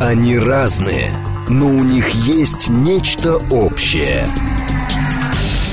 Они 0.00 0.38
разные, 0.38 1.12
но 1.50 1.66
у 1.66 1.84
них 1.84 2.08
есть 2.08 2.70
нечто 2.70 3.36
общее. 3.50 4.26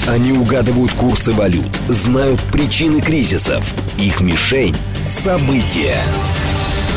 Они 0.06 0.34
угадывают 0.34 0.92
курсы 0.92 1.32
валют, 1.32 1.74
знают 1.88 2.42
причины 2.51 3.00
кризисов. 3.00 3.63
Их 3.98 4.19
мишень– 4.19 4.75
события. 5.08 6.03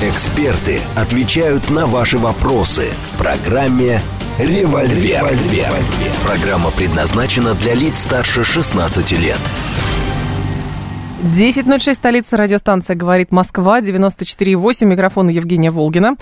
Эксперты 0.03 0.81
отвечают 0.97 1.71
на 1.71 1.87
ваши 1.87 2.19
вопросы 2.19 2.91
в 3.13 3.17
программе 3.17 4.01
«Револьвер». 4.41 5.25
«Револьвер». 5.25 5.73
Программа 6.27 6.73
предназначена 6.73 7.55
для 7.55 7.75
лиц 7.75 8.01
старше 8.01 8.43
16 8.43 9.13
лет. 9.13 9.39
10.06, 11.23 11.95
столица 11.95 12.37
радиостанция 12.37 12.97
«Говорит 12.97 13.31
Москва», 13.31 13.81
94.8, 13.81 14.85
микрофон 14.85 15.29
Евгения 15.29 15.71
Волгина. 15.71 16.17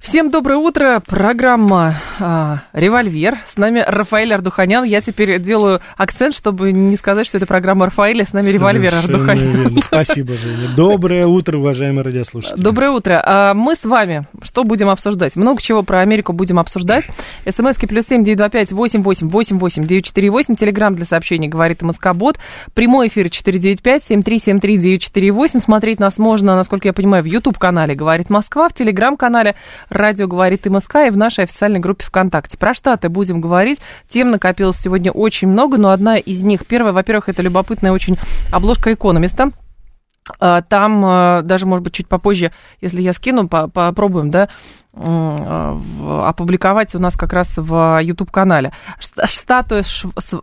Всем 0.00 0.30
доброе 0.30 0.58
утро. 0.58 1.02
Программа 1.04 1.96
а, 2.20 2.60
«Револьвер». 2.72 3.36
С 3.48 3.56
нами 3.56 3.84
Рафаэль 3.86 4.32
Ардуханян. 4.32 4.84
Я 4.84 5.00
теперь 5.00 5.40
делаю 5.40 5.80
акцент, 5.96 6.34
чтобы 6.36 6.70
не 6.72 6.96
сказать, 6.96 7.26
что 7.26 7.36
это 7.36 7.46
программа 7.46 7.86
Рафаэля. 7.86 8.24
С 8.24 8.32
нами 8.32 8.48
«Револьвер» 8.50 8.94
Ардуханян. 8.94 9.62
Верно. 9.62 9.80
Спасибо, 9.80 10.34
Женя. 10.34 10.68
Доброе 10.76 11.26
утро, 11.26 11.58
уважаемые 11.58 12.04
радиослушатели. 12.04 12.60
Доброе 12.60 12.92
утро. 12.92 13.20
А, 13.24 13.54
мы 13.54 13.74
с 13.74 13.84
вами 13.84 14.26
что 14.42 14.62
будем 14.62 14.88
обсуждать? 14.88 15.34
Много 15.34 15.60
чего 15.60 15.82
про 15.82 16.00
Америку 16.00 16.32
будем 16.32 16.60
обсуждать. 16.60 17.04
СМСки 17.48 17.86
плюс 17.86 18.06
семь 18.06 18.22
девять 18.24 18.38
два 18.38 18.48
пять 18.48 18.70
восемь 18.70 19.02
восемь 19.02 19.28
восемь 19.28 19.58
восемь 19.58 19.84
девять 19.84 20.04
четыре 20.04 20.30
восемь. 20.30 20.54
Телеграмм 20.54 20.94
для 20.94 21.06
сообщений 21.06 21.48
«Говорит 21.48 21.82
Москобот». 21.82 22.38
Прямой 22.72 23.08
эфир 23.08 23.28
четыре 23.30 23.58
девять 23.58 23.82
пять 23.82 24.04
семь 24.04 24.22
три 24.22 24.38
семь 24.38 24.60
три 24.60 24.78
девять 24.78 25.02
четыре 25.02 25.32
восемь. 25.32 25.60
Смотреть 25.60 25.98
нас 25.98 26.18
можно, 26.18 26.54
насколько 26.54 26.86
я 26.86 26.92
понимаю, 26.92 27.24
в 27.24 27.26
YouTube-канале 27.26 27.96
«Говорит 27.96 28.30
Москва», 28.30 28.68
в 28.68 28.74
Телеграм-канале 28.74 29.56
радио 29.88 30.26
говорит 30.26 30.66
МСК 30.66 30.96
и 31.06 31.10
в 31.10 31.16
нашей 31.16 31.44
официальной 31.44 31.80
группе 31.80 32.04
ВКонтакте. 32.04 32.56
Про 32.56 32.74
Штаты 32.74 33.08
будем 33.08 33.40
говорить. 33.40 33.80
Тем 34.08 34.30
накопилось 34.30 34.78
сегодня 34.78 35.12
очень 35.12 35.48
много, 35.48 35.78
но 35.78 35.90
одна 35.90 36.18
из 36.18 36.42
них, 36.42 36.66
первая, 36.66 36.92
во-первых, 36.92 37.28
это 37.28 37.42
любопытная 37.42 37.92
очень 37.92 38.16
обложка 38.52 38.92
экономиста. 38.92 39.52
А, 40.40 40.62
там 40.62 41.04
а, 41.04 41.42
даже, 41.42 41.66
может 41.66 41.84
быть, 41.84 41.94
чуть 41.94 42.08
попозже, 42.08 42.52
если 42.80 43.00
я 43.00 43.12
скину, 43.12 43.48
попробуем, 43.48 44.30
да, 44.30 44.48
опубликовать 44.98 46.94
у 46.94 46.98
нас 46.98 47.16
как 47.16 47.32
раз 47.32 47.54
в 47.56 48.00
YouTube-канале. 48.02 48.72
Статуя, 48.98 49.84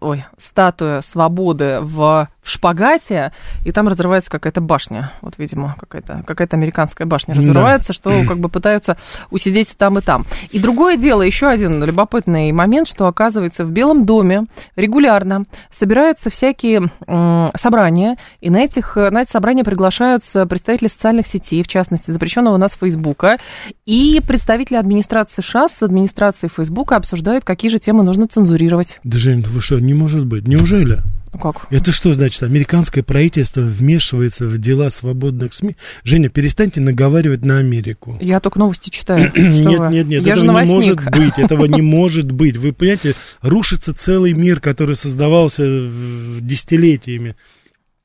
ой, 0.01 0.25
статуя 0.37 1.01
свободы 1.01 1.79
в 1.81 2.27
шпагате, 2.45 3.31
и 3.65 3.71
там 3.71 3.87
разрывается 3.87 4.29
какая-то 4.29 4.61
башня. 4.61 5.11
Вот, 5.21 5.33
видимо, 5.37 5.75
какая-то 5.79 6.23
какая 6.25 6.47
американская 6.51 7.07
башня 7.07 7.35
разрывается, 7.35 7.89
да. 7.89 7.93
что 7.93 8.23
как 8.27 8.37
бы 8.37 8.49
пытаются 8.49 8.97
усидеть 9.31 9.75
там 9.77 9.97
и 9.97 10.01
там. 10.01 10.25
И 10.51 10.59
другое 10.59 10.95
дело, 10.95 11.23
еще 11.23 11.47
один 11.47 11.83
любопытный 11.83 12.51
момент, 12.51 12.87
что 12.87 13.07
оказывается 13.07 13.65
в 13.65 13.71
Белом 13.71 14.05
доме 14.05 14.45
регулярно 14.75 15.43
собираются 15.71 16.29
всякие 16.29 16.91
собрания, 17.57 18.17
и 18.41 18.49
на, 18.49 18.57
этих, 18.57 18.95
на 18.95 19.23
эти 19.23 19.31
собрания 19.31 19.63
приглашаются 19.63 20.45
представители 20.45 20.87
социальных 20.87 21.27
сетей, 21.27 21.63
в 21.63 21.67
частности, 21.67 22.11
запрещенного 22.11 22.55
у 22.55 22.57
нас 22.57 22.73
Фейсбука, 22.79 23.37
и 23.85 24.21
представители 24.25 24.44
представители 24.45 24.77
администрации 24.77 25.41
США 25.41 25.67
с 25.67 25.81
администрацией 25.81 26.51
Фейсбука 26.55 26.97
обсуждают, 26.97 27.43
какие 27.43 27.71
же 27.71 27.79
темы 27.79 28.03
нужно 28.03 28.27
цензурировать. 28.27 28.99
Да, 29.03 29.17
Жень, 29.17 29.41
вы 29.41 29.59
что, 29.59 29.79
не 29.79 29.95
может 29.95 30.27
быть. 30.27 30.47
Неужели? 30.47 31.01
Ну 31.33 31.39
как? 31.39 31.65
Это 31.71 31.91
что 31.91 32.13
значит? 32.13 32.43
Американское 32.43 33.03
правительство 33.03 33.61
вмешивается 33.61 34.45
в 34.45 34.59
дела 34.59 34.91
свободных 34.91 35.51
СМИ? 35.55 35.77
Женя, 36.03 36.29
перестаньте 36.29 36.79
наговаривать 36.79 37.43
на 37.43 37.57
Америку. 37.57 38.17
Я 38.21 38.39
только 38.39 38.59
новости 38.59 38.91
читаю. 38.91 39.31
нет, 39.35 39.89
нет, 39.89 40.07
нет, 40.07 40.27
этого 40.27 40.61
не 40.61 40.67
может 40.67 41.03
быть. 41.09 41.39
Этого 41.39 41.65
не 41.65 41.81
может 41.95 42.31
быть. 42.31 42.57
Вы 42.57 42.71
понимаете, 42.71 43.15
рушится 43.41 43.95
целый 43.95 44.33
мир, 44.33 44.59
который 44.59 44.95
создавался 44.95 45.63
десятилетиями. 46.39 47.35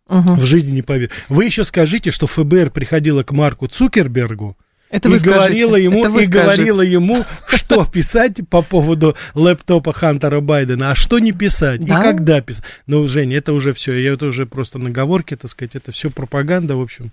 Угу. 0.08 0.36
В 0.36 0.44
жизни 0.46 0.72
не 0.72 0.82
поверю. 0.82 1.10
Вы 1.28 1.44
еще 1.44 1.64
скажите, 1.64 2.10
что 2.10 2.26
ФБР 2.26 2.70
приходило 2.70 3.24
к 3.24 3.32
Марку 3.32 3.66
Цукербергу, 3.66 4.56
это 4.90 5.08
и 5.08 5.18
говорила 5.18 5.76
ему, 5.76 6.04
это 6.04 6.20
и 6.20 6.26
говорила 6.26 6.82
ему, 6.82 7.24
что 7.46 7.84
писать 7.84 8.40
по 8.48 8.62
поводу 8.62 9.16
лэптопа 9.34 9.92
Хантера 9.92 10.40
Байдена, 10.40 10.90
а 10.90 10.94
что 10.94 11.18
не 11.18 11.32
писать, 11.32 11.84
да? 11.84 11.98
и 11.98 12.02
когда 12.02 12.40
писать. 12.40 12.64
Ну, 12.86 13.06
Женя, 13.06 13.38
это 13.38 13.52
уже 13.52 13.72
все, 13.72 13.92
это 14.12 14.26
уже 14.26 14.46
просто 14.46 14.78
наговорки, 14.78 15.36
так 15.36 15.50
сказать, 15.50 15.76
это 15.76 15.92
все 15.92 16.10
пропаганда, 16.10 16.76
в 16.76 16.82
общем. 16.82 17.12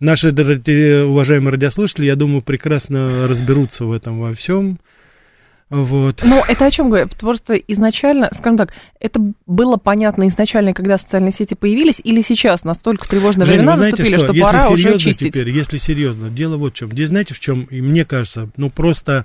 Наши 0.00 0.30
уважаемые 0.30 1.52
радиослушатели, 1.52 2.06
я 2.06 2.16
думаю, 2.16 2.42
прекрасно 2.42 3.28
разберутся 3.28 3.84
в 3.84 3.92
этом 3.92 4.20
во 4.20 4.34
всем. 4.34 4.78
Вот. 5.72 6.20
Но 6.22 6.44
это 6.46 6.66
о 6.66 6.70
чем 6.70 6.90
говорит? 6.90 7.16
Просто 7.16 7.54
изначально, 7.54 8.28
скажем 8.34 8.58
так, 8.58 8.74
это 9.00 9.20
было 9.46 9.78
понятно 9.78 10.28
изначально, 10.28 10.74
когда 10.74 10.98
социальные 10.98 11.32
сети 11.32 11.54
появились, 11.54 11.98
или 12.04 12.20
сейчас 12.20 12.64
настолько 12.64 13.08
тревожные 13.08 13.46
Женя, 13.46 13.60
времена 13.60 13.76
знаете, 13.76 14.02
наступили, 14.02 14.16
что, 14.18 14.34
что 14.34 14.44
пора 14.44 14.68
уже 14.68 14.98
чистить? 14.98 15.32
Теперь, 15.32 15.48
если 15.48 15.78
серьезно, 15.78 16.28
дело 16.28 16.58
вот 16.58 16.74
в 16.74 16.76
чем. 16.76 16.92
Здесь 16.92 17.08
знаете 17.08 17.32
в 17.32 17.40
чем, 17.40 17.62
и 17.70 17.80
мне 17.80 18.04
кажется, 18.04 18.50
ну 18.58 18.68
просто 18.68 19.24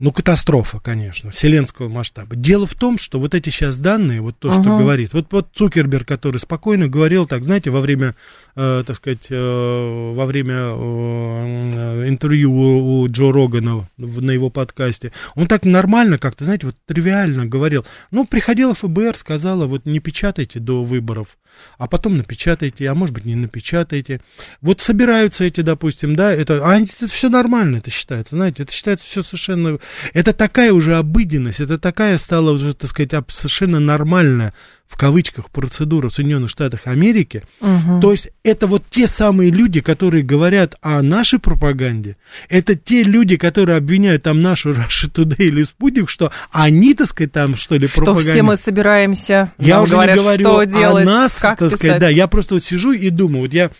ну, 0.00 0.12
катастрофа, 0.12 0.80
конечно, 0.80 1.30
вселенского 1.30 1.88
масштаба. 1.88 2.34
Дело 2.34 2.66
в 2.66 2.74
том, 2.74 2.96
что 2.96 3.20
вот 3.20 3.34
эти 3.34 3.50
сейчас 3.50 3.78
данные, 3.78 4.22
вот 4.22 4.38
то, 4.38 4.48
uh-huh. 4.48 4.62
что 4.62 4.78
говорит, 4.78 5.12
вот, 5.12 5.26
вот 5.30 5.48
Цукерберг, 5.52 6.08
который 6.08 6.38
спокойно 6.38 6.88
говорил 6.88 7.26
так, 7.26 7.44
знаете, 7.44 7.70
во 7.70 7.82
время, 7.82 8.16
э, 8.56 8.82
так 8.86 8.96
сказать, 8.96 9.26
э, 9.28 10.12
во 10.14 10.24
время 10.24 10.54
э, 10.54 12.08
интервью 12.08 12.50
у, 12.50 13.02
у 13.02 13.08
Джо 13.08 13.30
Рогана 13.30 13.90
на 13.98 14.30
его 14.30 14.48
подкасте, 14.48 15.12
он 15.34 15.46
так 15.46 15.64
нормально 15.64 16.16
как-то, 16.16 16.44
знаете, 16.44 16.66
вот 16.66 16.76
тривиально 16.86 17.44
говорил. 17.44 17.84
Ну, 18.10 18.24
приходила 18.24 18.72
ФБР, 18.72 19.14
сказала, 19.16 19.66
вот 19.66 19.84
не 19.84 20.00
печатайте 20.00 20.60
до 20.60 20.82
выборов 20.82 21.36
а 21.78 21.86
потом 21.86 22.16
напечатаете, 22.16 22.88
а 22.88 22.94
может 22.94 23.14
быть 23.14 23.24
не 23.24 23.34
напечатаете. 23.34 24.20
Вот 24.60 24.80
собираются 24.80 25.44
эти, 25.44 25.60
допустим, 25.60 26.14
да, 26.14 26.32
это, 26.32 26.60
а 26.64 26.78
это 26.78 27.08
все 27.08 27.28
нормально, 27.28 27.78
это 27.78 27.90
считается, 27.90 28.36
знаете, 28.36 28.62
это 28.62 28.72
считается 28.72 29.06
все 29.06 29.22
совершенно, 29.22 29.78
это 30.12 30.32
такая 30.32 30.72
уже 30.72 30.96
обыденность, 30.96 31.60
это 31.60 31.78
такая 31.78 32.18
стала 32.18 32.52
уже, 32.52 32.72
так 32.72 32.90
сказать, 32.90 33.12
совершенно 33.28 33.80
нормальная 33.80 34.54
в 34.90 34.96
кавычках 34.96 35.50
процедура 35.50 36.08
в 36.08 36.12
Соединенных 36.12 36.50
Штатах 36.50 36.80
Америки. 36.86 37.44
Угу. 37.60 38.00
То 38.02 38.10
есть 38.10 38.30
это 38.42 38.66
вот 38.66 38.82
те 38.90 39.06
самые 39.06 39.52
люди, 39.52 39.80
которые 39.80 40.24
говорят 40.24 40.74
о 40.82 41.00
нашей 41.00 41.38
пропаганде, 41.38 42.16
это 42.48 42.74
те 42.74 43.04
люди, 43.04 43.36
которые 43.36 43.78
обвиняют 43.78 44.24
там 44.24 44.40
нашу 44.40 44.70
Russia 44.72 45.08
Today 45.08 45.44
или 45.44 45.62
Спутник, 45.62 46.10
что 46.10 46.32
они, 46.50 46.94
так 46.94 47.06
сказать, 47.06 47.30
там 47.30 47.54
что 47.54 47.76
ли 47.76 47.86
пропагандируют. 47.86 48.24
Что 48.24 48.32
все 48.32 48.42
мы 48.42 48.56
собираемся, 48.56 49.52
я 49.58 49.80
уже 49.80 49.92
говорят, 49.92 50.16
не 50.16 50.22
говорю 50.22 50.44
что 50.44 50.64
делать, 50.64 51.06
о 51.06 51.10
нас, 51.10 51.36
как 51.36 51.58
так 51.58 51.68
писать. 51.68 51.78
сказать, 51.78 52.00
да, 52.00 52.08
я 52.08 52.26
просто 52.26 52.54
вот 52.54 52.64
сижу 52.64 52.90
и 52.90 53.10
думаю, 53.10 53.42
вот 53.42 53.52
я 53.52 53.70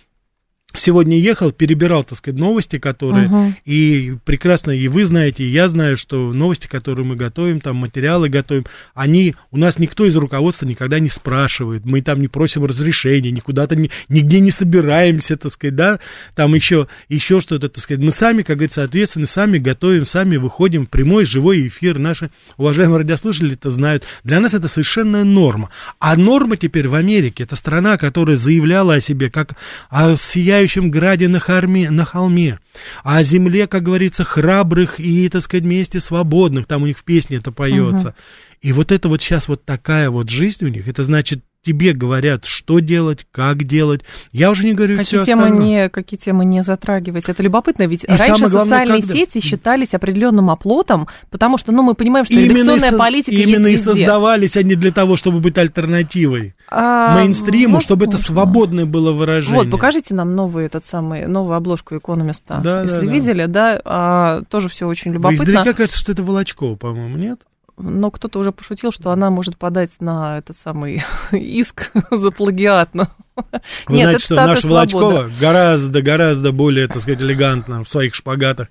сегодня 0.72 1.19
ехал, 1.19 1.53
перебирал, 1.53 2.04
так 2.04 2.19
сказать, 2.19 2.38
новости, 2.38 2.78
которые, 2.78 3.28
uh-huh. 3.28 3.53
и 3.64 4.16
прекрасно, 4.25 4.70
и 4.70 4.88
вы 4.88 5.04
знаете, 5.04 5.44
и 5.44 5.48
я 5.48 5.69
знаю, 5.69 5.97
что 5.97 6.32
новости, 6.32 6.66
которые 6.66 7.06
мы 7.06 7.16
готовим, 7.16 7.60
там 7.60 7.76
материалы 7.76 8.28
готовим, 8.28 8.64
они, 8.94 9.34
у 9.50 9.59
нас 9.59 9.78
никто 9.78 10.04
из 10.04 10.16
руководства 10.16 10.66
никогда 10.66 10.98
не 10.98 11.09
спрашивает, 11.09 11.84
мы 11.84 12.03
там 12.03 12.20
не 12.20 12.28
просим 12.28 12.64
разрешения, 12.64 13.30
никуда-то, 13.30 13.76
не, 13.76 13.91
нигде 14.09 14.41
не 14.41 14.50
собираемся, 14.50 15.36
так 15.36 15.53
сказать, 15.53 15.75
да, 15.75 16.00
там 16.34 16.54
еще, 16.54 16.86
еще 17.09 17.41
что-то, 17.41 17.69
так 17.69 17.82
сказать, 17.82 18.03
мы 18.03 18.10
сами, 18.12 18.42
как 18.42 18.56
говорится, 18.56 18.84
ответственны, 18.84 19.26
сами 19.26 19.59
готовим, 19.59 20.06
сами 20.06 20.36
выходим 20.36 20.86
в 20.86 20.91
прямой, 20.91 21.25
живой 21.25 21.66
эфир, 21.66 21.98
наши 21.98 22.30
уважаемые 22.56 22.98
радиослушатели 22.98 23.54
это 23.54 23.70
знают, 23.70 24.04
для 24.25 24.41
нас 24.41 24.54
это 24.54 24.69
совершенная 24.69 25.25
норма, 25.25 25.70
а 25.98 26.16
норма 26.16 26.56
теперь 26.56 26.88
в 26.88 26.94
Америке, 26.94 27.42
это 27.42 27.56
страна, 27.56 27.97
которая 27.97 28.36
заявляла 28.36 28.94
о 28.94 29.00
себе 29.00 29.30
как 29.30 29.56
о 29.88 30.16
сияющей 30.16 30.59
сияющем 30.60 30.91
граде 30.91 31.28
на, 31.28 31.41
холме, 31.41 31.91
на 31.91 32.04
холме, 32.04 32.59
о 33.03 33.22
земле, 33.22 33.66
как 33.66 33.82
говорится, 33.82 34.25
храбрых 34.25 35.01
и, 35.01 35.28
так 35.28 35.42
сказать, 35.42 35.65
вместе 35.65 36.01
свободных, 36.01 36.66
там 36.66 36.83
у 36.83 36.86
них 36.86 36.98
в 36.98 37.04
песне 37.04 37.39
это 37.39 37.53
поется. 37.53 38.09
Угу. 38.09 38.16
И 38.62 38.72
вот 38.72 38.92
это 38.92 39.09
вот 39.09 39.22
сейчас 39.22 39.48
вот 39.48 39.65
такая 39.65 40.10
вот 40.10 40.28
жизнь 40.28 40.65
у 40.65 40.68
них, 40.68 40.86
это 40.86 41.03
значит, 41.03 41.42
тебе 41.62 41.92
говорят, 41.92 42.45
что 42.45 42.78
делать, 42.80 43.27
как 43.30 43.65
делать. 43.65 44.03
Я 44.33 44.51
уже 44.51 44.65
не 44.65 44.72
говорю 44.72 44.97
какие 44.97 45.22
все 45.22 45.24
темы 45.24 45.51
не 45.51 45.89
Какие 45.89 46.18
темы 46.18 46.45
не 46.45 46.62
затрагивать. 46.62 47.28
Это 47.28 47.42
любопытно, 47.42 47.86
ведь 47.86 48.04
и 48.04 48.07
раньше 48.07 48.48
главное, 48.48 48.78
социальные 48.78 49.01
когда... 49.03 49.15
сети 49.15 49.41
считались 49.41 49.95
определенным 49.95 50.51
оплотом, 50.51 51.09
потому 51.30 51.59
что, 51.59 51.72
ну, 51.72 51.83
мы 51.83 51.95
понимаем, 51.95 52.24
что 52.24 52.34
именно 52.34 52.53
редакционная 52.53 52.91
со... 52.91 52.97
политика 52.97 53.36
Именно 53.36 53.66
есть 53.66 53.83
и 53.83 53.84
создавались 53.84 54.57
они 54.57 54.74
для 54.74 54.92
того, 54.92 55.16
чтобы 55.16 55.41
быть 55.41 55.59
альтернативой 55.59 56.54
а, 56.68 57.16
мейнстриму, 57.16 57.74
возможно. 57.74 57.80
чтобы 57.80 58.06
это 58.06 58.16
свободное 58.16 58.86
было 58.86 59.13
выражение. 59.13 59.65
Вот, 59.65 59.71
покажите 59.71 60.15
нам 60.15 60.34
новый 60.34 60.66
этот 60.66 60.84
самый, 60.84 61.27
новую 61.27 61.56
обложку 61.56 61.97
экономиста. 61.97 62.60
Да, 62.63 62.83
Если 62.83 63.06
да, 63.06 63.13
видели, 63.13 63.47
да, 63.47 63.74
да 63.74 63.83
а, 63.84 64.42
тоже 64.48 64.68
все 64.68 64.86
очень 64.86 65.13
любопытно. 65.13 65.42
Издалека 65.42 65.72
кажется, 65.72 65.98
что 65.98 66.13
это 66.13 66.22
Волочкова, 66.22 66.77
по-моему, 66.77 67.16
нет? 67.18 67.41
Но 67.82 68.10
кто-то 68.10 68.38
уже 68.38 68.53
пошутил, 68.53 68.92
что 68.92 69.10
она 69.10 69.30
может 69.30 69.56
подать 69.56 69.92
на 70.00 70.38
этот 70.38 70.56
самый 70.56 71.03
иск 71.32 71.91
за 72.10 72.30
плагиат. 72.30 72.94
Но... 72.94 73.09
Вы 73.36 73.97
Нет, 73.97 74.04
знаете, 74.04 74.24
что 74.24 74.34
наша 74.34 74.68
Волочкова 74.68 75.30
гораздо-гораздо 75.41 76.53
более, 76.53 76.88
так 76.88 77.00
сказать, 77.00 77.22
элегантно 77.22 77.82
в 77.84 77.88
своих 77.88 78.15
шпагатах 78.15 78.68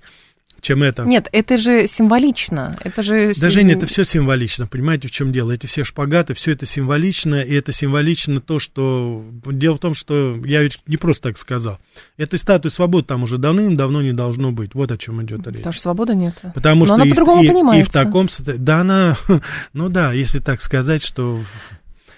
чем 0.60 0.82
это. 0.82 1.04
Нет, 1.04 1.28
это 1.32 1.56
же 1.56 1.86
символично. 1.86 2.76
Это 2.82 3.02
же... 3.02 3.32
Да, 3.40 3.50
Женя, 3.50 3.74
это 3.74 3.86
все 3.86 4.04
символично, 4.04 4.66
понимаете, 4.66 5.08
в 5.08 5.10
чем 5.10 5.32
дело? 5.32 5.52
Эти 5.52 5.66
все 5.66 5.84
шпагаты, 5.84 6.34
все 6.34 6.52
это 6.52 6.66
символично, 6.66 7.42
и 7.42 7.54
это 7.54 7.72
символично 7.72 8.40
то, 8.40 8.58
что... 8.58 9.24
Дело 9.46 9.76
в 9.76 9.78
том, 9.78 9.94
что 9.94 10.36
я 10.44 10.62
ведь 10.62 10.80
не 10.86 10.96
просто 10.96 11.28
так 11.28 11.38
сказал. 11.38 11.78
Этой 12.16 12.38
статуи 12.38 12.68
свободы 12.68 13.06
там 13.06 13.22
уже 13.22 13.38
давным-давно 13.38 14.02
не 14.02 14.12
должно 14.12 14.52
быть. 14.52 14.74
Вот 14.74 14.90
о 14.92 14.98
чем 14.98 15.22
идет 15.22 15.46
речь. 15.46 15.56
Потому 15.56 15.72
что 15.72 15.82
свободы 15.82 16.14
нет. 16.14 16.34
Потому 16.54 16.80
Но 16.80 16.86
что 16.86 16.94
она 16.94 17.06
и, 17.06 17.10
по-другому 17.10 17.42
и, 17.42 17.46
и 17.46 17.48
понимается. 17.48 17.90
в 17.90 17.92
таком... 17.92 18.28
Да, 18.58 18.80
она... 18.80 19.16
Ну 19.72 19.88
да, 19.88 20.12
если 20.12 20.38
так 20.38 20.60
сказать, 20.60 21.02
что 21.02 21.40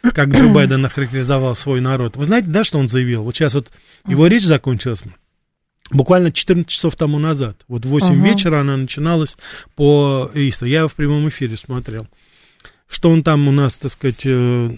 как 0.03 0.29
Джо 0.29 0.53
Байден 0.53 0.85
охарактеризовал 0.85 1.55
свой 1.55 1.81
народ. 1.81 2.17
Вы 2.17 2.25
знаете, 2.25 2.49
да, 2.49 2.65
что 2.65 2.79
он 2.79 2.89
заявил? 2.89 3.23
Вот 3.23 3.35
сейчас 3.35 3.55
вот 3.55 3.71
его 4.07 4.27
речь 4.27 4.45
закончилась 4.45 5.03
буквально 5.93 6.33
14 6.33 6.69
часов 6.69 6.97
тому 6.97 7.19
назад. 7.19 7.57
Вот 7.69 7.85
в 7.85 7.89
8 7.89 8.07
Ага. 8.21 8.29
вечера 8.29 8.61
она 8.61 8.77
начиналась 8.77 9.37
по 9.75 10.31
Истру. 10.35 10.67
Я 10.69 10.89
в 10.89 10.95
прямом 10.95 11.29
эфире 11.29 11.57
смотрел. 11.57 12.07
Что 12.89 13.11
он 13.11 13.23
там 13.23 13.49
у 13.49 13.53
нас, 13.53 13.79
так 13.79 13.91
сказать, 13.91 14.21
э, 14.25 14.71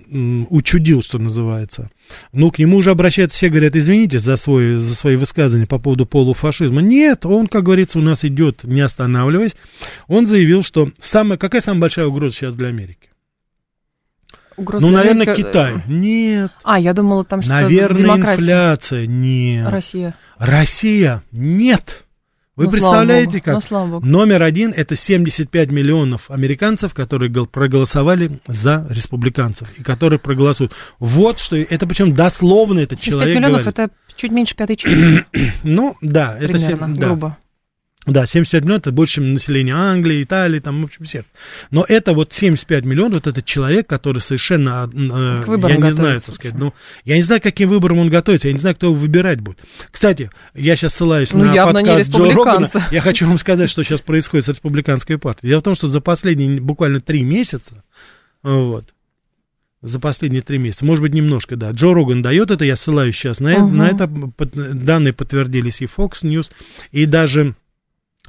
учудил, 0.49 1.03
что 1.03 1.19
называется. 1.19 1.91
Ну, 2.33 2.53
к 2.53 2.61
нему 2.61 2.77
уже 2.77 2.93
обращаются 2.93 3.37
все, 3.37 3.49
говорят, 3.49 3.75
извините 3.75 4.21
за, 4.21 4.37
свой, 4.37 4.77
за 4.77 4.95
свои 4.95 5.17
высказывания 5.17 5.67
по 5.67 5.81
поводу 5.81 6.07
полуфашизма. 6.07 6.81
Нет, 6.81 7.27
он, 7.27 7.49
как 7.49 7.65
говорится, 7.65 7.99
у 7.99 8.03
нас 8.03 8.25
идет, 8.25 8.63
не 8.63 8.83
останавливаясь. 8.83 9.57
Он 10.07 10.29
заявил, 10.29 10.63
что 10.63 10.91
самая, 11.01 11.39
какая 11.39 11.61
самая 11.61 11.81
большая 11.81 12.07
угроза 12.07 12.37
сейчас 12.37 12.55
для 12.55 12.69
Америки? 12.69 13.09
Угроза 14.57 14.85
ну, 14.87 14.93
наверное, 14.93 15.27
Америки- 15.27 15.43
Китай. 15.47 15.75
Нет. 15.87 16.53
А, 16.63 16.79
я 16.79 16.93
думала, 16.93 17.25
там 17.25 17.43
что-то 17.43 17.63
Наверное, 17.63 17.99
демократия. 17.99 18.41
инфляция. 18.43 19.07
Нет. 19.07 19.69
Россия. 19.71 20.15
Россия. 20.39 21.23
Нет. 21.33 22.05
Вы 22.57 22.67
Ну, 22.67 22.71
представляете, 22.71 23.39
богу. 23.45 23.51
Ну, 23.53 23.61
как? 23.61 23.89
богу. 23.89 24.07
Номер 24.07 24.43
один 24.45 24.73
это 24.77 24.95
75 24.95 25.73
миллионов 25.73 26.31
американцев, 26.31 26.95
которые 26.95 27.29
гол- 27.29 27.47
проголосовали 27.47 28.39
за 28.47 28.87
республиканцев 28.91 29.69
и 29.77 29.83
которые 29.83 30.21
проголосуют. 30.21 30.73
Вот 31.01 31.41
что 31.41 31.57
это 31.57 31.85
причем 31.89 32.15
дословно 32.15 32.79
этот 32.79 33.01
75 33.03 33.13
человек 33.13 33.37
миллионов 33.37 33.63
говорит. 33.65 33.79
это 33.81 33.91
чуть 34.17 34.31
меньше 34.31 34.55
пятой 34.55 34.77
части, 34.77 35.25
Ну 35.65 35.97
да, 36.01 36.37
это 36.39 36.53
примерно, 36.53 36.87
сем- 36.87 36.97
да. 36.97 37.07
грубо. 37.07 37.37
Да, 38.07 38.27
75 38.27 38.65
миллионов 38.65 38.83
это 38.83 38.93
больше, 38.93 39.15
чем 39.15 39.33
население 39.33 39.75
Англии, 39.75 40.23
Италии, 40.23 40.61
там, 40.61 40.83
в 40.83 40.85
общем, 40.85 41.07
всех. 41.07 41.25
Но 41.71 41.85
это 41.89 42.13
вот 42.13 42.33
75 42.35 42.85
миллионов, 42.85 43.15
вот 43.15 43.27
этот 43.27 43.45
человек, 43.47 43.87
который 43.87 44.19
совершенно, 44.19 44.91
э, 44.93 44.97
я 45.69 45.77
не 45.79 45.93
знаю, 45.93 46.21
так 46.21 46.35
сказать, 46.35 46.59
ну, 46.59 46.75
я 47.05 47.17
не 47.17 47.23
знаю, 47.23 47.41
каким 47.41 47.71
выбором 47.71 47.99
он 47.99 48.11
готовится, 48.11 48.49
я 48.49 48.53
не 48.55 48.61
знаю, 48.61 48.77
кто 48.77 48.89
его 48.89 48.95
выбирать 48.97 49.41
будет. 49.41 49.59
Кстати, 49.91 50.31
я 50.55 50.77
сейчас 50.77 50.95
ссылаюсь 50.95 51.33
Ну, 51.33 51.45
на 51.45 51.73
подкаст 51.73 52.11
Джо 52.11 52.31
Рогана. 52.33 52.71
Я 52.91 53.01
хочу 53.01 53.27
вам 53.27 53.39
сказать, 53.39 53.71
что 53.71 53.83
сейчас 53.83 54.01
происходит 54.03 54.45
с 54.45 54.49
республиканской 54.49 55.17
партией. 55.19 55.51
Дело 55.51 55.61
в 55.61 55.65
том, 55.65 55.75
что 55.75 55.89
за 55.89 56.01
последние 56.01 56.61
буквально 56.61 57.01
три 57.01 57.23
месяца, 57.23 57.83
вот, 58.43 58.93
за 59.81 60.01
последние 60.01 60.43
три 60.43 60.59
месяца, 60.59 60.85
может 60.85 61.03
быть, 61.03 61.13
немножко, 61.15 61.57
да. 61.57 61.71
Джо 61.71 61.93
Роган 61.95 62.23
дает 62.23 62.51
это, 62.51 62.65
я 62.65 62.77
ссылаюсь 62.77 63.15
сейчас 63.17 63.41
на, 63.41 63.59
Мгм. 63.61 63.77
на 63.77 63.89
это. 63.89 64.09
Под- 64.09 64.85
данные 64.85 65.13
подтвердились 65.13 65.81
и 65.83 65.87
Fox 65.87 66.23
News, 66.23 66.51
и 66.91 67.05
даже 67.07 67.55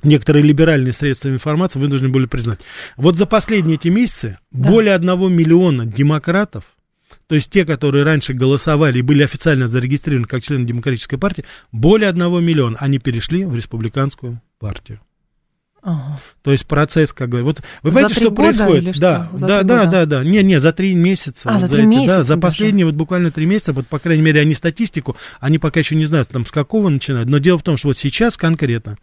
некоторые 0.06 0.44
либеральные 0.44 0.94
средства 0.94 1.30
информации 1.30 1.80
вынуждены 1.80 2.12
были 2.12 2.25
признать. 2.25 2.60
Вот 2.98 3.16
за 3.16 3.25
последние 3.25 3.75
эти 3.75 3.88
месяцы 3.90 4.38
Да. 4.52 4.69
более 4.69 4.94
одного 4.94 5.30
миллиона 5.30 5.86
демократов, 5.86 6.63
то 7.28 7.36
есть 7.36 7.50
те, 7.52 7.66
которые 7.66 8.04
раньше 8.04 8.34
голосовали 8.34 9.00
и 9.00 9.02
были 9.02 9.24
официально 9.24 9.68
зарегистрированы 9.68 10.28
как 10.28 10.44
члены 10.44 10.66
демократической 10.66 11.18
партии, 11.18 11.46
более 11.72 12.10
одного 12.10 12.40
миллиона, 12.40 12.78
они 12.80 13.00
перешли 13.00 13.46
в 13.46 13.56
республиканскую 13.56 14.42
партию. 14.60 15.00
Ага. 15.88 16.19
То 16.42 16.51
есть 16.51 16.66
процесс, 16.66 17.13
как 17.13 17.30
говорят. 17.30 17.46
Вот 17.46 17.62
вы 17.84 17.92
За 17.92 17.96
понимаете, 17.96 18.19
что 18.22 18.31
происходит? 18.31 18.96
что? 18.96 19.01
Да, 19.01 19.30
За 19.34 19.48
да, 19.48 19.63
да, 19.63 19.86
да, 19.86 20.06
да. 20.08 20.24
Не, 20.24 20.42
не, 20.42 20.60
за 20.60 20.74
три 20.74 20.96
месяца. 20.96 21.48
А, 21.48 21.60
вот 21.60 21.69
за 21.69 21.75
три 21.75 21.84
эти, 21.86 21.92
Да, 21.92 21.96
месяца 22.00 22.24
за 22.24 22.30
даже. 22.30 22.42
последние 22.42 22.86
вот 22.88 22.96
буквально 22.96 23.30
три 23.30 23.46
месяца, 23.46 23.72
вот 23.72 23.86
по 23.86 24.00
крайней 24.00 24.24
мере, 24.24 24.42
они 24.42 24.56
статистику, 24.56 25.16
они 25.40 25.60
пока 25.60 25.80
еще 25.81 25.96
не 25.96 26.06
знают, 26.06 26.28
там 26.30 26.44
с 26.44 26.51
какого 26.51 26.90
начинают. 26.90 27.30
Но 27.30 27.38
дело 27.38 27.60
в 27.60 27.62
том, 27.63 27.78
что 27.78 27.90
вот 27.90 27.98
сейчас 27.98 28.36
конкретно, 28.36 28.98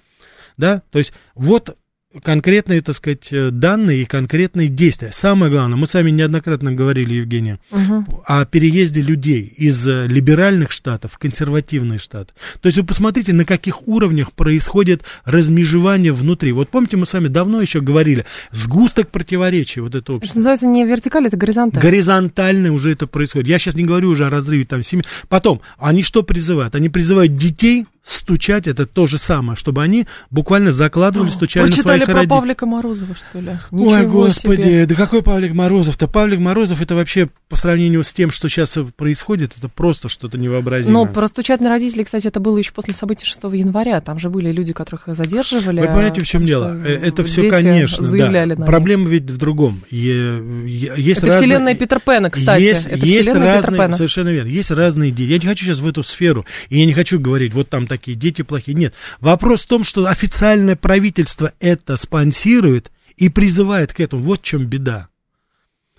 да, 0.63 0.81
то 0.93 0.99
есть 0.99 1.13
вот 1.35 1.77
конкретные, 2.23 2.81
так 2.81 2.95
сказать, 2.95 3.29
э, 3.33 3.51
данные 3.51 4.03
и 4.03 4.05
конкретные 4.05 4.69
действия. 4.69 5.11
Самое 5.13 5.51
главное, 5.51 5.77
мы 5.77 5.87
с 5.87 5.95
вами 5.95 6.11
неоднократно 6.11 6.73
говорили, 6.73 7.15
Евгения, 7.15 7.59
Мгм. 7.71 8.07
о 8.27 8.45
переезде 8.45 9.01
людей 9.03 9.53
из 9.57 9.87
э, 9.89 10.07
либеральных 10.07 10.71
штатов 10.71 11.13
в 11.15 11.19
консервативные 11.19 11.99
штаты. 11.99 12.33
То 12.61 12.67
есть 12.67 12.79
вы 12.79 12.85
посмотрите, 12.85 13.33
на 13.33 13.45
каких 13.45 13.87
уровнях 13.89 14.33
происходит 14.33 15.03
размежевание 15.25 16.13
внутри. 16.13 16.53
Вот 16.53 16.69
помните, 16.69 16.97
мы 16.97 17.07
с 17.07 17.13
вами 17.13 17.29
давно 17.29 17.61
еще 17.61 17.81
говорили, 17.81 18.25
сгусток 18.51 19.09
противоречий 19.09 19.81
вот 19.81 19.91
это 19.95 19.99
Это 20.03 20.13
общество. 20.15 20.39
называется 20.39 20.67
не 20.67 20.85
вертикаль, 20.85 21.27
это 21.27 21.37
горизонталь. 21.37 21.83
Горизонтально 21.83 22.73
уже 22.73 22.93
это 22.93 23.07
происходит. 23.07 23.49
Я 23.49 23.59
сейчас 23.59 23.75
не 23.75 23.85
говорю 23.85 24.11
уже 24.11 24.27
о 24.27 24.31
разрыве 24.31 24.65
там 24.65 24.83
семьи. 24.83 25.05
Потом, 25.29 25.61
они 25.79 26.03
что 26.03 26.23
призывают? 26.23 26.75
Они 26.75 26.89
призывают 26.89 27.37
детей 27.37 27.87
стучать, 28.05 28.67
это 28.67 28.85
то 28.85 29.07
же 29.07 29.17
самое, 29.17 29.57
чтобы 29.57 29.81
они 29.81 30.07
буквально 30.31 30.73
закладывали, 30.73 31.31
стучали 31.31 31.67
на 31.67 31.69
Прочитали 31.71 32.02
своих 32.05 32.15
про 32.15 32.15
родителей. 32.23 32.39
Павлика 32.39 32.67
Морозова, 32.67 33.15
что 33.15 33.41
ли? 33.41 33.51
Ой, 33.71 33.81
Ничего 34.01 34.11
господи, 34.25 34.63
себе. 34.63 34.87
да 34.87 34.95
какой 34.95 35.23
Павлик 35.23 35.53
Морозов-то? 35.53 36.09
Павлик 36.09 36.39
Морозов 36.41 36.81
это 36.81 36.95
вообще 36.95 37.29
по 37.49 37.57
сравнению 37.57 38.03
с 38.05 38.13
тем, 38.13 38.31
что 38.31 38.49
сейчас 38.49 38.79
происходит, 38.97 39.53
это 39.59 39.69
просто 39.69 40.09
что-то 40.09 40.39
невообразимое. 40.39 41.07
Ну, 41.07 41.13
простучать 41.13 41.61
на 41.61 41.69
родителей, 41.69 42.05
кстати, 42.05 42.27
это 42.27 42.41
было 42.41 42.59
еще 42.59 42.73
после 42.73 42.95
событий 42.95 43.27
6 43.27 43.39
января. 43.55 44.01
Там 44.01 44.19
же 44.19 44.31
были 44.31 44.51
люди, 44.53 44.73
которых 44.73 45.05
задерживали. 45.07 45.81
Вы 45.81 45.87
понимаете, 45.87 46.23
в 46.23 46.27
чем 46.27 46.43
потому 46.43 46.47
дело? 46.47 46.81
Э, 46.87 46.99
Это 47.09 47.25
все, 47.25 47.43
дети 47.43 47.51
конечно, 47.51 48.09
да. 48.09 48.57
Проблема 48.67 49.09
ведь 49.09 49.31
в 49.31 49.37
другом. 49.37 49.83
Есть 49.91 51.19
Это 51.19 51.27
разные- 51.27 51.43
вселенная 51.43 51.75
Питер 51.75 52.01
Пэна, 52.01 52.31
кстати. 52.31 52.63
Есть, 52.63 52.87
это 52.87 53.05
есть 53.07 53.29
вселенная 53.29 53.57
Питер 53.57 53.69
разные, 53.71 53.79
Пэна. 53.79 53.97
совершенно 53.97 54.29
верно, 54.31 54.49
есть 54.49 54.71
разные 54.71 55.11
дети. 55.11 55.31
Я 55.31 55.39
не 55.39 55.47
хочу 55.47 55.65
сейчас 55.65 55.79
в 55.81 55.89
эту 55.89 56.03
сферу, 56.03 56.45
и 56.69 56.79
я 56.79 56.87
не 56.87 56.93
хочу 56.93 57.19
говорить, 57.21 57.53
вот 57.55 57.69
там 57.69 57.87
такие 57.87 58.17
дети 58.17 58.43
плохие. 58.43 58.75
Нет, 58.77 58.95
вопрос 59.21 59.65
в 59.65 59.67
том, 59.69 59.85
что 59.85 60.07
официальное 60.07 60.77
правительство 60.77 61.53
это 61.61 61.92
спонсирует 61.97 62.91
и 63.17 63.29
призывает 63.29 63.93
к 63.93 64.01
этому. 64.01 64.23
Вот 64.23 64.41
в 64.41 64.45
чем 64.45 64.67
беда. 64.67 65.09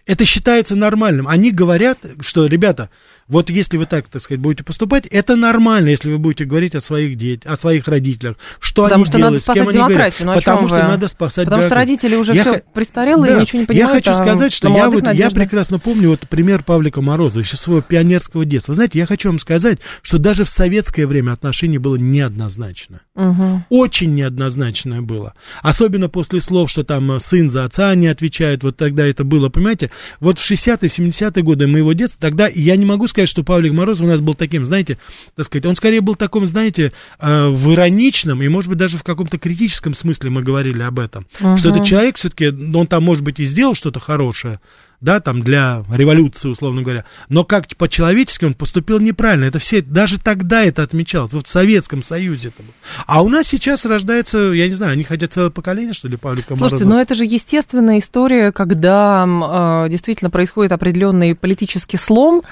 Это 0.05 0.25
считается 0.25 0.75
нормальным. 0.75 1.27
Они 1.27 1.51
говорят, 1.51 1.99
что, 2.19 2.45
ребята, 2.45 2.89
вот 3.27 3.49
если 3.49 3.77
вы 3.77 3.85
так, 3.85 4.07
так 4.07 4.21
сказать, 4.21 4.39
будете 4.41 4.63
поступать, 4.63 5.05
это 5.07 5.35
нормально, 5.35 5.89
если 5.89 6.11
вы 6.11 6.17
будете 6.17 6.45
говорить 6.45 6.75
о 6.75 6.81
своих 6.81 7.15
детях, 7.15 7.51
о 7.51 7.55
своих 7.55 7.87
родителях, 7.87 8.35
что 8.59 8.83
Потому 8.83 9.03
они 9.03 9.09
что 9.09 9.17
делают, 9.17 9.33
надо 9.33 9.43
с 9.43 9.53
кем 9.53 9.67
они 9.69 9.77
говорят. 9.79 10.13
Ну, 10.19 10.33
Потому 10.33 10.67
что 10.67 10.77
вы? 10.77 10.83
надо 10.83 11.07
спасать 11.07 11.45
Потому 11.45 11.63
что 11.63 11.75
родители 11.75 12.15
уже 12.15 12.33
Я 12.33 12.41
все 12.43 12.53
х- 12.53 12.61
престарелые 12.73 13.31
и 13.31 13.35
Да. 13.35 13.41
ничего 13.41 13.59
не 13.61 13.65
понимают. 13.65 13.89
Я 13.89 13.95
хочу 13.95 14.11
а 14.11 14.23
сказать, 14.23 14.53
что 14.53 14.69
на 14.69 14.75
я, 14.77 14.89
вот, 14.89 15.03
я 15.03 15.09
надежда. 15.09 15.39
прекрасно 15.39 15.79
помню 15.79 16.09
вот 16.09 16.21
пример 16.27 16.63
Павлика 16.63 17.01
Морозова 17.01 17.41
еще 17.43 17.57
своего 17.57 17.81
пионерского 17.81 18.45
детства. 18.45 18.71
Вы 18.71 18.75
знаете, 18.75 18.99
я 18.99 19.05
хочу 19.05 19.29
вам 19.29 19.39
сказать, 19.39 19.79
что 20.01 20.17
даже 20.17 20.43
в 20.43 20.49
советское 20.49 21.05
время 21.07 21.31
отношение 21.31 21.79
было 21.79 21.95
неоднозначно. 21.95 23.01
Мгм. 23.15 23.65
Очень 23.69 24.15
неоднозначное 24.15 25.01
было. 25.01 25.33
Особенно 25.61 26.09
после 26.09 26.41
слов, 26.41 26.69
что 26.69 26.83
там 26.83 27.11
э, 27.13 27.19
сын 27.19 27.49
за 27.49 27.65
отца 27.65 27.93
не 27.95 28.07
отвечает, 28.07 28.63
вот 28.63 28.77
тогда 28.77 29.05
это 29.05 29.23
было, 29.23 29.49
понимаете? 29.49 29.91
Вот 30.19 30.39
в 30.39 30.51
60-е, 30.51 30.89
в 30.89 30.99
70-е 30.99 31.43
годы 31.43 31.67
моего 31.67 31.93
детства, 31.93 32.19
тогда 32.21 32.47
я 32.53 32.75
не 32.75 32.85
могу 32.85 33.07
сказать, 33.07 33.12
что 33.25 33.43
Павлик 33.43 33.73
Морозов 33.73 34.05
у 34.05 34.09
нас 34.09 34.19
был 34.21 34.33
таким, 34.33 34.65
знаете, 34.65 34.97
так 35.35 35.45
сказать, 35.45 35.65
он 35.65 35.75
скорее 35.75 36.01
был 36.01 36.15
таком, 36.15 36.45
знаете, 36.45 36.91
э, 37.19 37.47
в 37.47 37.73
ироничном 37.73 38.41
и, 38.43 38.47
может 38.47 38.69
быть, 38.69 38.77
даже 38.77 38.97
в 38.97 39.03
каком-то 39.03 39.37
критическом 39.37 39.93
смысле 39.93 40.29
мы 40.29 40.41
говорили 40.43 40.81
об 40.81 40.99
этом. 40.99 41.25
Что 41.35 41.47
Мгм. 41.47 41.57
этот 41.75 41.85
человек 41.85 42.17
все-таки, 42.17 42.47
он 42.49 42.87
там, 42.87 43.03
может 43.03 43.23
быть, 43.23 43.39
и 43.39 43.43
сделал 43.45 43.75
что-то 43.75 43.99
хорошее, 43.99 44.59
да, 45.01 45.19
там 45.19 45.41
для 45.41 45.83
революции, 45.91 46.47
условно 46.47 46.81
говоря, 46.81 47.03
но 47.27 47.43
как 47.43 47.67
по-человечески 47.75 48.45
он 48.45 48.53
поступил 48.53 48.99
неправильно. 49.01 49.43
Это 49.43 49.59
все, 49.59 49.81
даже 49.81 50.17
тогда 50.17 50.63
это 50.63 50.81
отмечалось, 50.81 51.33
вот 51.33 51.47
в 51.47 51.49
Советском 51.49 52.01
Союзе 52.01 52.47
это 52.49 52.63
было. 52.63 52.73
А 53.05 53.21
у 53.21 53.27
нас 53.27 53.47
сейчас 53.47 53.83
рождается, 53.83 54.37
я 54.37 54.65
не 54.69 54.75
знаю, 54.75 54.93
они 54.93 55.03
хотят 55.03 55.33
целое 55.33 55.49
поколение, 55.49 55.93
что 55.93 56.07
ли, 56.07 56.15
Павлика 56.15 56.55
Слушайте, 56.55 56.85
Морозова? 56.85 56.89
ну 56.89 57.01
это 57.01 57.15
же 57.15 57.25
естественная 57.25 57.99
история, 57.99 58.53
когда 58.53 59.25
э, 59.85 59.89
действительно 59.89 60.29
происходит 60.29 60.71
определенный 60.71 61.35
политический 61.35 61.97
слом. 61.97 62.43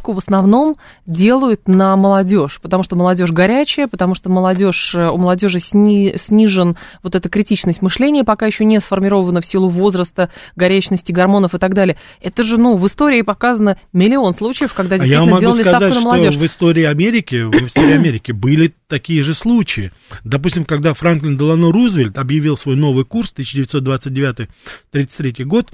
Ставку 0.00 0.12
в 0.14 0.18
основном 0.18 0.76
делают 1.04 1.68
на 1.68 1.94
молодежь, 1.94 2.58
потому 2.62 2.82
что 2.82 2.96
молодежь 2.96 3.32
горячая, 3.32 3.86
потому 3.86 4.14
что 4.14 4.30
молодежь, 4.30 4.94
э, 4.94 5.10
у 5.10 5.18
молодежи 5.18 5.60
сни- 5.60 6.14
снижен 6.16 6.78
вот 7.02 7.14
эта 7.14 7.28
критичность 7.28 7.82
мышления, 7.82 8.24
пока 8.24 8.46
еще 8.46 8.64
не 8.64 8.80
сформирована 8.80 9.42
в 9.42 9.46
силу 9.46 9.68
возраста, 9.68 10.30
горячности 10.56 11.12
гормонов 11.12 11.54
и 11.54 11.58
так 11.58 11.74
далее. 11.74 11.98
Это 12.22 12.42
же, 12.44 12.56
ну, 12.56 12.78
в 12.78 12.86
истории 12.86 13.20
показано 13.20 13.76
миллион 13.92 14.32
случаев, 14.32 14.72
когда 14.72 14.94
А 14.94 14.98
я 15.00 15.04
действительно 15.04 15.32
могу 15.32 15.40
делали 15.42 15.60
сказать, 15.60 15.76
ставку 15.76 15.94
на 15.94 16.00
что 16.00 16.08
молодежь. 16.10 16.34
в 16.36 16.44
истории 16.46 16.84
Америки, 16.84 17.42
в 17.42 17.66
истории 17.66 17.92
Америки 17.92 18.32
были 18.32 18.72
такие 18.88 19.22
же 19.22 19.34
случаи. 19.34 19.92
Допустим, 20.24 20.64
когда 20.64 20.94
Франклин 20.94 21.36
Делано 21.36 21.70
Рузвельт 21.70 22.16
объявил 22.16 22.56
свой 22.56 22.76
новый 22.76 23.04
курс 23.04 23.34
1929-33 23.36 25.44
год 25.44 25.68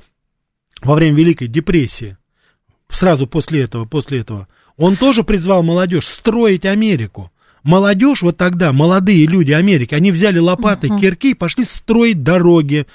во 0.83 0.97
время 0.97 1.14
Великой 1.16 1.47
депрессии, 1.47 2.16
сразу 2.88 3.26
после 3.26 3.62
этого, 3.62 3.84
после 3.84 4.20
этого, 4.20 4.48
он 4.76 4.96
тоже 4.96 5.24
призвал 5.24 5.62
молодежь 5.62 6.06
строить 6.06 6.64
Америку. 6.64 7.30
Молодежь 7.62 8.22
вот 8.22 8.36
тогда, 8.36 8.72
молодые 8.72 9.26
люди 9.26 9.52
Америки, 9.52 9.94
они 9.94 10.12
взяли 10.12 10.38
лопаты, 10.38 10.86
uh-huh. 10.86 11.00
кирки 11.00 11.30
и 11.30 11.34
пошли 11.34 11.64
строить 11.64 12.22
дороги, 12.22 12.86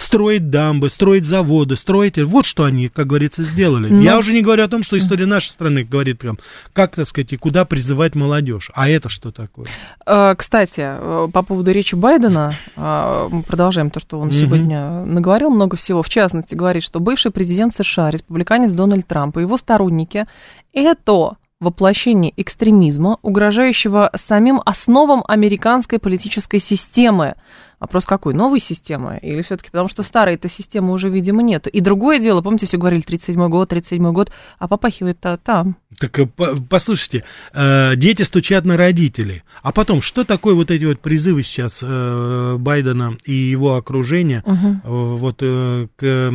строить 0.00 0.48
дамбы, 0.50 0.88
строить 0.88 1.24
заводы, 1.24 1.76
строить... 1.76 2.18
Вот 2.18 2.46
что 2.46 2.64
они, 2.64 2.88
как 2.88 3.06
говорится, 3.06 3.44
сделали. 3.44 3.88
Но... 3.88 3.96
Ну. 3.96 4.02
Я 4.02 4.18
уже 4.18 4.32
не 4.32 4.40
говорю 4.40 4.64
о 4.64 4.68
том, 4.68 4.82
что 4.82 4.96
история 4.96 5.26
нашей 5.26 5.50
страны 5.50 5.84
говорит, 5.84 6.20
там, 6.20 6.38
как, 6.72 6.96
так 6.96 7.06
сказать, 7.06 7.32
и 7.32 7.36
куда 7.36 7.64
призывать 7.64 8.14
молодежь. 8.14 8.70
А 8.74 8.88
это 8.88 9.08
что 9.08 9.30
такое? 9.30 9.66
А, 10.06 10.34
кстати, 10.34 10.80
э, 10.80 11.28
по 11.32 11.42
поводу 11.42 11.70
речи 11.70 11.94
Байдена, 11.94 12.54
а, 12.76 13.28
мы 13.28 13.42
продолжаем 13.42 13.90
то, 13.90 14.00
что 14.00 14.18
он 14.18 14.28
угу. 14.28 14.34
сегодня 14.34 15.04
наговорил 15.04 15.50
много 15.50 15.76
всего. 15.76 16.02
В 16.02 16.08
частности, 16.08 16.54
говорит, 16.54 16.82
что 16.82 16.98
бывший 16.98 17.30
президент 17.30 17.74
США, 17.74 18.10
республиканец 18.10 18.72
Дональд 18.72 19.06
Трамп 19.06 19.36
и 19.36 19.42
его 19.42 19.58
сторонники 19.58 20.26
это 20.72 21.36
воплощение 21.60 22.32
экстремизма, 22.36 23.18
угрожающего 23.22 24.10
самим 24.14 24.62
основам 24.64 25.22
американской 25.28 25.98
политической 25.98 26.58
системы. 26.58 27.34
Вопрос 27.80 28.04
какой? 28.04 28.34
Новой 28.34 28.60
системы? 28.60 29.18
Или 29.22 29.40
все-таки 29.40 29.70
потому 29.70 29.88
что 29.88 30.02
старой 30.02 30.34
этой 30.34 30.50
системы 30.50 30.92
уже, 30.92 31.08
видимо, 31.08 31.42
нет? 31.42 31.66
И 31.66 31.80
другое 31.80 32.20
дело, 32.20 32.42
помните, 32.42 32.66
все 32.66 32.76
говорили, 32.76 33.02
37-й 33.02 33.48
год, 33.48 33.72
37-й 33.72 34.12
год, 34.12 34.30
а 34.58 34.68
попахивает-то 34.68 35.40
там. 35.42 35.76
Так 35.98 36.18
э, 36.18 36.28
послушайте, 36.68 37.24
э, 37.54 37.96
дети 37.96 38.22
стучат 38.22 38.66
на 38.66 38.76
родителей. 38.76 39.44
А 39.62 39.72
потом, 39.72 40.02
что 40.02 40.24
такое 40.24 40.54
вот 40.54 40.70
эти 40.70 40.84
вот 40.84 41.00
призывы 41.00 41.42
сейчас 41.42 41.82
э, 41.82 42.56
Байдена 42.58 43.16
и 43.24 43.32
его 43.32 43.76
окружения, 43.76 44.44
угу. 44.44 45.16
вот 45.16 45.38
к 45.38 46.32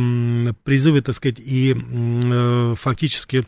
призывы, 0.64 1.00
так 1.00 1.14
сказать, 1.14 1.38
и 1.38 1.76
фактически 2.76 3.46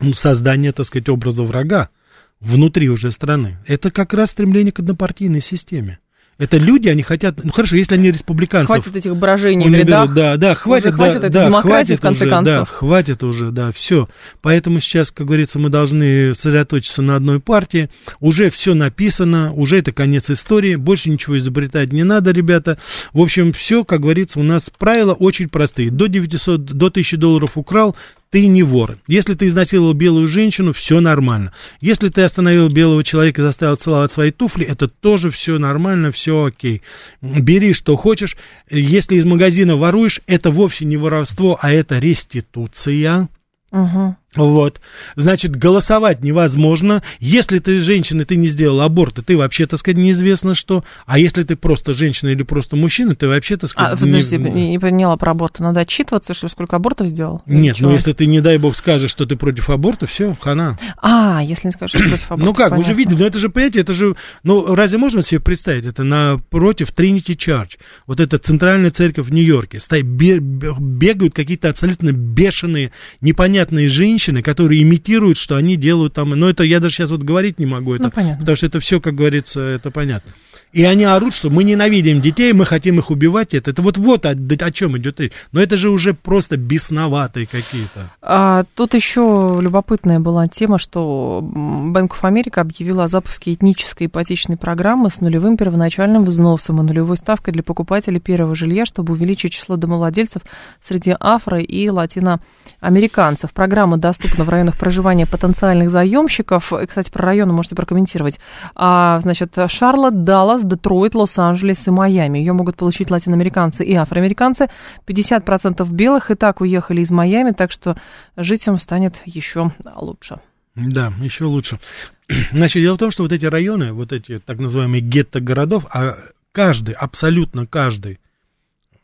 ну, 0.00 0.12
создание, 0.12 0.70
так 0.70 0.86
сказать, 0.86 1.08
образа 1.08 1.42
врага 1.42 1.90
внутри 2.38 2.88
уже 2.88 3.10
страны. 3.10 3.58
Это 3.66 3.90
как 3.90 4.14
раз 4.14 4.30
стремление 4.30 4.72
к 4.72 4.78
однопартийной 4.78 5.40
системе. 5.40 5.98
Это 6.38 6.58
люди, 6.58 6.90
они 6.90 7.02
хотят, 7.02 7.42
ну 7.42 7.50
хорошо, 7.50 7.76
если 7.76 7.94
они 7.94 8.10
республиканцев. 8.10 8.76
Хватит 8.76 8.94
этих 8.94 9.16
брожений 9.16 9.70
в 9.70 9.74
рядах. 9.74 10.12
Да, 10.12 10.36
да, 10.36 10.54
хватит, 10.54 10.88
уже 10.88 10.96
хватит 10.96 11.20
да, 11.22 11.28
этой 11.28 11.32
да, 11.32 11.46
демократии, 11.46 11.94
хватит 11.94 11.98
в 11.98 12.02
конце 12.02 12.24
уже, 12.24 12.30
концов. 12.30 12.54
Да, 12.54 12.64
хватит 12.66 13.24
уже, 13.24 13.50
да, 13.52 13.72
все. 13.72 14.08
Поэтому 14.42 14.80
сейчас, 14.80 15.10
как 15.10 15.26
говорится, 15.26 15.58
мы 15.58 15.70
должны 15.70 16.34
сосредоточиться 16.34 17.00
на 17.00 17.16
одной 17.16 17.40
партии. 17.40 17.88
Уже 18.20 18.50
все 18.50 18.74
написано, 18.74 19.52
уже 19.54 19.78
это 19.78 19.92
конец 19.92 20.28
истории, 20.28 20.76
больше 20.76 21.08
ничего 21.08 21.38
изобретать 21.38 21.90
не 21.92 22.04
надо, 22.04 22.32
ребята. 22.32 22.76
В 23.14 23.20
общем, 23.20 23.54
все, 23.54 23.82
как 23.84 24.00
говорится, 24.00 24.38
у 24.38 24.42
нас 24.42 24.70
правила 24.70 25.14
очень 25.14 25.48
простые. 25.48 25.90
До 25.90 26.06
900, 26.06 26.62
до 26.66 26.86
1000 26.88 27.16
долларов 27.16 27.52
украл, 27.56 27.96
ты 28.30 28.46
не 28.46 28.62
вор. 28.62 28.98
Если 29.06 29.34
ты 29.34 29.46
изнасиловал 29.46 29.94
белую 29.94 30.28
женщину, 30.28 30.72
все 30.72 31.00
нормально. 31.00 31.52
Если 31.80 32.08
ты 32.08 32.22
остановил 32.22 32.68
белого 32.68 33.02
человека 33.04 33.40
и 33.40 33.44
заставил 33.44 33.76
целовать 33.76 34.10
свои 34.10 34.30
туфли, 34.30 34.66
это 34.66 34.88
тоже 34.88 35.30
все 35.30 35.58
нормально, 35.58 36.10
все 36.10 36.44
окей. 36.44 36.82
Бери, 37.20 37.72
что 37.72 37.96
хочешь. 37.96 38.36
Если 38.70 39.16
из 39.16 39.24
магазина 39.24 39.76
воруешь, 39.76 40.20
это 40.26 40.50
вовсе 40.50 40.84
не 40.84 40.96
воровство, 40.96 41.58
а 41.60 41.70
это 41.72 41.98
реституция. 41.98 43.28
Угу. 43.70 44.16
Вот, 44.34 44.82
значит, 45.14 45.56
голосовать 45.56 46.22
невозможно. 46.22 47.02
Если 47.20 47.58
ты 47.58 47.78
женщина, 47.80 48.26
ты 48.26 48.36
не 48.36 48.48
сделал 48.48 48.82
аборт, 48.82 49.24
ты 49.24 49.34
вообще, 49.34 49.66
так 49.66 49.78
сказать, 49.78 49.96
неизвестно 49.96 50.54
что. 50.54 50.84
А 51.06 51.18
если 51.18 51.42
ты 51.42 51.56
просто 51.56 51.94
женщина 51.94 52.28
или 52.30 52.42
просто 52.42 52.76
мужчина, 52.76 53.14
ты 53.14 53.28
вообще, 53.28 53.56
так 53.56 53.70
сказать... 53.70 53.94
А, 53.94 53.96
подожди, 53.96 54.36
не, 54.36 54.70
не 54.72 54.78
поняла 54.78 55.16
про 55.16 55.30
аборт. 55.30 55.58
Надо 55.60 55.80
отчитываться, 55.80 56.34
что 56.34 56.48
сколько 56.48 56.76
абортов 56.76 57.08
сделал? 57.08 57.40
Нет, 57.46 57.76
ну 57.80 57.92
если 57.92 58.12
ты, 58.12 58.26
не 58.26 58.40
дай 58.42 58.58
бог, 58.58 58.76
скажешь, 58.76 59.10
что 59.10 59.24
ты 59.24 59.36
против 59.36 59.70
аборта, 59.70 60.06
все, 60.06 60.36
хана. 60.38 60.78
А, 61.00 61.40
если 61.42 61.68
не 61.68 61.72
скажешь, 61.72 61.98
что 61.98 62.06
против 62.06 62.30
аборта, 62.30 62.44
Ну 62.46 62.52
как, 62.54 62.70
понятно. 62.70 62.76
вы 62.76 62.84
же 62.84 62.92
видели, 62.98 63.18
ну 63.18 63.26
это 63.26 63.38
же, 63.38 63.48
понимаете, 63.48 63.80
это 63.80 63.94
же... 63.94 64.16
Ну, 64.42 64.74
разве 64.74 64.98
можно 64.98 65.22
себе 65.22 65.40
представить? 65.40 65.86
Это 65.86 66.02
напротив 66.02 66.92
Trinity 66.94 67.34
Church. 67.36 67.78
Вот 68.06 68.20
эта 68.20 68.36
центральная 68.36 68.90
церковь 68.90 69.28
в 69.28 69.32
Нью-Йорке. 69.32 69.78
Бегают 70.02 71.34
какие-то 71.34 71.70
абсолютно 71.70 72.12
бешеные, 72.12 72.92
непонятные 73.22 73.88
женщины, 73.88 74.15
женщины, 74.16 74.42
которые 74.42 74.82
имитируют, 74.82 75.36
что 75.36 75.56
они 75.56 75.76
делают 75.76 76.14
там, 76.14 76.30
но 76.30 76.48
это 76.48 76.64
я 76.64 76.80
даже 76.80 76.94
сейчас 76.94 77.10
вот 77.10 77.22
говорить 77.22 77.58
не 77.58 77.66
могу, 77.66 77.94
это, 77.94 78.04
ну, 78.04 78.10
понятно. 78.10 78.38
потому 78.38 78.56
что 78.56 78.66
это 78.66 78.80
все, 78.80 78.98
как 78.98 79.14
говорится, 79.14 79.60
это 79.60 79.90
понятно. 79.90 80.32
И 80.72 80.82
они 80.82 81.04
орут, 81.04 81.32
что 81.32 81.48
мы 81.48 81.64
ненавидим 81.64 82.20
детей, 82.20 82.52
мы 82.52 82.66
хотим 82.66 82.98
их 82.98 83.10
убивать. 83.10 83.54
Это, 83.54 83.70
это 83.70 83.80
вот 83.80 83.96
вот 83.96 84.26
о, 84.26 84.32
о 84.32 84.70
чем 84.72 84.98
идет 84.98 85.18
речь. 85.20 85.32
Но 85.52 85.60
это 85.62 85.76
же 85.76 85.88
уже 85.88 86.12
просто 86.12 86.58
бесноватые 86.58 87.46
какие-то. 87.46 88.10
А, 88.20 88.64
тут 88.74 88.92
еще 88.92 89.58
любопытная 89.62 90.20
была 90.20 90.48
тема, 90.48 90.78
что 90.78 91.40
Bank 91.42 92.08
of 92.08 92.22
America 92.22 92.60
объявила 92.60 93.04
о 93.04 93.08
запуске 93.08 93.54
этнической 93.54 94.08
ипотечной 94.08 94.58
программы 94.58 95.10
с 95.10 95.22
нулевым 95.22 95.56
первоначальным 95.56 96.24
взносом 96.24 96.80
и 96.80 96.84
нулевой 96.84 97.16
ставкой 97.16 97.54
для 97.54 97.62
покупателей 97.62 98.20
первого 98.20 98.54
жилья, 98.54 98.84
чтобы 98.84 99.14
увеличить 99.14 99.52
число 99.52 99.76
домовладельцев 99.76 100.42
среди 100.86 101.16
афро- 101.18 101.62
и 101.62 101.88
латиноамериканцев. 101.88 103.52
Программа 103.52 103.96
доступна 104.06 104.44
в 104.44 104.48
районах 104.48 104.76
проживания 104.76 105.26
потенциальных 105.26 105.90
заемщиков. 105.90 106.72
Кстати, 106.88 107.10
про 107.10 107.24
районы 107.24 107.52
можете 107.52 107.74
прокомментировать. 107.74 108.38
А, 108.76 109.18
значит, 109.20 109.56
Шарлотт, 109.66 110.22
Даллас, 110.22 110.62
Детройт, 110.62 111.16
Лос-Анджелес 111.16 111.88
и 111.88 111.90
Майами. 111.90 112.38
Ее 112.38 112.52
могут 112.52 112.76
получить 112.76 113.10
латиноамериканцы 113.10 113.84
и 113.84 113.94
афроамериканцы. 113.94 114.68
50% 115.06 115.90
белых 115.90 116.30
и 116.30 116.36
так 116.36 116.60
уехали 116.60 117.00
из 117.00 117.10
Майами, 117.10 117.50
так 117.50 117.72
что 117.72 117.96
жить 118.36 118.66
им 118.68 118.78
станет 118.78 119.22
еще 119.24 119.72
лучше. 119.96 120.38
Да, 120.76 121.12
еще 121.20 121.46
лучше. 121.46 121.80
Значит, 122.52 122.82
дело 122.82 122.94
в 122.94 122.98
том, 122.98 123.10
что 123.10 123.24
вот 123.24 123.32
эти 123.32 123.46
районы, 123.46 123.92
вот 123.92 124.12
эти 124.12 124.38
так 124.38 124.60
называемые 124.60 125.00
гетто 125.00 125.40
городов, 125.40 125.86
а 125.92 126.14
каждый, 126.52 126.94
абсолютно 126.94 127.66
каждый 127.66 128.20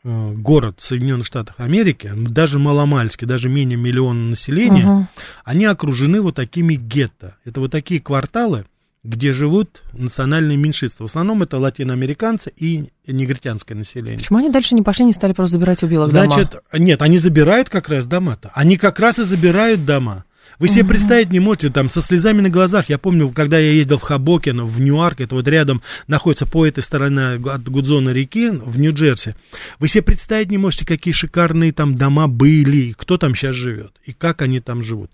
э, 0.05 0.33
город 0.35 0.77
Соединенных 0.79 1.27
Штатов 1.27 1.55
Америки, 1.59 2.13
даже 2.15 2.59
маломальский, 2.59 3.27
даже 3.27 3.49
менее 3.49 3.77
миллиона 3.79 4.31
населения, 4.31 4.87
угу. 4.87 5.09
они 5.45 5.65
окружены 5.65 6.21
вот 6.21 6.37
такими 6.37 6.75
гетто. 6.75 7.37
Это 7.45 7.61
вот 7.61 7.71
такие 7.71 8.01
кварталы, 8.01 8.67
где 9.05 9.33
живут 9.33 9.83
национальные 9.93 10.57
меньшинства. 10.57 11.05
В 11.05 11.11
основном 11.11 11.43
это 11.43 11.59
латиноамериканцы 11.59 12.53
и 12.57 12.91
негритянское 13.07 13.77
население. 13.77 14.19
Почему 14.19 14.39
они 14.39 14.51
дальше 14.51 14.75
не 14.75 14.83
пошли, 14.83 15.05
не 15.05 15.13
стали 15.13 15.33
просто 15.33 15.59
забирать 15.59 15.83
у 15.83 15.89
белых 15.89 16.09
Значит, 16.09 16.51
дома? 16.53 16.85
нет, 16.85 17.03
они 17.03 17.19
забирают 17.19 17.69
как 17.69 17.89
раз 17.89 18.07
дома-то. 18.07 18.53
Они 18.55 18.77
как 18.77 19.01
раз 19.01 19.19
и 19.19 19.25
забирают 19.25 19.85
дома. 19.85 20.25
Вы 20.63 20.69
себе 20.69 20.85
представить 20.85 21.33
не 21.33 21.41
можете, 21.41 21.71
там, 21.71 21.91
со 21.91 22.01
слезами 22.01 22.41
на 22.41 22.49
глазах. 22.49 22.89
Я 22.89 22.97
помню, 22.97 23.31
когда 23.31 23.59
я 23.59 23.73
ездил 23.73 23.99
в 23.99 24.03
Хобокен, 24.03 24.65
в 24.65 24.81
Ньюарк, 24.81 25.21
это 25.21 25.35
вот 25.35 25.49
рядом 25.49 25.83
находится 26.07 26.47
по 26.47 26.65
этой 26.65 26.85
стороне 26.85 27.41
от 27.45 27.69
Гудзона 27.69 28.11
реки, 28.11 28.49
в 28.51 28.79
Нью-Джерси. 28.79 29.35
Вы 29.81 29.89
себе 29.89 30.05
представить 30.05 30.53
не 30.53 30.59
можете, 30.59 30.87
какие 30.87 31.13
шикарные 31.13 31.73
там 31.73 31.97
дома 31.97 32.29
были, 32.29 32.95
кто 32.97 33.19
там 33.19 33.35
сейчас 33.35 33.57
живет, 33.57 33.95
и 34.05 34.13
как 34.13 34.41
они 34.41 34.61
там 34.61 34.85
живут. 34.85 35.11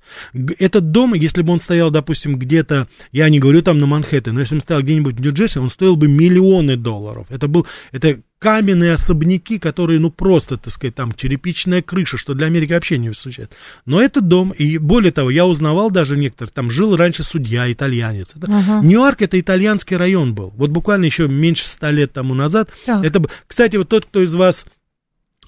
Этот 0.59 0.90
дом, 0.90 1.14
если 1.14 1.40
бы 1.40 1.55
он 1.55 1.61
стоял, 1.61 1.90
допустим, 1.90 2.37
где-то, 2.37 2.87
я 3.12 3.26
не 3.31 3.38
говорю 3.38 3.62
там 3.62 3.78
на 3.78 3.87
Манхэттене, 3.87 4.35
но 4.35 4.40
если 4.40 4.57
бы 4.57 4.59
он 4.59 4.62
стоял 4.64 4.83
где-нибудь 4.83 5.14
в 5.14 5.21
Нью-Джерси, 5.23 5.61
он 5.61 5.71
стоил 5.71 5.97
бы 5.97 6.09
миллионы 6.09 6.76
долларов. 6.76 7.26
Это 7.31 7.49
был, 7.49 7.67
это 7.90 8.21
каменные 8.38 8.92
особняки, 8.92 9.59
которые, 9.59 9.99
ну, 9.99 10.11
просто, 10.11 10.57
так 10.57 10.73
сказать, 10.73 10.95
там, 10.95 11.12
черепичная 11.12 11.83
крыша, 11.83 12.16
что 12.16 12.35
для 12.35 12.47
Америки 12.47 12.73
вообще 12.73 12.99
не 12.99 13.12
случается. 13.12 13.57
Но 13.85 14.00
это 14.00 14.21
дом, 14.21 14.50
и 14.50 14.78
более 14.78 15.11
того, 15.11 15.30
я 15.30 15.47
узнавал 15.47 15.90
даже 15.90 16.16
некоторых, 16.16 16.52
там 16.52 16.71
жил 16.71 16.97
раньше 16.97 17.25
судья, 17.25 17.71
итальянец. 17.71 18.35
Это, 18.37 18.47
uh-huh. 18.47 18.83
Нью-Йорк 18.83 19.23
это 19.23 19.40
итальянский 19.40 19.97
район 19.97 20.35
был. 20.35 20.52
Вот 20.57 20.71
буквально 20.71 21.07
еще 21.07 21.28
меньше 21.28 21.68
ста 21.68 21.90
лет 21.90 22.12
тому 22.12 22.35
назад. 22.35 22.71
Так. 22.87 23.04
Это, 23.04 23.23
кстати, 23.47 23.76
вот 23.76 23.88
тот, 23.88 24.07
кто 24.07 24.23
из 24.23 24.35
вас, 24.35 24.66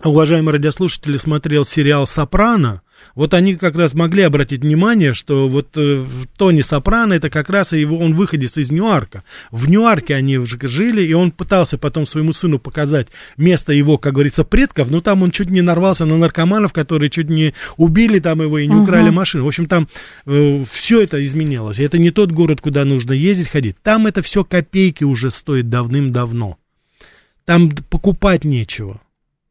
уважаемые 0.05 0.55
радиослушатели, 0.55 1.17
смотрел 1.17 1.65
сериал 1.65 2.07
«Сопрано», 2.07 2.83
вот 3.15 3.35
они 3.35 3.57
как 3.57 3.77
раз 3.77 3.95
могли 3.95 4.23
обратить 4.23 4.61
внимание, 4.61 5.15
что 5.15 5.49
вот 5.49 5.69
э, 5.77 6.05
Тони 6.37 6.61
Сопрано, 6.61 7.15
это 7.15 7.31
как 7.31 7.51
раз 7.51 7.73
его, 7.73 7.99
он 7.99 8.15
выходец 8.15 8.57
из 8.57 8.71
Ньюарка. 8.71 9.25
В 9.51 9.69
Ньюарке 9.69 10.15
они 10.15 10.39
жили, 10.63 11.03
и 11.03 11.13
он 11.13 11.33
пытался 11.33 11.79
потом 11.79 12.07
своему 12.07 12.33
сыну 12.33 12.59
показать 12.59 13.09
место 13.37 13.73
его, 13.73 13.99
как 13.99 14.15
говорится, 14.15 14.45
предков, 14.45 14.91
но 14.91 15.01
там 15.01 15.23
он 15.23 15.31
чуть 15.31 15.51
не 15.51 15.63
нарвался 15.63 16.05
на 16.05 16.17
наркоманов, 16.17 16.73
которые 16.73 17.11
чуть 17.11 17.29
не 17.29 17.55
убили 17.77 18.21
там 18.21 18.43
его 18.43 18.59
и 18.59 18.67
не 18.67 18.75
угу. 18.75 18.85
украли 18.85 19.11
машину. 19.11 19.45
В 19.45 19.49
общем, 19.49 19.67
там 19.67 19.89
э, 20.27 20.65
все 20.71 21.01
это 21.01 21.23
изменилось. 21.25 21.81
Это 21.81 21.99
не 21.99 22.11
тот 22.11 22.31
город, 22.33 22.61
куда 22.61 22.85
нужно 22.85 23.13
ездить, 23.13 23.49
ходить. 23.49 23.77
Там 23.83 24.07
это 24.07 24.23
все 24.23 24.45
копейки 24.45 25.05
уже 25.05 25.31
стоит 25.31 25.69
давным-давно. 25.69 26.59
Там 27.45 27.71
покупать 27.71 28.45
нечего. 28.45 29.01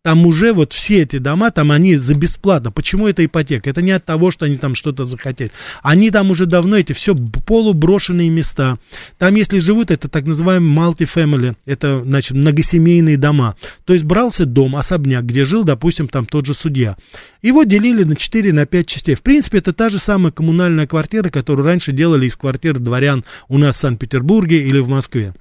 Там 0.09 0.25
уже 0.25 0.53
вот 0.53 0.73
все 0.73 1.03
эти 1.03 1.19
дома, 1.19 1.51
там 1.51 1.71
они 1.71 1.95
за 1.95 2.15
бесплатно. 2.15 2.71
Почему 2.71 3.07
это 3.07 3.23
ипотека? 3.23 3.69
Это 3.69 3.83
не 3.83 3.91
от 3.91 4.05
того, 4.05 4.31
что 4.31 4.45
они 4.45 4.55
там 4.55 4.73
что-то 4.73 5.05
захотели. 5.05 5.51
Они 5.83 6.09
там 6.09 6.31
уже 6.31 6.47
давно, 6.47 6.77
эти 6.77 6.93
все 6.93 7.13
полуброшенные 7.13 8.27
места. 8.27 8.79
Там, 9.19 9.35
если 9.35 9.59
живут, 9.59 9.91
это 9.91 10.09
так 10.09 10.25
называемые 10.25 10.75
multi-family, 10.75 11.55
это, 11.67 12.01
значит, 12.01 12.31
многосемейные 12.31 13.17
дома. 13.17 13.55
То 13.85 13.93
есть 13.93 14.03
брался 14.03 14.47
дом, 14.47 14.77
особняк, 14.77 15.25
где 15.25 15.45
жил, 15.45 15.63
допустим, 15.63 16.07
там 16.07 16.25
тот 16.25 16.47
же 16.47 16.55
судья. 16.55 16.97
Его 17.43 17.63
делили 17.63 18.03
на 18.03 18.15
4, 18.15 18.51
на 18.51 18.65
5 18.65 18.87
частей. 18.87 19.13
В 19.13 19.21
принципе, 19.21 19.59
это 19.59 19.73
та 19.73 19.89
же 19.89 19.99
самая 19.99 20.31
коммунальная 20.31 20.87
квартира, 20.87 21.29
которую 21.29 21.67
раньше 21.67 21.91
делали 21.91 22.25
из 22.25 22.35
квартир 22.35 22.79
дворян 22.79 23.23
у 23.47 23.59
нас 23.59 23.75
в 23.75 23.79
Санкт-Петербурге 23.79 24.65
или 24.65 24.79
в 24.79 24.89
Москве. 24.89 25.35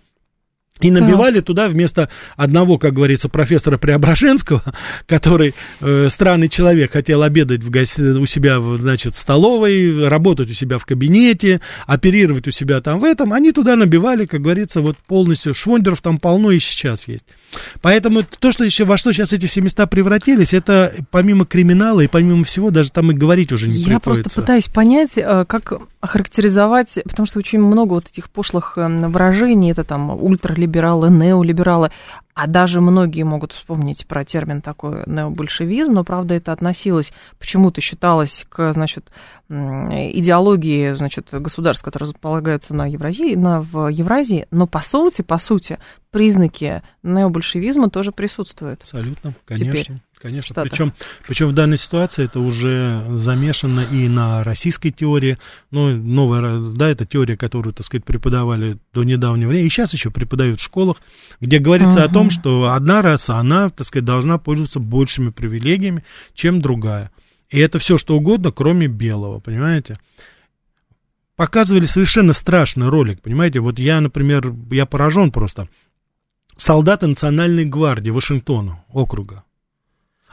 И 0.80 0.90
набивали 0.90 1.36
так. 1.36 1.46
туда 1.46 1.68
вместо 1.68 2.08
одного, 2.36 2.78
как 2.78 2.94
говорится, 2.94 3.28
профессора 3.28 3.78
Преображенского, 3.78 4.62
который 5.06 5.54
э, 5.80 6.08
странный 6.10 6.48
человек, 6.48 6.92
хотел 6.92 7.22
обедать 7.22 7.62
в 7.62 7.70
гости, 7.70 8.00
у 8.00 8.26
себя, 8.26 8.60
значит, 8.60 9.14
в 9.14 9.18
столовой, 9.18 10.08
работать 10.08 10.50
у 10.50 10.54
себя 10.54 10.78
в 10.78 10.86
кабинете, 10.86 11.60
оперировать 11.86 12.46
у 12.48 12.50
себя 12.50 12.80
там 12.80 12.98
в 12.98 13.04
этом, 13.04 13.32
они 13.32 13.52
туда 13.52 13.76
набивали, 13.76 14.26
как 14.26 14.42
говорится, 14.42 14.80
вот 14.80 14.96
полностью. 14.96 15.54
Швондеров 15.54 16.00
там 16.00 16.18
полно 16.18 16.50
и 16.50 16.58
сейчас 16.58 17.08
есть. 17.08 17.24
Поэтому 17.80 18.22
то, 18.22 18.52
что 18.52 18.64
еще, 18.64 18.84
во 18.84 18.96
что 18.96 19.12
сейчас 19.12 19.32
эти 19.32 19.46
все 19.46 19.60
места 19.60 19.86
превратились, 19.86 20.52
это 20.52 20.92
помимо 21.10 21.44
криминала 21.44 22.00
и 22.00 22.06
помимо 22.06 22.44
всего, 22.44 22.70
даже 22.70 22.90
там 22.92 23.10
и 23.10 23.14
говорить 23.14 23.52
уже 23.52 23.68
не 23.68 23.78
Я 23.78 23.98
приходится. 23.98 24.22
просто 24.22 24.40
пытаюсь 24.40 24.66
понять, 24.66 25.10
э, 25.16 25.44
как 25.46 25.72
охарактеризовать, 26.00 26.98
потому 27.04 27.26
что 27.26 27.38
очень 27.38 27.60
много 27.60 27.94
вот 27.94 28.06
этих 28.08 28.30
пошлых 28.30 28.74
э, 28.76 28.86
выражений, 28.86 29.72
это 29.72 29.84
там 29.84 30.10
ультралибералы, 30.68 31.10
неолибералы, 31.10 31.90
а 32.34 32.46
даже 32.46 32.80
многие 32.80 33.24
могут 33.24 33.52
вспомнить 33.52 34.06
про 34.06 34.24
термин 34.24 34.62
такой 34.62 35.02
необольшевизм, 35.06 35.92
но, 35.92 36.04
правда, 36.04 36.34
это 36.34 36.52
относилось, 36.52 37.12
почему-то 37.38 37.80
считалось 37.80 38.46
к, 38.48 38.72
значит, 38.72 39.10
идеологии, 39.48 40.92
значит, 40.92 41.28
государств, 41.32 41.84
которые 41.84 42.10
располагаются 42.10 42.74
на 42.74 42.86
Евразии, 42.86 43.34
на, 43.34 43.62
в 43.62 43.88
Евразии, 43.88 44.46
но 44.50 44.66
по 44.66 44.80
сути, 44.80 45.22
по 45.22 45.38
сути, 45.38 45.78
признаки 46.10 46.82
необольшевизма 47.02 47.90
тоже 47.90 48.12
присутствуют. 48.12 48.82
Абсолютно, 48.82 49.34
конечно. 49.44 49.72
Теперь. 49.72 49.98
Конечно, 50.20 50.62
причем, 50.62 50.92
причем 51.26 51.48
в 51.48 51.52
данной 51.52 51.76
ситуации 51.76 52.24
это 52.24 52.40
уже 52.40 53.04
замешано 53.18 53.86
и 53.88 54.08
на 54.08 54.42
российской 54.42 54.90
теории, 54.90 55.38
ну, 55.70 55.94
новая, 55.94 56.58
да, 56.58 56.88
это 56.88 57.06
теория, 57.06 57.36
которую, 57.36 57.72
так 57.72 57.86
сказать, 57.86 58.04
преподавали 58.04 58.78
до 58.92 59.04
недавнего 59.04 59.50
времени, 59.50 59.66
и 59.66 59.70
сейчас 59.70 59.92
еще 59.92 60.10
преподают 60.10 60.58
в 60.58 60.64
школах, 60.64 60.96
где 61.40 61.58
говорится 61.58 62.00
uh-huh. 62.00 62.04
о 62.04 62.12
том, 62.12 62.30
что 62.30 62.72
одна 62.72 63.00
раса, 63.00 63.36
она, 63.36 63.70
так 63.70 63.86
сказать, 63.86 64.04
должна 64.04 64.38
пользоваться 64.38 64.80
большими 64.80 65.30
привилегиями, 65.30 66.02
чем 66.34 66.60
другая. 66.60 67.12
И 67.48 67.58
это 67.60 67.78
все 67.78 67.96
что 67.96 68.16
угодно, 68.16 68.50
кроме 68.50 68.88
белого, 68.88 69.38
понимаете? 69.38 69.98
Показывали 71.36 71.86
совершенно 71.86 72.32
страшный 72.32 72.88
ролик, 72.88 73.22
понимаете? 73.22 73.60
Вот 73.60 73.78
я, 73.78 74.00
например, 74.00 74.52
я 74.72 74.84
поражен 74.84 75.30
просто. 75.30 75.68
Солдаты 76.56 77.06
Национальной 77.06 77.64
гвардии 77.64 78.10
Вашингтона, 78.10 78.84
округа 78.88 79.44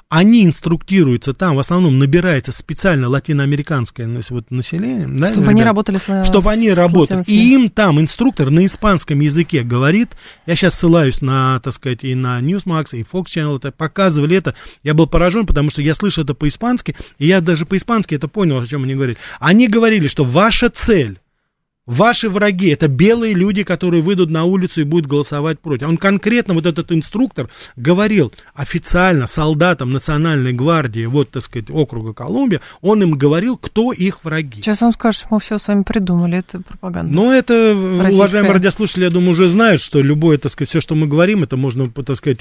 они 0.10 0.46
инструктируются 0.46 1.34
там, 1.34 1.56
в 1.56 1.60
основном 1.60 1.98
набирается 1.98 2.52
специально 2.52 3.10
латиноамериканское 3.10 4.08
вот, 4.30 4.52
население. 4.52 5.08
Да, 5.08 5.30
чтобы 5.30 5.50
они 5.50 5.64
работали 5.64 5.98
с 5.98 6.26
Чтобы 6.26 6.52
они 6.52 6.72
работали. 6.72 7.24
И 7.26 7.54
им 7.54 7.70
там 7.70 8.00
инструктор 8.00 8.50
на 8.52 8.66
испанском 8.66 9.20
языке 9.20 9.64
говорит, 9.64 10.10
я 10.46 10.56
сейчас 10.56 10.76
ссылаюсь 10.76 11.22
на, 11.22 11.60
так 11.60 11.74
сказать, 11.74 12.04
и 12.04 12.14
на 12.14 12.40
Newsmax, 12.40 12.90
и 12.98 13.02
Fox 13.04 13.26
Channel, 13.26 13.58
это 13.58 13.72
показывали 13.72 14.38
это. 14.38 14.56
Я 14.84 14.94
был 14.94 15.08
поражен, 15.08 15.46
потому 15.46 15.70
что 15.72 15.82
я 15.82 15.96
слышу 15.96 16.22
это 16.22 16.36
по-испански, 16.36 16.96
и 17.18 17.28
я 17.28 17.42
даже 17.42 17.66
по-испански 17.66 18.16
это 18.16 18.28
понял, 18.28 18.60
о 18.60 18.68
чем 18.68 18.84
они 18.84 18.94
говорили. 18.94 19.18
Они 19.40 19.68
говорили, 19.68 20.08
что 20.08 20.24
ваша 20.24 20.70
цель 20.70 21.20
Ваши 21.86 22.30
враги 22.30 22.70
это 22.70 22.88
белые 22.88 23.36
люди, 23.36 23.64
которые 23.64 24.02
выйдут 24.02 24.32
на 24.32 24.46
улицу 24.46 24.82
и 24.82 24.84
будут 24.84 25.06
голосовать 25.06 25.60
против. 25.60 25.88
Он 25.88 25.98
конкретно, 25.98 26.56
вот 26.56 26.66
этот 26.66 26.92
инструктор, 26.92 27.48
говорил 27.76 28.34
официально 28.56 29.28
солдатам 29.28 29.92
Национальной 29.92 30.52
гвардии, 30.52 31.06
вот, 31.06 31.30
так 31.30 31.44
сказать, 31.44 31.70
округа 31.70 32.14
Колумбия, 32.14 32.62
он 32.82 33.04
им 33.04 33.12
говорил, 33.12 33.58
кто 33.58 33.92
их 33.92 34.24
враги. 34.24 34.64
Сейчас 34.64 34.82
он 34.82 34.94
скажет, 34.94 35.20
что 35.20 35.28
мы 35.30 35.40
все 35.40 35.60
с 35.60 35.68
вами 35.68 35.84
придумали, 35.84 36.40
это 36.40 36.60
пропаганда. 36.60 37.14
Ну, 37.14 37.32
это, 37.32 37.54
Российская. 37.54 38.16
уважаемые 38.16 38.54
радиослушатели, 38.54 39.04
я 39.04 39.12
думаю, 39.12 39.32
уже 39.32 39.48
знают, 39.48 39.80
что 39.80 40.02
любое, 40.02 40.40
так 40.40 40.52
сказать, 40.52 40.70
все, 40.70 40.82
что 40.82 40.96
мы 40.96 41.06
говорим, 41.06 41.44
это 41.44 41.56
можно, 41.56 41.88
так 41.88 42.16
сказать, 42.16 42.40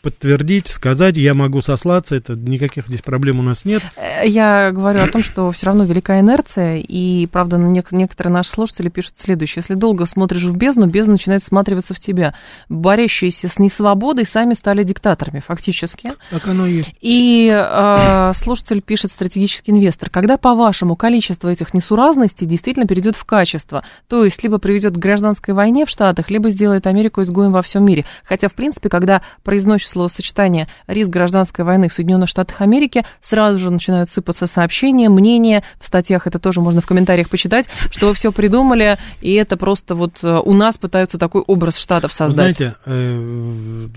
подтвердить, 0.00 0.68
сказать, 0.68 1.18
я 1.18 1.34
могу 1.34 1.60
сослаться, 1.60 2.16
это 2.16 2.34
никаких 2.34 2.88
здесь 2.88 3.02
проблем 3.02 3.40
у 3.40 3.42
нас 3.42 3.66
нет. 3.66 3.82
Э, 3.96 4.26
я 4.26 4.70
говорю 4.72 5.02
о 5.02 5.08
том, 5.08 5.22
что 5.22 5.52
все 5.52 5.66
равно 5.66 5.84
велика 5.84 6.20
инерция, 6.20 6.78
и, 6.78 7.26
правда, 7.26 7.58
некоторые 7.58 8.32
наши 8.32 8.50
слушатели 8.50 8.77
слушатели 8.78 8.88
пишут 8.88 9.14
следующее. 9.18 9.62
Если 9.62 9.74
долго 9.74 10.06
смотришь 10.06 10.44
в 10.44 10.56
бездну, 10.56 10.86
бездна 10.86 11.12
начинает 11.12 11.42
всматриваться 11.42 11.94
в 11.94 12.00
тебя. 12.00 12.34
Борящиеся 12.68 13.48
с 13.48 13.58
несвободой 13.58 14.24
сами 14.24 14.54
стали 14.54 14.82
диктаторами, 14.82 15.42
фактически. 15.44 16.12
Так 16.30 16.46
оно 16.46 16.66
и 16.66 16.72
есть. 16.72 16.94
И 17.00 17.50
э, 17.52 18.32
слушатель 18.34 18.80
пишет, 18.80 19.10
стратегический 19.10 19.72
инвестор, 19.72 20.10
когда, 20.10 20.36
по-вашему, 20.36 20.96
количество 20.96 21.48
этих 21.48 21.74
несуразностей 21.74 22.46
действительно 22.46 22.86
перейдет 22.86 23.16
в 23.16 23.24
качество, 23.24 23.84
то 24.06 24.24
есть 24.24 24.42
либо 24.42 24.58
приведет 24.58 24.94
к 24.94 24.98
гражданской 24.98 25.54
войне 25.54 25.84
в 25.86 25.90
Штатах, 25.90 26.30
либо 26.30 26.50
сделает 26.50 26.86
Америку 26.86 27.22
изгоем 27.22 27.52
во 27.52 27.62
всем 27.62 27.84
мире. 27.84 28.04
Хотя, 28.24 28.48
в 28.48 28.54
принципе, 28.54 28.88
когда 28.88 29.22
произносишь 29.42 29.88
словосочетание 29.88 30.68
«риск 30.86 31.10
гражданской 31.10 31.64
войны 31.64 31.88
в 31.88 31.94
Соединенных 31.94 32.28
Штатах 32.28 32.60
Америки», 32.60 33.04
сразу 33.20 33.58
же 33.58 33.70
начинают 33.70 34.10
сыпаться 34.10 34.46
сообщения, 34.46 35.08
мнения, 35.08 35.64
в 35.80 35.86
статьях 35.86 36.26
это 36.26 36.38
тоже 36.38 36.60
можно 36.60 36.80
в 36.80 36.86
комментариях 36.86 37.28
почитать, 37.28 37.66
что 37.90 38.08
вы 38.08 38.14
все 38.14 38.30
придумали, 38.32 38.67
придумали, 38.68 38.98
и 39.20 39.32
это 39.34 39.56
просто 39.56 39.94
вот 39.94 40.18
э, 40.22 40.40
у 40.44 40.54
нас 40.54 40.78
пытаются 40.78 41.18
такой 41.18 41.42
образ 41.42 41.78
штатов 41.78 42.12
создать. 42.12 42.56
Знаете, 42.56 42.76
э, 42.86 43.88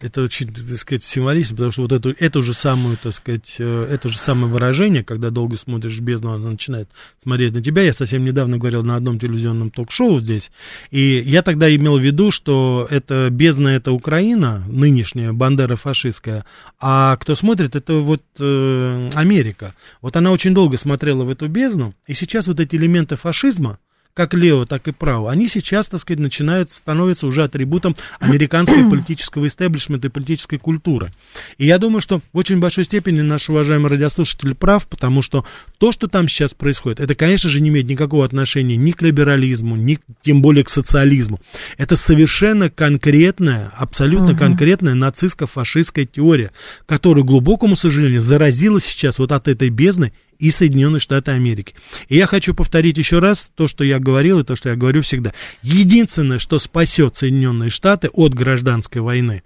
это 0.00 0.22
очень, 0.22 0.52
так 0.52 0.76
сказать, 0.76 1.04
символично, 1.04 1.56
потому 1.56 1.72
что 1.72 1.82
вот 1.82 1.92
эту, 1.92 2.10
эту 2.18 2.42
же 2.42 2.54
самую, 2.54 2.96
так 2.96 3.14
сказать, 3.14 3.56
э, 3.58 3.88
это 3.90 4.08
же 4.08 4.18
самое 4.18 4.52
выражение, 4.52 5.04
когда 5.04 5.30
долго 5.30 5.56
смотришь 5.56 5.98
в 5.98 6.00
бездну, 6.00 6.32
она 6.32 6.50
начинает 6.50 6.88
смотреть 7.22 7.54
на 7.54 7.62
тебя. 7.62 7.82
Я 7.82 7.92
совсем 7.92 8.24
недавно 8.24 8.58
говорил 8.58 8.82
на 8.82 8.96
одном 8.96 9.18
телевизионном 9.18 9.70
ток-шоу 9.70 10.20
здесь, 10.20 10.50
и 10.90 11.22
я 11.24 11.42
тогда 11.42 11.74
имел 11.74 11.98
в 11.98 12.02
виду, 12.02 12.30
что 12.30 12.86
это 12.90 13.28
бездна, 13.30 13.68
это 13.68 13.92
Украина, 13.92 14.62
нынешняя, 14.66 15.32
Бандера 15.32 15.76
фашистская, 15.76 16.44
а 16.78 17.16
кто 17.16 17.34
смотрит, 17.34 17.76
это 17.76 17.94
вот 17.94 18.22
Америка. 18.38 19.74
Вот 20.00 20.16
она 20.16 20.32
очень 20.32 20.54
долго 20.54 20.76
смотрела 20.76 21.24
в 21.24 21.30
эту 21.30 21.48
бездну, 21.48 21.94
и 22.06 22.14
сейчас 22.14 22.46
вот 22.46 22.60
эти 22.60 22.76
элементы 22.76 23.16
фашизма, 23.16 23.51
фашизма, 23.52 23.78
как 24.14 24.34
лево, 24.34 24.66
так 24.66 24.88
и 24.88 24.92
право, 24.92 25.30
они 25.30 25.48
сейчас, 25.48 25.88
так 25.88 25.98
сказать, 25.98 26.20
начинают 26.20 26.70
становиться 26.70 27.26
уже 27.26 27.44
атрибутом 27.44 27.96
американского 28.20 28.90
политического 28.90 29.46
истеблишмента 29.46 30.08
и 30.08 30.10
политической 30.10 30.58
культуры. 30.58 31.10
И 31.56 31.64
я 31.64 31.78
думаю, 31.78 32.02
что 32.02 32.18
в 32.18 32.22
очень 32.34 32.60
большой 32.60 32.84
степени 32.84 33.22
наш 33.22 33.48
уважаемый 33.48 33.88
радиослушатель 33.88 34.54
прав, 34.54 34.86
потому 34.86 35.22
что 35.22 35.46
то, 35.78 35.92
что 35.92 36.08
там 36.08 36.28
сейчас 36.28 36.52
происходит, 36.52 37.00
это, 37.00 37.14
конечно 37.14 37.48
же, 37.48 37.62
не 37.62 37.70
имеет 37.70 37.86
никакого 37.86 38.26
отношения 38.26 38.76
ни 38.76 38.90
к 38.90 39.00
либерализму, 39.00 39.76
ни 39.76 39.98
тем 40.20 40.42
более 40.42 40.64
к 40.64 40.68
социализму. 40.68 41.40
Это 41.78 41.96
совершенно 41.96 42.68
конкретная, 42.68 43.72
абсолютно 43.74 44.32
угу. 44.32 44.38
конкретная 44.38 44.94
нацистско-фашистская 44.94 46.04
теория, 46.04 46.50
которая, 46.84 47.24
глубокому 47.24 47.76
сожалению, 47.76 48.20
заразилась 48.20 48.84
сейчас 48.84 49.18
вот 49.18 49.32
от 49.32 49.48
этой 49.48 49.70
бездны 49.70 50.12
и 50.42 50.50
Соединенные 50.50 50.98
Штаты 50.98 51.30
Америки. 51.30 51.76
И 52.08 52.16
я 52.16 52.26
хочу 52.26 52.52
повторить 52.52 52.98
еще 52.98 53.20
раз 53.20 53.48
то, 53.54 53.68
что 53.68 53.84
я 53.84 54.00
говорил, 54.00 54.40
и 54.40 54.44
то, 54.44 54.56
что 54.56 54.70
я 54.70 54.76
говорю 54.76 55.02
всегда. 55.02 55.32
Единственное, 55.62 56.40
что 56.40 56.58
спасет 56.58 57.16
Соединенные 57.16 57.70
Штаты 57.70 58.08
от 58.12 58.34
гражданской 58.34 59.00
войны, 59.00 59.44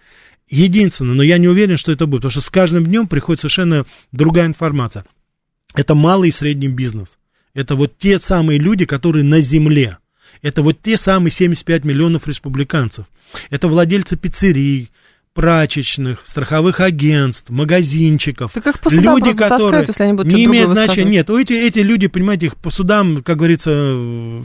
единственное, 0.49 1.13
но 1.13 1.23
я 1.23 1.37
не 1.37 1.49
уверен, 1.49 1.77
что 1.77 1.93
это 1.93 2.07
будет, 2.07 2.23
потому 2.23 2.31
что 2.31 2.41
с 2.41 2.49
каждым 2.49 2.87
днем 2.87 3.09
приходит 3.09 3.41
совершенно 3.41 3.85
другая 4.11 4.47
информация. 4.47 5.05
Это 5.75 5.95
малый 5.95 6.31
и 6.31 6.33
средний 6.33 6.69
бизнес. 6.69 7.19
Это 7.53 7.75
вот 7.75 7.99
те 7.99 8.19
самые 8.19 8.59
люди, 8.59 8.87
которые 8.87 9.23
на 9.23 9.41
земле. 9.41 9.99
Это 10.41 10.63
вот 10.63 10.81
те 10.81 10.97
самые 10.97 11.31
75 11.31 11.85
миллионов 11.85 12.27
республиканцев. 12.27 13.05
Это 13.51 13.69
владельцы 13.69 14.17
пиццерий, 14.17 14.91
прачечных, 15.37 16.22
страховых 16.25 16.81
агентств, 16.81 17.51
магазинчиков. 17.51 18.53
Так 18.53 18.66
их 18.66 18.81
по 18.81 18.88
судам 18.88 19.18
люди, 19.18 19.33
которые 19.37 19.85
таскают, 19.85 19.88
если 19.88 20.03
они 20.03 20.12
будут 20.14 20.33
не 20.33 20.44
имеют 20.46 20.70
значения. 20.70 21.11
Нет, 21.11 21.31
эти, 21.31 21.53
эти 21.53 21.81
люди, 21.81 22.07
понимаете, 22.07 22.46
их 22.46 22.57
по 22.57 22.70
судам, 22.70 23.22
как 23.22 23.37
говорится, 23.37 23.70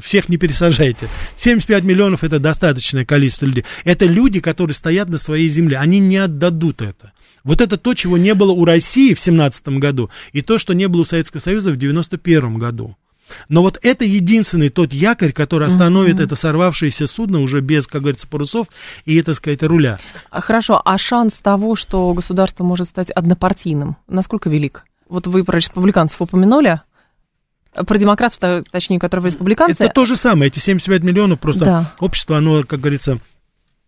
всех 0.04 0.28
не 0.28 0.36
пересажайте. 0.36 1.08
75 1.38 1.86
миллионов 1.86 2.26
это 2.26 2.40
достаточное 2.40 3.06
количество 3.06 3.46
людей. 3.46 3.64
Это 3.86 4.06
люди, 4.06 4.42
которые 4.42 4.76
стоят 4.76 5.08
на 5.08 5.18
своей 5.18 5.48
земле. 5.48 5.78
Они 5.78 6.00
не 6.00 6.18
отдадут 6.18 6.82
это. 6.82 7.14
Вот 7.46 7.62
это 7.62 7.78
то, 7.78 7.94
чего 7.94 8.18
не 8.18 8.34
было 8.34 8.52
у 8.52 8.66
России 8.66 9.14
в 9.14 9.20
17 9.20 9.70
году, 9.80 10.12
и 10.34 10.42
то, 10.42 10.60
что 10.60 10.74
не 10.74 10.88
было 10.88 11.02
у 11.02 11.06
Советского 11.06 11.40
Союза 11.40 11.72
в 11.72 11.78
91 11.78 12.56
году. 12.56 12.98
Но 13.50 13.62
вот 13.62 13.80
это 13.82 14.06
единственный 14.06 14.70
тот 14.70 14.94
якорь, 14.94 15.32
который 15.32 15.68
остановит 15.68 16.20
mm-hmm. 16.20 16.24
это 16.24 16.36
сорвавшееся 16.36 17.08
судно 17.08 17.42
уже 17.42 17.62
без, 17.62 17.88
как 17.88 18.02
говорится, 18.02 18.28
парусов 18.28 18.68
и, 19.06 19.22
так 19.22 19.36
сказать, 19.36 19.64
руля. 19.64 20.00
А, 20.30 20.42
хорошо, 20.42 20.82
а 20.84 20.98
шанс 20.98 21.34
того, 21.34 21.76
что 21.76 22.14
государство 22.14 22.64
может 22.64 22.88
стать 22.88 23.10
однопартийным, 23.10 23.98
насколько 24.08 24.50
велик? 24.50 24.86
Вот 25.10 25.28
вы 25.28 25.44
про 25.44 25.58
республиканцев 25.58 26.22
упомянули, 26.22 26.82
про 27.74 27.98
демократов, 27.98 28.66
точнее, 28.72 29.00
которые 29.00 29.28
республиканцы. 29.28 29.84
Это 29.84 29.94
то 29.94 30.06
же 30.06 30.16
самое, 30.16 30.48
эти 30.48 30.60
75 30.60 31.04
миллионов, 31.04 31.40
просто 31.40 31.66
да. 31.66 31.92
общество, 32.00 32.38
оно, 32.38 32.64
как 32.64 32.80
говорится, 32.80 33.20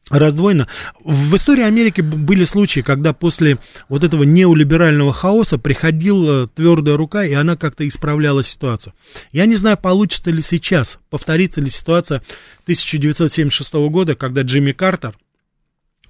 раздвоено. 0.10 0.68
В 1.04 1.36
истории 1.36 1.64
Америки 1.64 2.02
были 2.02 2.44
случаи, 2.44 2.82
когда 2.82 3.14
после 3.14 3.60
вот 3.90 4.04
этого 4.04 4.24
неолиберального 4.24 5.14
хаоса 5.14 5.58
приходила 5.58 6.48
твердая 6.48 6.98
рука, 6.98 7.26
и 7.26 7.34
она 7.34 7.56
как-то 7.56 7.88
исправляла 7.88 8.44
ситуацию. 8.44 8.94
Я 9.32 9.46
не 9.46 9.56
знаю, 9.56 9.78
получится 9.78 10.30
ли 10.32 10.42
сейчас, 10.42 11.00
повторится 11.10 11.62
ли 11.62 11.70
ситуация 11.70 12.18
1976 12.64 13.74
года, 13.74 14.16
когда 14.16 14.42
Джимми 14.42 14.72
Картер 14.72 15.18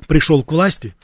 пришел 0.07 0.43
к 0.43 0.51
власти, 0.51 0.95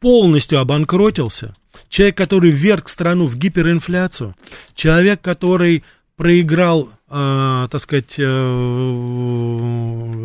полностью 0.00 0.60
обанкротился, 0.60 1.54
человек, 1.88 2.16
который 2.16 2.50
вверг 2.50 2.88
страну 2.88 3.26
в 3.26 3.36
гиперинфляцию, 3.36 4.34
человек, 4.74 5.20
который 5.22 5.82
проиграл, 6.16 6.90
э, 7.14 7.68
так 7.70 7.80
сказать, 7.80 8.14
э, 8.18 8.26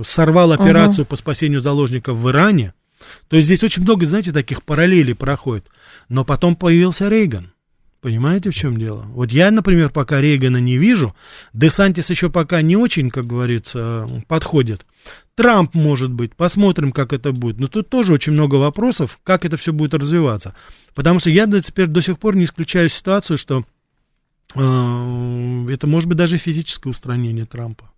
сорвал 0.05 0.51
операцию 0.51 1.03
угу. 1.03 1.09
по 1.09 1.15
спасению 1.15 1.59
заложников 1.59 2.17
в 2.17 2.29
Иране. 2.29 2.73
То 3.27 3.35
есть 3.37 3.45
здесь 3.45 3.63
очень 3.63 3.83
много, 3.83 4.05
знаете, 4.05 4.31
таких 4.31 4.63
параллелей 4.63 5.15
проходит. 5.15 5.67
Но 6.09 6.25
потом 6.25 6.55
появился 6.55 7.07
Рейган. 7.07 7.53
Понимаете, 8.01 8.49
в 8.49 8.55
чем 8.55 8.77
дело? 8.77 9.05
Вот 9.09 9.31
я, 9.31 9.51
например, 9.51 9.89
пока 9.89 10.21
Рейгана 10.21 10.57
не 10.57 10.77
вижу, 10.77 11.13
Десантис 11.51 12.09
еще 12.09 12.29
пока 12.29 12.61
не 12.61 12.77
очень, 12.77 13.09
как 13.09 13.27
говорится, 13.27 14.07
подходит. 14.27 14.85
Трамп, 15.35 15.73
может 15.73 16.11
быть, 16.11 16.33
посмотрим, 16.33 16.93
как 16.93 17.11
это 17.11 17.33
будет. 17.33 17.59
Но 17.59 17.67
тут 17.67 17.89
тоже 17.89 18.13
очень 18.13 18.31
много 18.31 18.55
вопросов, 18.55 19.19
как 19.23 19.43
это 19.43 19.57
все 19.57 19.73
будет 19.73 19.93
развиваться. 19.93 20.55
Потому 20.95 21.19
что 21.19 21.29
я 21.29 21.45
теперь 21.45 21.87
до 21.87 22.01
сих 22.01 22.19
пор 22.19 22.37
не 22.37 22.45
исключаю 22.45 22.87
ситуацию, 22.87 23.37
что 23.37 23.65
это 24.53 25.87
может 25.87 26.09
быть 26.09 26.17
даже 26.17 26.37
физическое 26.37 26.89
устранение 26.89 27.45
Трампа. 27.45 27.91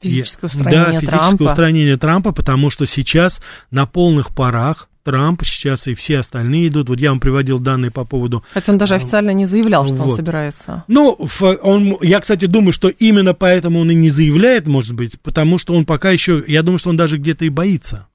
Физическое 0.00 0.46
устранение 0.46 0.84
да, 0.84 1.00
физическое 1.00 1.18
Трампа. 1.18 1.42
устранение 1.42 1.96
Трампа, 1.96 2.32
потому 2.32 2.70
что 2.70 2.86
сейчас 2.86 3.40
на 3.70 3.86
полных 3.86 4.34
парах 4.34 4.88
Трамп 5.02 5.42
сейчас 5.42 5.88
и 5.88 5.94
все 5.94 6.18
остальные 6.18 6.68
идут. 6.68 6.90
Вот 6.90 7.00
я 7.00 7.08
вам 7.10 7.18
приводил 7.18 7.58
данные 7.58 7.90
по 7.90 8.04
поводу... 8.04 8.44
Хотя 8.52 8.72
он 8.72 8.78
даже 8.78 8.94
официально 8.94 9.30
не 9.30 9.46
заявлял, 9.46 9.86
что 9.86 9.96
вот. 9.96 10.10
он 10.10 10.16
собирается. 10.16 10.84
Ну, 10.86 11.18
он, 11.62 11.96
я, 12.02 12.20
кстати, 12.20 12.44
думаю, 12.44 12.72
что 12.72 12.88
именно 12.88 13.32
поэтому 13.32 13.80
он 13.80 13.90
и 13.90 13.94
не 13.94 14.10
заявляет, 14.10 14.68
может 14.68 14.94
быть, 14.94 15.18
потому 15.22 15.56
что 15.56 15.74
он 15.74 15.86
пока 15.86 16.10
еще... 16.10 16.44
Я 16.46 16.62
думаю, 16.62 16.78
что 16.78 16.90
он 16.90 16.98
даже 16.98 17.16
где-то 17.16 17.46
и 17.46 17.48
боится. 17.48 18.07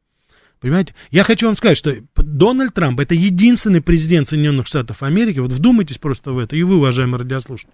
Понимаете? 0.64 0.96
Я 1.12 1.26
хочу 1.26 1.48
вам 1.48 1.56
сказать, 1.56 1.78
что 1.78 1.94
Дональд 2.16 2.74
Трамп 2.74 2.98
это 3.02 3.14
единственный 3.14 3.82
президент 3.82 4.30
Соединенных 4.30 4.66
Штатов 4.66 5.04
Америки, 5.04 5.40
вот 5.40 5.52
вдумайтесь 5.52 5.98
просто 5.98 6.32
в 6.32 6.40
это, 6.40 6.56
и 6.56 6.64
вы, 6.64 6.78
уважаемые 6.78 7.20
радиослушатели, 7.20 7.74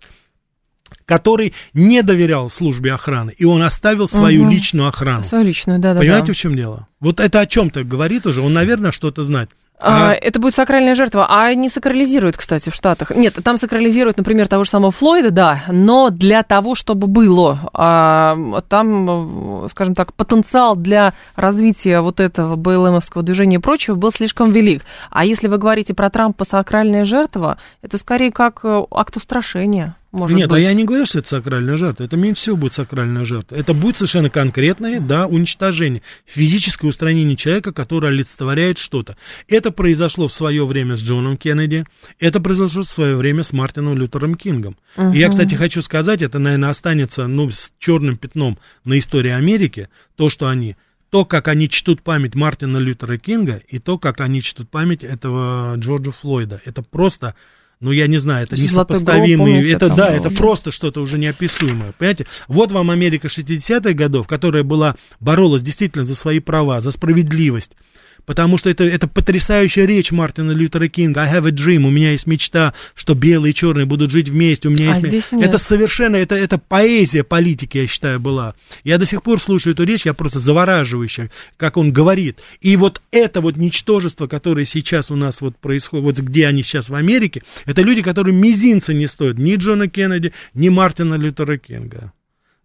который 1.06 1.54
не 1.74 2.02
доверял 2.02 2.50
службе 2.50 2.94
охраны, 2.94 3.32
и 3.38 3.46
он 3.46 3.62
оставил 3.62 4.08
свою 4.08 4.42
угу. 4.42 4.52
личную 4.52 4.88
охрану. 4.88 5.24
Свою 5.24 5.46
личную, 5.46 5.78
да-да. 5.78 6.00
Понимаете, 6.00 6.34
в 6.34 6.36
чем 6.36 6.56
дело? 6.56 6.88
Вот 7.00 7.20
это 7.20 7.42
о 7.42 7.46
чем-то 7.46 7.84
говорит 7.84 8.26
уже, 8.26 8.42
он, 8.42 8.54
наверное, 8.54 8.90
что-то 8.90 9.24
знает. 9.24 9.52
А, 9.80 10.14
это 10.14 10.40
будет 10.40 10.56
сакральная 10.56 10.96
жертва. 10.96 11.28
А 11.30 11.54
не 11.54 11.70
сакрализируют, 11.70 12.38
кстати, 12.38 12.70
в 12.70 12.76
Штатах. 12.76 13.12
Нет, 13.12 13.36
там 13.44 13.58
сакрализируют, 13.58 14.18
например, 14.18 14.48
того 14.48 14.64
же 14.64 14.70
самого 14.70 14.92
Флойда, 14.92 15.32
да, 15.32 15.64
но 15.70 16.10
для 16.10 16.44
того, 16.44 16.76
чтобы 16.76 17.08
было. 17.08 17.60
А, 17.74 18.38
там, 18.68 19.68
скажем 19.70 19.96
так, 19.96 20.14
потенциал 20.14 20.76
для 20.76 21.14
развития 21.36 22.02
вот 22.02 22.20
этого 22.20 22.56
БЛМовского 22.56 23.24
движения 23.24 23.58
и 23.58 23.60
прочего 23.60 23.96
был 23.96 24.12
слишком 24.12 24.52
велик. 24.52 24.84
А 25.10 25.26
если 25.26 25.48
вы 25.48 25.58
говорите 25.58 25.94
про 25.94 26.10
Трампа 26.10 26.44
сакральная 26.44 27.06
жертва, 27.06 27.58
это 27.82 27.98
скорее 27.98 28.32
как 28.32 28.60
э, 28.64 28.84
акт 28.92 29.16
устрашения 29.18 29.96
может 30.12 30.36
Нет, 30.36 30.50
быть. 30.50 30.58
а 30.58 30.60
я 30.60 30.74
не 30.74 30.86
говорю, 30.86 31.06
что 31.06 31.20
это 31.20 31.28
сакральная 31.28 31.78
жертва. 31.78 32.04
Это 32.04 32.18
меньше 32.18 32.42
всего 32.42 32.58
будет 32.58 32.74
сакральная 32.74 33.26
жертва. 33.26 33.56
Это 33.56 33.76
будет 33.76 33.96
совершенно 33.96 34.30
конкретное, 34.32 35.00
да, 35.00 35.28
уничтожение, 35.28 36.02
физическое 36.26 36.88
устранение 36.88 37.36
человека, 37.36 37.72
который 37.72 38.10
олицетворяет 38.10 38.80
что-то. 38.80 39.18
Это 39.48 39.72
произошло 39.72 40.28
в 40.28 40.34
свое 40.34 40.66
время 40.66 40.96
с 40.96 41.02
Джоном 41.02 41.38
Кеннеди, 41.38 41.86
это 42.20 42.40
произошло 42.40 42.82
в 42.82 42.88
свое 42.88 43.16
время 43.16 43.44
с 43.44 43.54
Мартином 43.54 43.96
Лютером 43.96 44.34
Кингом. 44.34 44.78
Угу. 44.98 45.14
И 45.14 45.20
я, 45.20 45.30
кстати, 45.30 45.54
хочу 45.54 45.84
сказать, 45.84 46.24
это, 46.24 46.40
наверное, 46.40 46.70
останется, 46.70 47.28
ну, 47.28 47.52
с 47.52 47.72
черным 47.78 48.18
пятном 48.18 48.58
на 48.86 48.98
истории 48.98 49.32
Америки, 49.32 49.90
то, 50.16 50.30
что 50.30 50.48
они 50.48 50.76
то, 51.10 51.26
как 51.26 51.48
они 51.48 51.70
чтут 51.70 52.02
память 52.04 52.36
Мартина 52.36 52.78
Лютера 52.78 53.18
Кинга, 53.18 53.62
и 53.68 53.80
то, 53.80 53.98
как 53.98 54.22
они 54.22 54.42
чтут 54.42 54.70
память 54.70 55.04
этого 55.04 55.76
Джорджа 55.76 56.12
Флойда. 56.12 56.62
Это 56.66 56.84
просто 56.84 57.36
ну, 57.82 57.92
я 57.92 58.08
не 58.08 58.18
знаю, 58.18 58.44
это 58.44 58.56
несопоставимые, 58.58 59.72
это, 59.72 59.94
да, 59.94 60.10
это 60.10 60.30
просто 60.30 60.72
что-то 60.72 61.02
уже 61.02 61.18
неописуемое, 61.18 61.94
понимаете? 61.98 62.28
Вот 62.48 62.72
вам 62.72 62.92
Америка 62.92 63.28
60-х 63.28 63.94
годов, 63.94 64.28
которая 64.28 64.64
была, 64.64 64.96
боролась 65.22 65.62
действительно 65.62 66.04
за 66.04 66.16
свои 66.16 66.40
права, 66.40 66.82
за 66.82 66.92
справедливость, 66.92 67.78
потому 68.26 68.58
что 68.58 68.70
это, 68.70 68.84
это 68.84 69.08
потрясающая 69.08 69.86
речь 69.86 70.12
Мартина 70.12 70.52
Лютера 70.52 70.88
Кинга. 70.88 71.22
I 71.22 71.40
have 71.40 71.48
a 71.48 71.52
dream, 71.52 71.86
у 71.86 71.90
меня 71.90 72.12
есть 72.12 72.28
мечта, 72.28 72.74
что 72.96 73.14
белые 73.14 73.52
и 73.52 73.56
черные 73.56 73.86
будут 73.86 74.12
жить 74.12 74.30
вместе, 74.30 74.68
у 74.68 74.72
меня 74.72 74.94
а 74.94 75.00
есть... 75.00 75.32
нет. 75.32 75.48
Это 75.48 75.58
совершенно, 75.58 76.16
это, 76.16 76.36
это 76.36 76.58
поэзия 76.58 77.24
политики, 77.24 77.80
я 77.80 77.88
считаю, 77.88 78.20
была. 78.20 78.56
Я 78.84 78.98
до 78.98 79.06
сих 79.06 79.24
пор 79.24 79.42
слушаю 79.42 79.74
эту 79.74 79.84
речь, 79.84 80.06
я 80.06 80.14
просто 80.14 80.40
завораживающая, 80.40 81.32
как 81.58 81.78
он 81.78 81.92
говорит. 81.92 82.40
И 82.62 82.76
вот 82.76 83.02
это 83.12 83.42
вот 83.42 83.58
ничтожество, 83.58 84.28
которое 84.28 84.66
сейчас 84.66 85.12
у 85.12 85.16
нас 85.16 85.42
вот 85.42 85.58
происходит, 85.58 86.04
вот 86.06 86.20
где 86.20 86.48
они 86.48 86.64
сейчас 86.64 86.90
в 86.90 86.96
Америке, 86.96 87.44
это 87.66 87.82
люди, 87.82 88.02
которые 88.02 88.36
мизинца 88.36 88.94
не 88.94 89.08
стоят, 89.08 89.38
ни 89.38 89.56
Джона 89.56 89.88
Кеннеди, 89.88 90.34
ни 90.54 90.70
Мартина 90.70 91.16
Лютера 91.16 91.58
Кинга. 91.58 92.14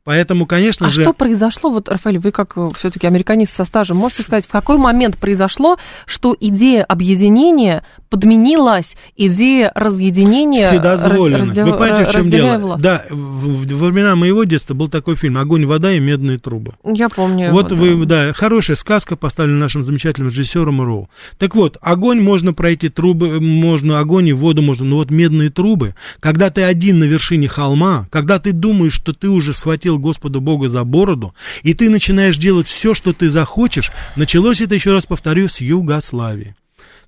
Поэтому, 0.05 0.45
конечно 0.45 0.87
а 0.87 0.89
же... 0.91 1.03
что 1.03 1.15
произошло, 1.15 1.71
вот, 1.71 1.89
Рафаэль, 1.89 2.19
вы 2.19 2.31
как 2.31 2.59
э, 2.59 2.69
все-таки 2.77 3.07
американист 3.07 3.57
со 3.57 3.65
стажем, 3.65 3.97
можете 3.97 4.23
сказать, 4.23 4.45
в 4.45 4.51
какой 4.51 4.77
момент 4.77 5.17
произошло, 5.17 5.79
что 6.05 6.37
идея 6.39 6.85
объединения 6.85 7.85
подменилась 8.15 8.95
идея 9.17 9.73
разъединения... 9.75 10.69
Вседозволенность. 10.69 11.49
Раз, 11.49 11.69
Вы 11.69 11.73
понимаете, 11.73 12.05
в 12.05 12.13
чем 12.13 12.31
дело? 12.31 12.59
Власть. 12.59 12.83
Да, 12.83 13.05
в, 13.11 13.67
в 13.67 13.85
времена 13.87 14.15
моего 14.15 14.45
детства 14.45 14.73
был 14.73 14.87
такой 14.87 15.17
фильм 15.17 15.37
«Огонь, 15.37 15.67
вода 15.67 15.93
и 15.93 15.99
медные 15.99 16.39
трубы». 16.39 16.75
Я 16.85 17.09
помню 17.09 17.51
Вот 17.51 17.73
его, 17.73 17.97
вы, 17.97 18.07
да. 18.07 18.27
да, 18.27 18.33
хорошая 18.33 18.77
сказка, 18.77 19.17
поставлена 19.17 19.59
нашим 19.59 19.83
замечательным 19.83 20.31
режиссером 20.31 20.81
Роу. 20.81 21.11
Так 21.39 21.57
вот, 21.57 21.77
огонь 21.81 22.21
можно 22.21 22.53
пройти, 22.53 22.89
трубы, 22.89 23.41
можно 23.41 23.99
огонь 23.99 24.29
и 24.29 24.33
воду 24.33 24.63
можно, 24.63 24.87
но 24.87 24.97
вот 24.97 25.11
медные 25.11 25.51
трубы, 25.51 25.97
когда 26.21 26.51
ты 26.51 26.63
один 26.63 27.01
на 27.01 27.05
вершине 27.05 27.49
холма, 27.49 28.07
когда 28.13 28.39
ты 28.39 28.53
думаешь, 28.53 28.93
что 28.93 29.13
ты 29.13 29.29
уже 29.29 29.55
схватил 29.55 29.99
Господа 29.99 30.39
Бога 30.39 30.69
за 30.69 30.85
бороду, 30.85 31.35
и 31.65 31.75
ты 31.75 31.91
начинаешь 31.91 32.39
делать 32.39 32.69
все, 32.69 32.95
что 32.95 33.13
ты 33.13 33.29
захочешь, 33.29 33.91
началось 34.15 34.61
это, 34.61 34.77
еще 34.77 34.93
раз 34.93 35.05
повторю, 35.05 35.49
с 35.49 35.61
Югославии 35.61 36.55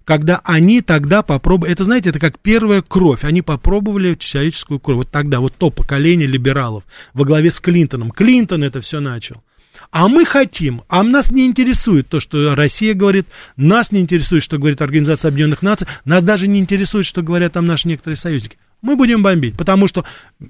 когда 0.06 0.40
они 0.44 0.82
тогда 0.82 1.22
попробовали, 1.22 1.72
это, 1.72 1.84
знаете, 1.84 2.10
это 2.10 2.20
как 2.20 2.38
первая 2.38 2.80
кровь, 2.80 3.24
они 3.24 3.42
попробовали 3.42 4.14
человеческую 4.14 4.78
кровь, 4.78 4.98
вот 4.98 5.10
тогда, 5.10 5.40
вот 5.40 5.54
то 5.58 5.70
поколение 5.70 6.28
либералов 6.28 6.84
во 7.12 7.24
главе 7.24 7.50
с 7.50 7.58
Клинтоном. 7.58 8.12
Клинтон 8.12 8.62
это 8.62 8.80
все 8.80 9.00
начал. 9.00 9.42
А 9.90 10.08
мы 10.08 10.24
хотим, 10.24 10.82
а 10.88 11.02
нас 11.02 11.32
не 11.32 11.44
интересует 11.44 12.08
то, 12.08 12.20
что 12.20 12.54
Россия 12.54 12.94
говорит, 12.94 13.26
нас 13.56 13.90
не 13.90 14.00
интересует, 14.00 14.44
что 14.44 14.58
говорит 14.58 14.80
Организация 14.80 15.28
Объединенных 15.28 15.62
Наций, 15.62 15.88
нас 16.04 16.22
даже 16.22 16.46
не 16.46 16.60
интересует, 16.60 17.04
что 17.04 17.22
говорят 17.22 17.54
там 17.54 17.66
наши 17.66 17.88
некоторые 17.88 18.16
союзники 18.16 18.56
мы 18.86 18.96
будем 18.96 19.22
бомбить, 19.22 19.56
потому 19.56 19.88
что 19.88 20.04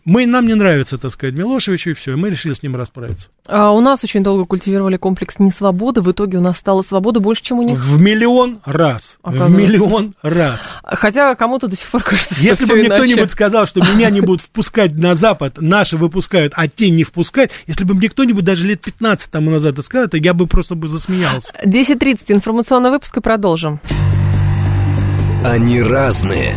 мы, 0.05 0.27
нам 0.27 0.47
не 0.47 0.55
нравится, 0.55 0.99
так 0.99 1.11
сказать, 1.11 1.35
Милошевич, 1.35 1.87
и 1.89 1.93
все, 1.95 2.13
и 2.13 2.17
мы 2.17 2.31
решили 2.31 2.53
с 2.53 2.63
ним 2.63 2.77
расправиться. 2.77 3.29
А 3.47 3.73
у 3.73 3.81
нас 3.81 4.05
очень 4.05 4.23
долго 4.23 4.45
культивировали 4.45 4.97
комплекс 4.97 5.39
несвободы, 5.39 6.03
в 6.03 6.11
итоге 6.13 6.39
у 6.39 6.41
нас 6.41 6.59
стало 6.59 6.83
свободы 6.83 7.21
больше, 7.21 7.43
чем 7.43 7.59
у 7.61 7.63
них. 7.63 7.79
В 7.79 8.01
миллион 8.01 8.61
раз, 8.65 9.19
в 9.23 9.51
миллион 9.51 10.15
раз. 10.23 10.75
Хотя 10.85 11.35
кому-то 11.35 11.67
до 11.67 11.77
сих 11.77 11.89
пор 11.89 12.03
кажется, 12.03 12.35
что 12.35 12.45
Если 12.45 12.65
бы 12.67 12.75
мне 12.75 12.89
кто-нибудь 12.89 13.31
сказал, 13.31 13.67
что 13.67 13.81
меня 13.81 14.11
не 14.11 14.21
будут 14.21 14.43
впускать 14.43 14.95
на 14.95 15.15
Запад, 15.15 15.61
наши 15.61 15.97
выпускают, 15.97 16.53
а 16.57 16.69
те 16.69 16.91
не 16.91 17.05
впускают, 17.05 17.51
если 17.67 17.85
бы 17.85 17.95
мне 17.95 18.09
кто-нибудь 18.09 18.45
даже 18.45 18.67
лет 18.67 18.81
15 18.83 19.31
тому 19.31 19.51
назад 19.51 19.75
это 19.75 19.83
сказал, 19.83 20.09
то 20.09 20.19
я 20.19 20.35
бы 20.35 20.47
просто 20.47 20.75
бы 20.75 20.89
засмеялся. 20.89 21.53
10.30, 21.65 22.25
информационный 22.29 22.91
выпуск 22.91 23.17
и 23.17 23.21
продолжим. 23.21 23.81
Они 25.43 25.81
разные 25.81 26.57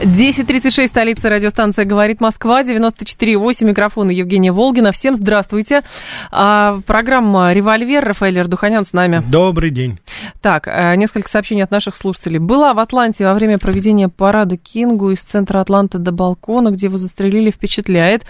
10.36, 0.00 0.86
столица 0.86 1.28
радиостанция 1.28 1.84
«Говорит 1.84 2.20
Москва», 2.20 2.62
94.8, 2.62 3.64
микрофон 3.64 4.10
Евгения 4.10 4.52
Волгина. 4.52 4.92
Всем 4.92 5.16
здравствуйте. 5.16 5.82
А, 6.30 6.80
программа 6.86 7.52
«Револьвер», 7.52 8.04
Рафаэль 8.04 8.38
Ардуханян 8.40 8.86
с 8.86 8.92
нами. 8.92 9.24
Добрый 9.28 9.70
день. 9.70 9.98
Так, 10.40 10.68
э, 10.68 10.94
несколько 10.94 11.28
сообщений 11.28 11.64
от 11.64 11.72
наших 11.72 11.96
слушателей. 11.96 12.38
Была 12.38 12.74
в 12.74 12.78
Атланте 12.78 13.24
во 13.24 13.34
время 13.34 13.58
проведения 13.58 14.08
парада 14.08 14.56
Кингу 14.56 15.10
из 15.10 15.20
центра 15.20 15.60
Атланты 15.60 15.98
до 15.98 16.12
балкона, 16.12 16.70
где 16.70 16.86
его 16.86 16.96
застрелили, 16.96 17.50
впечатляет. 17.50 18.22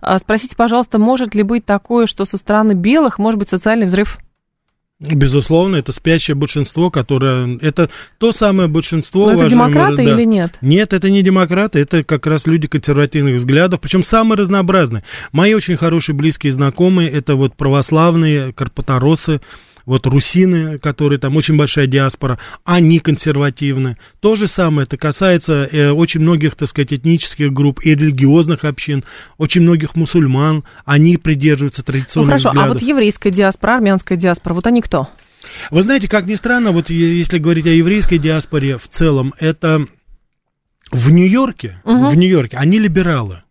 А, 0.00 0.18
спросите, 0.20 0.54
пожалуйста, 0.54 0.98
может 0.98 1.34
ли 1.34 1.42
быть 1.42 1.64
такое, 1.64 2.06
что 2.06 2.24
со 2.24 2.36
стороны 2.36 2.72
белых 2.72 3.18
может 3.18 3.38
быть 3.40 3.48
социальный 3.48 3.86
взрыв? 3.86 4.18
Безусловно, 4.98 5.76
это 5.76 5.92
спящее 5.92 6.34
большинство, 6.34 6.90
которое... 6.90 7.58
Это 7.60 7.90
то 8.16 8.32
самое 8.32 8.66
большинство... 8.66 9.26
Но 9.26 9.32
это 9.32 9.50
демократы 9.50 9.96
да. 9.96 10.02
или 10.02 10.24
нет? 10.24 10.56
Нет, 10.62 10.94
это 10.94 11.10
не 11.10 11.22
демократы, 11.22 11.80
это 11.80 12.02
как 12.02 12.26
раз 12.26 12.46
люди 12.46 12.66
консервативных 12.66 13.34
взглядов, 13.36 13.80
причем 13.80 14.02
самые 14.02 14.38
разнообразные. 14.38 15.04
Мои 15.32 15.52
очень 15.52 15.76
хорошие 15.76 16.16
близкие 16.16 16.54
знакомые, 16.54 17.10
это 17.10 17.36
вот 17.36 17.54
православные, 17.56 18.54
карпаторосы, 18.54 19.42
вот 19.86 20.06
русины, 20.06 20.78
которые 20.78 21.18
там 21.18 21.36
очень 21.36 21.56
большая 21.56 21.86
диаспора, 21.86 22.38
они 22.64 22.98
консервативны. 22.98 23.96
То 24.20 24.34
же 24.34 24.48
самое, 24.48 24.84
это 24.84 24.96
касается 24.96 25.68
э, 25.70 25.90
очень 25.90 26.20
многих, 26.20 26.56
так 26.56 26.68
сказать, 26.68 26.92
этнических 26.92 27.52
групп 27.52 27.80
и 27.84 27.94
религиозных 27.94 28.64
общин, 28.64 29.04
очень 29.38 29.62
многих 29.62 29.94
мусульман, 29.94 30.64
они 30.84 31.16
придерживаются 31.16 31.84
традиционных 31.84 32.26
ну, 32.26 32.30
хорошо, 32.32 32.50
взглядов. 32.50 32.70
а 32.70 32.72
вот 32.74 32.82
еврейская 32.82 33.30
диаспора, 33.30 33.76
армянская 33.76 34.18
диаспора, 34.18 34.54
вот 34.54 34.66
они 34.66 34.82
кто? 34.82 35.08
Вы 35.70 35.82
знаете, 35.82 36.08
как 36.08 36.26
ни 36.26 36.34
странно, 36.34 36.72
вот 36.72 36.90
если 36.90 37.38
говорить 37.38 37.66
о 37.66 37.70
еврейской 37.70 38.18
диаспоре 38.18 38.76
в 38.78 38.88
целом, 38.88 39.32
это 39.38 39.86
в 40.90 41.10
Нью-Йорке, 41.10 41.80
угу. 41.84 42.08
в 42.08 42.16
Нью-Йорке 42.16 42.56
они 42.56 42.80
либералы. 42.80 43.42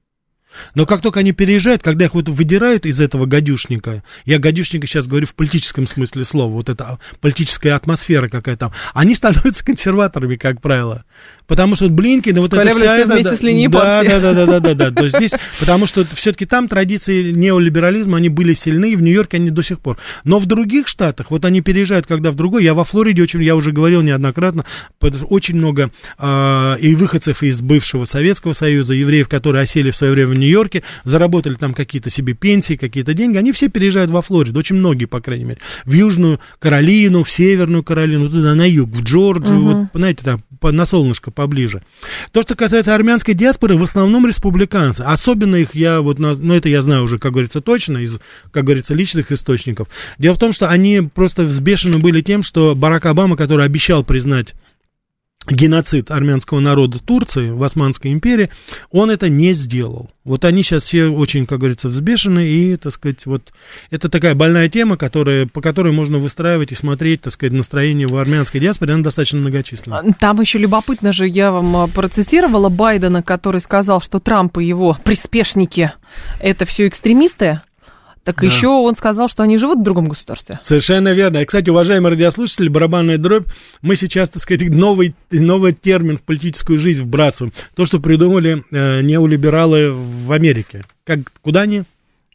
Но 0.74 0.86
как 0.86 1.02
только 1.02 1.20
они 1.22 1.32
переезжают, 1.32 1.84
когда 1.84 2.06
их 2.06 2.14
вот 2.14 2.30
выдирают 2.30 2.86
из 2.86 3.00
этого 3.00 3.26
гадюшника, 3.26 4.04
я 4.26 4.40
гадюшника 4.40 4.88
сейчас 4.88 5.08
говорю 5.08 5.28
в 5.28 5.36
политическом 5.36 5.88
смысле 5.88 6.26
слова, 6.26 6.52
вот 6.52 6.70
эта 6.70 7.00
политическая 7.22 7.72
атмосфера 7.72 8.30
какая 8.30 8.56
там, 8.56 8.72
они 8.94 9.16
становятся 9.16 9.64
консерваторами, 9.64 10.36
как 10.36 10.62
правило. 10.62 11.06
Потому 11.48 11.76
что 11.76 11.90
Блинкин, 11.90 12.40
вот 12.40 12.54
это 12.54 12.74
вся 12.74 12.98
это... 12.98 13.14
Вместе 13.14 13.32
да, 13.32 13.38
с 13.38 13.42
линией 13.42 13.68
да, 13.68 14.04
да, 14.04 14.20
да, 14.20 14.34
да, 14.34 14.46
да, 14.46 14.60
да, 14.60 14.74
да. 14.74 14.92
То 14.92 15.04
есть 15.04 15.16
здесь, 15.16 15.32
потому 15.60 15.86
что 15.86 16.04
все-таки 16.16 16.46
там 16.46 16.68
традиции 16.68 17.32
неолиберализма, 17.32 18.18
они 18.18 18.30
были 18.30 18.54
сильны, 18.54 18.94
и 18.94 18.96
в 18.96 19.02
Нью-Йорке 19.02 19.38
они 19.38 19.52
до 19.52 19.62
сих 19.62 19.80
пор. 19.80 19.98
Но 20.24 20.40
в 20.40 20.48
других 20.48 20.88
штатах, 20.88 21.30
вот 21.30 21.46
они 21.46 21.62
переезжают, 21.62 22.08
когда 22.08 22.32
в 22.32 22.36
другой, 22.36 22.64
я 22.64 22.74
во 22.74 22.84
Флориде 22.84 23.22
очень, 23.22 23.44
я 23.44 23.56
уже 23.56 23.72
говорил 23.72 24.02
неоднократно, 24.02 24.66
очень 25.02 25.56
много 25.56 25.92
э, 26.18 26.76
и 26.80 26.96
выходцев 26.96 27.44
из 27.44 27.62
бывшего 27.62 28.06
Советского 28.06 28.54
Союза, 28.54 28.96
евреев, 28.96 29.30
которые 29.30 29.64
осели 29.64 29.92
в 29.92 29.96
свое 29.96 30.14
время 30.14 30.30
в 30.30 30.36
Нью-Йорке, 30.46 30.84
заработали 31.04 31.56
там 31.56 31.74
какие-то 31.74 32.10
себе 32.10 32.34
пенсии, 32.34 32.76
какие-то 32.76 33.14
деньги, 33.14 33.38
они 33.38 33.52
все 33.52 33.68
переезжают 33.70 34.12
во 34.12 34.22
Флориду, 34.22 34.60
очень 34.60 34.76
многие, 34.76 35.06
по 35.06 35.22
крайней 35.22 35.46
мере, 35.46 35.60
в 35.84 35.94
Южную 35.94 36.40
Каролину, 36.60 37.24
в 37.24 37.32
Северную 37.32 37.84
Каролину, 37.84 38.30
туда 38.30 38.56
на 38.56 38.68
юг, 38.68 38.90
в 38.90 39.04
Джорджию, 39.04 39.60
угу. 39.60 39.70
вот, 39.70 39.88
знаете, 39.94 40.24
там, 40.24 40.42
на 40.62 40.86
солнышко 40.86 41.32
поближе. 41.32 41.82
То, 42.32 42.42
что 42.42 42.56
касается 42.56 42.96
армянской 42.96 43.34
диаспоры, 43.34 43.78
в 43.78 43.84
основном 43.84 44.26
республиканцы. 44.28 45.02
Особенно 45.02 45.56
их 45.56 45.76
я 45.76 46.02
вот, 46.02 46.20
ну 46.20 46.54
это 46.54 46.70
я 46.70 46.82
знаю 46.82 47.04
уже, 47.04 47.18
как 47.18 47.34
говорится, 47.34 47.62
точно 47.62 48.00
из, 48.00 48.20
как 48.52 48.64
говорится, 48.64 48.94
личных 48.94 49.32
источников. 49.32 49.88
Дело 50.18 50.36
в 50.36 50.40
том, 50.40 50.54
что 50.54 50.70
они 50.70 51.02
просто 51.02 51.44
взбешены 51.44 52.00
были 52.00 52.22
тем, 52.22 52.44
что 52.44 52.76
Барак 52.76 53.06
Обама, 53.06 53.36
который 53.36 53.66
обещал 53.66 54.04
признать 54.04 54.54
геноцид 55.54 56.12
армянского 56.12 56.60
народа 56.60 57.00
Турции 57.00 57.50
в 57.50 57.64
Османской 57.64 58.12
империи, 58.12 58.50
он 58.92 59.12
это 59.12 59.30
не 59.30 59.54
сделал. 59.54 60.10
Вот 60.24 60.44
они 60.44 60.64
сейчас 60.64 60.84
все 60.84 61.08
очень, 61.08 61.46
как 61.46 61.60
говорится, 61.60 61.88
взбешены, 61.88 62.48
и, 62.48 62.76
так 62.78 62.92
сказать, 62.94 63.26
вот 63.26 63.54
это 63.92 64.10
такая 64.10 64.34
больная 64.34 64.70
тема, 64.70 64.98
которая, 64.98 65.46
по 65.46 65.62
которой 65.62 65.94
можно 65.94 66.18
выстраивать 66.18 66.72
и 66.72 66.76
смотреть, 66.76 67.22
так 67.22 67.34
сказать, 67.34 67.54
настроение 67.54 68.08
в 68.08 68.16
армянской 68.18 68.60
диаспоре, 68.60 68.94
она 68.94 69.04
достаточно 69.04 69.40
многочисленна. 69.40 70.04
Там 70.20 70.42
еще 70.42 70.58
любопытно 70.58 71.14
же, 71.14 71.28
я 71.28 71.52
вам 71.52 71.76
а, 71.78 71.88
процитировала 71.88 72.70
Байдена, 72.70 73.22
который 73.22 73.62
сказал, 73.62 74.02
что 74.02 74.20
Трамп 74.20 74.58
и 74.58 74.66
его 74.66 74.98
приспешники 75.04 75.92
это 76.40 76.66
все 76.66 76.88
экстремисты, 76.88 77.62
так 78.26 78.42
да. 78.42 78.48
еще 78.48 78.68
он 78.68 78.96
сказал, 78.96 79.30
что 79.30 79.44
они 79.44 79.60
живут 79.60 79.80
в 79.80 79.84
другом 79.84 80.10
государстве. 80.10 80.60
Совершенно 80.64 81.14
верно. 81.14 81.38
И, 81.38 81.46
кстати, 81.46 81.70
уважаемые 81.70 82.12
радиослушатели, 82.12 82.70
барабанная 82.70 83.20
дробь, 83.20 83.48
мы 83.84 83.96
сейчас, 83.96 84.30
так 84.30 84.42
сказать, 84.42 84.68
новый, 84.68 85.14
новый 85.30 85.74
термин 85.74 86.18
в 86.18 86.24
политическую 86.24 86.80
жизнь 86.80 87.04
вбрасываем. 87.04 87.54
То, 87.76 87.86
что 87.86 88.00
придумали 88.00 88.64
э, 88.72 89.02
неолибералы 89.02 89.92
в 89.92 90.32
Америке. 90.32 90.86
Как, 91.04 91.20
куда 91.44 91.62
они? 91.62 91.84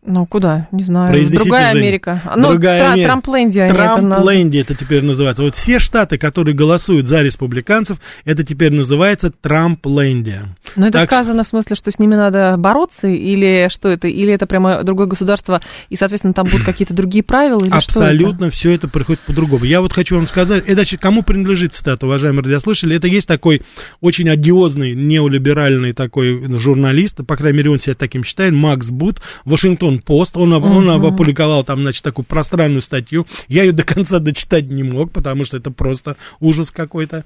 Ну, 0.02 0.24
куда? 0.24 0.66
Не 0.72 0.82
знаю. 0.84 1.28
Другая 1.30 1.72
Жень. 1.72 1.82
Америка. 1.82 2.22
Ну, 2.34 2.50
Другая 2.50 2.80
тра- 2.80 2.92
Америка. 2.92 3.08
Трамплендия. 3.08 3.68
Трамплендия 3.68 4.62
это, 4.62 4.72
это 4.72 4.84
теперь 4.84 5.02
называется. 5.02 5.42
Вот 5.42 5.54
все 5.54 5.78
штаты, 5.78 6.16
которые 6.16 6.54
голосуют 6.54 7.06
за 7.06 7.20
республиканцев, 7.20 7.98
это 8.24 8.42
теперь 8.42 8.72
называется 8.72 9.30
Трамплендия. 9.30 10.56
Но 10.74 10.86
это 10.86 11.00
так 11.00 11.10
сказано 11.10 11.44
что... 11.44 11.48
в 11.48 11.50
смысле, 11.50 11.76
что 11.76 11.92
с 11.92 11.98
ними 11.98 12.14
надо 12.14 12.56
бороться, 12.56 13.08
или 13.08 13.68
что 13.70 13.88
это? 13.88 14.08
Или 14.08 14.32
это 14.32 14.46
прямо 14.46 14.82
другое 14.84 15.06
государство, 15.06 15.60
и, 15.90 15.96
соответственно, 15.96 16.32
там 16.32 16.46
будут 16.46 16.64
какие-то 16.64 16.94
другие 16.94 17.22
правила, 17.22 17.62
или 17.62 17.70
Абсолютно 17.70 18.46
это? 18.46 18.54
все 18.54 18.72
это 18.72 18.88
приходит 18.88 19.20
по-другому. 19.20 19.64
Я 19.64 19.82
вот 19.82 19.92
хочу 19.92 20.16
вам 20.16 20.26
сказать, 20.26 20.64
это 20.66 20.82
кому 20.96 21.22
принадлежит 21.22 21.74
цитата, 21.74 22.06
уважаемые 22.06 22.42
радиослушатели? 22.42 22.96
Это 22.96 23.06
есть 23.06 23.28
такой 23.28 23.62
очень 24.00 24.30
одиозный, 24.30 24.94
неолиберальный 24.94 25.92
такой 25.92 26.58
журналист, 26.58 27.18
по 27.26 27.36
крайней 27.36 27.58
мере, 27.58 27.70
он 27.70 27.78
себя 27.78 27.94
таким 27.94 28.24
считает, 28.24 28.54
Макс 28.54 28.90
Бут, 28.90 29.20
Вашингтон 29.44 29.89
Пост, 29.98 30.36
он, 30.36 30.54
uh-huh. 30.54 30.76
он 30.76 30.90
опубликовал 30.90 31.64
там, 31.64 31.80
значит, 31.80 32.02
такую 32.02 32.24
пространную 32.24 32.82
статью. 32.82 33.26
Я 33.48 33.64
ее 33.64 33.72
до 33.72 33.82
конца 33.82 34.18
дочитать 34.20 34.66
не 34.66 34.82
мог, 34.82 35.12
потому 35.12 35.44
что 35.44 35.56
это 35.56 35.70
просто 35.70 36.16
ужас 36.38 36.70
какой-то 36.70 37.24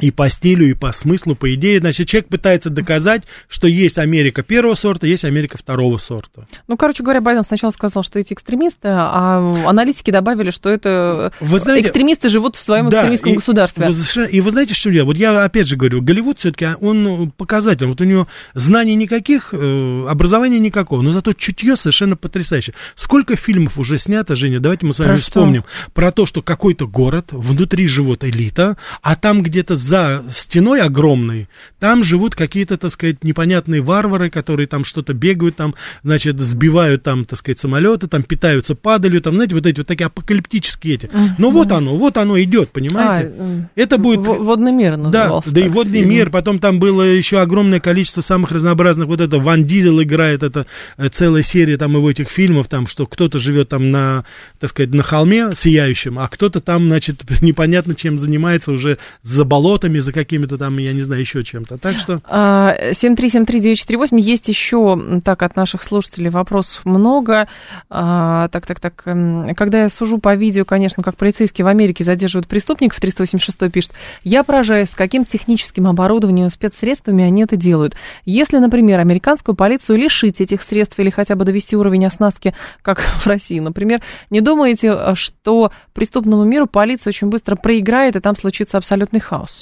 и 0.00 0.10
по 0.10 0.28
стилю, 0.30 0.68
и 0.68 0.72
по 0.72 0.90
смыслу, 0.92 1.34
по 1.34 1.54
идее. 1.54 1.78
Значит, 1.78 2.08
человек 2.08 2.28
пытается 2.28 2.70
доказать, 2.70 3.24
что 3.48 3.66
есть 3.66 3.98
Америка 3.98 4.42
первого 4.42 4.74
сорта, 4.74 5.06
есть 5.06 5.24
Америка 5.24 5.58
второго 5.58 5.98
сорта. 5.98 6.46
Ну, 6.66 6.76
короче 6.76 7.02
говоря, 7.02 7.20
Байден 7.20 7.44
сначала 7.44 7.70
сказал, 7.72 8.02
что 8.02 8.18
эти 8.18 8.32
экстремисты, 8.32 8.88
а 8.88 9.38
аналитики 9.66 10.10
добавили, 10.10 10.50
что 10.50 10.70
это 10.70 11.32
вы 11.40 11.58
знаете, 11.60 11.86
экстремисты 11.86 12.30
живут 12.30 12.56
в 12.56 12.62
своем 12.62 12.88
да, 12.88 12.98
экстремистском 12.98 13.32
и, 13.32 13.36
государстве. 13.36 13.90
Вы, 13.90 14.26
и 14.26 14.40
вы 14.40 14.50
знаете, 14.50 14.74
что 14.74 14.90
я? 14.90 15.04
Вот 15.04 15.16
я 15.16 15.44
опять 15.44 15.68
же 15.68 15.76
говорю, 15.76 16.00
Голливуд 16.00 16.38
все-таки, 16.38 16.68
он 16.80 17.30
показатель. 17.36 17.86
Вот 17.86 18.00
у 18.00 18.04
него 18.04 18.26
знаний 18.54 18.94
никаких, 18.94 19.52
э, 19.52 20.06
образования 20.08 20.58
никакого, 20.58 21.02
но 21.02 21.12
зато 21.12 21.34
чутье 21.34 21.76
совершенно 21.76 22.16
потрясающее. 22.16 22.74
Сколько 22.94 23.36
фильмов 23.36 23.78
уже 23.78 23.98
снято, 23.98 24.36
Женя, 24.36 24.58
давайте 24.58 24.86
мы 24.86 24.94
с 24.94 24.98
вами 24.98 25.10
про 25.10 25.16
вспомним. 25.18 25.62
Что? 25.62 25.90
Про 25.92 26.12
то, 26.12 26.24
что 26.24 26.40
какой-то 26.40 26.86
город, 26.86 27.28
внутри 27.30 27.86
живут 27.86 28.24
элита, 28.24 28.78
а 29.02 29.16
там 29.16 29.42
где-то 29.42 29.76
за 29.82 30.24
стеной 30.30 30.80
огромной, 30.80 31.48
там 31.78 32.04
живут 32.04 32.34
какие-то, 32.34 32.76
так 32.76 32.90
сказать, 32.92 33.24
непонятные 33.24 33.82
варвары, 33.82 34.30
которые 34.30 34.66
там 34.66 34.84
что-то 34.84 35.14
бегают, 35.14 35.56
там, 35.56 35.74
значит, 36.02 36.40
сбивают 36.40 37.02
там, 37.02 37.24
так 37.24 37.38
сказать, 37.38 37.58
самолеты, 37.58 38.06
там 38.06 38.22
питаются 38.22 38.74
падалью, 38.74 39.20
там, 39.20 39.34
знаете, 39.34 39.54
вот 39.54 39.66
эти 39.66 39.78
вот 39.78 39.86
такие 39.86 40.06
апокалиптические 40.06 40.94
эти. 40.94 41.10
Но 41.38 41.50
вот 41.50 41.72
оно, 41.72 41.96
вот 41.96 42.16
оно 42.16 42.40
идет, 42.40 42.70
понимаете? 42.70 43.32
А, 43.38 43.66
Это 43.74 43.98
будет... 43.98 44.20
Водный 44.20 44.72
мир 44.72 44.96
назывался. 44.96 45.50
Да, 45.50 45.60
да 45.60 45.66
и 45.66 45.68
водный 45.68 46.00
фильм. 46.00 46.10
мир, 46.10 46.30
потом 46.30 46.58
там 46.58 46.78
было 46.78 47.02
еще 47.02 47.40
огромное 47.40 47.80
количество 47.80 48.20
самых 48.20 48.52
разнообразных, 48.52 49.08
вот 49.08 49.20
это 49.20 49.38
Ван 49.38 49.64
Дизель 49.64 50.02
играет, 50.02 50.42
это 50.42 50.66
э, 50.96 51.08
целая 51.08 51.42
серия 51.42 51.76
там 51.76 51.94
его 51.94 52.10
этих 52.10 52.30
фильмов, 52.30 52.68
там, 52.68 52.86
что 52.86 53.06
кто-то 53.06 53.38
живет 53.38 53.70
там 53.70 53.90
на, 53.90 54.24
так 54.60 54.70
сказать, 54.70 54.94
на 54.94 55.02
холме 55.02 55.50
сияющем, 55.54 56.18
а 56.18 56.28
кто-то 56.28 56.60
там, 56.60 56.86
значит, 56.86 57.22
непонятно 57.42 57.94
чем 57.94 58.18
занимается 58.18 58.72
уже 58.72 58.98
за 59.22 59.44
болотом, 59.44 59.71
болотами, 59.72 59.98
за 60.00 60.12
какими-то 60.12 60.58
там, 60.58 60.78
я 60.78 60.92
не 60.92 61.00
знаю, 61.02 61.22
еще 61.22 61.42
чем-то. 61.42 61.78
Так 61.78 61.98
что... 61.98 62.20
7373948. 62.28 64.08
А, 64.12 64.16
есть 64.16 64.48
еще, 64.48 65.20
так, 65.24 65.42
от 65.42 65.56
наших 65.56 65.82
слушателей 65.82 66.30
вопросов 66.30 66.84
много. 66.84 67.48
А, 67.88 68.48
так, 68.48 68.66
так, 68.66 68.80
так. 68.80 69.02
Когда 69.02 69.82
я 69.82 69.88
сужу 69.88 70.18
по 70.18 70.34
видео, 70.34 70.64
конечно, 70.64 71.02
как 71.02 71.16
полицейские 71.16 71.64
в 71.64 71.68
Америке 71.68 72.04
задерживают 72.04 72.48
преступников, 72.48 73.00
386 73.00 73.72
пишет, 73.72 73.92
я 74.24 74.44
поражаюсь, 74.44 74.90
с 74.90 74.94
каким 74.94 75.24
техническим 75.24 75.86
оборудованием, 75.86 76.50
спецсредствами 76.50 77.24
они 77.24 77.44
это 77.44 77.56
делают. 77.56 77.94
Если, 78.24 78.58
например, 78.58 79.00
американскую 79.00 79.56
полицию 79.56 79.98
лишить 79.98 80.40
этих 80.40 80.62
средств 80.62 80.98
или 80.98 81.10
хотя 81.10 81.34
бы 81.34 81.44
довести 81.44 81.76
уровень 81.76 82.06
оснастки, 82.06 82.54
как 82.82 82.98
в 83.24 83.26
России, 83.26 83.58
например, 83.58 84.02
не 84.28 84.40
думаете, 84.40 85.14
что 85.14 85.72
преступному 85.94 86.44
миру 86.44 86.66
полиция 86.66 87.10
очень 87.10 87.28
быстро 87.28 87.56
проиграет, 87.56 88.16
и 88.16 88.20
там 88.20 88.36
случится 88.36 88.76
абсолютный 88.76 89.20
хаос? 89.20 89.61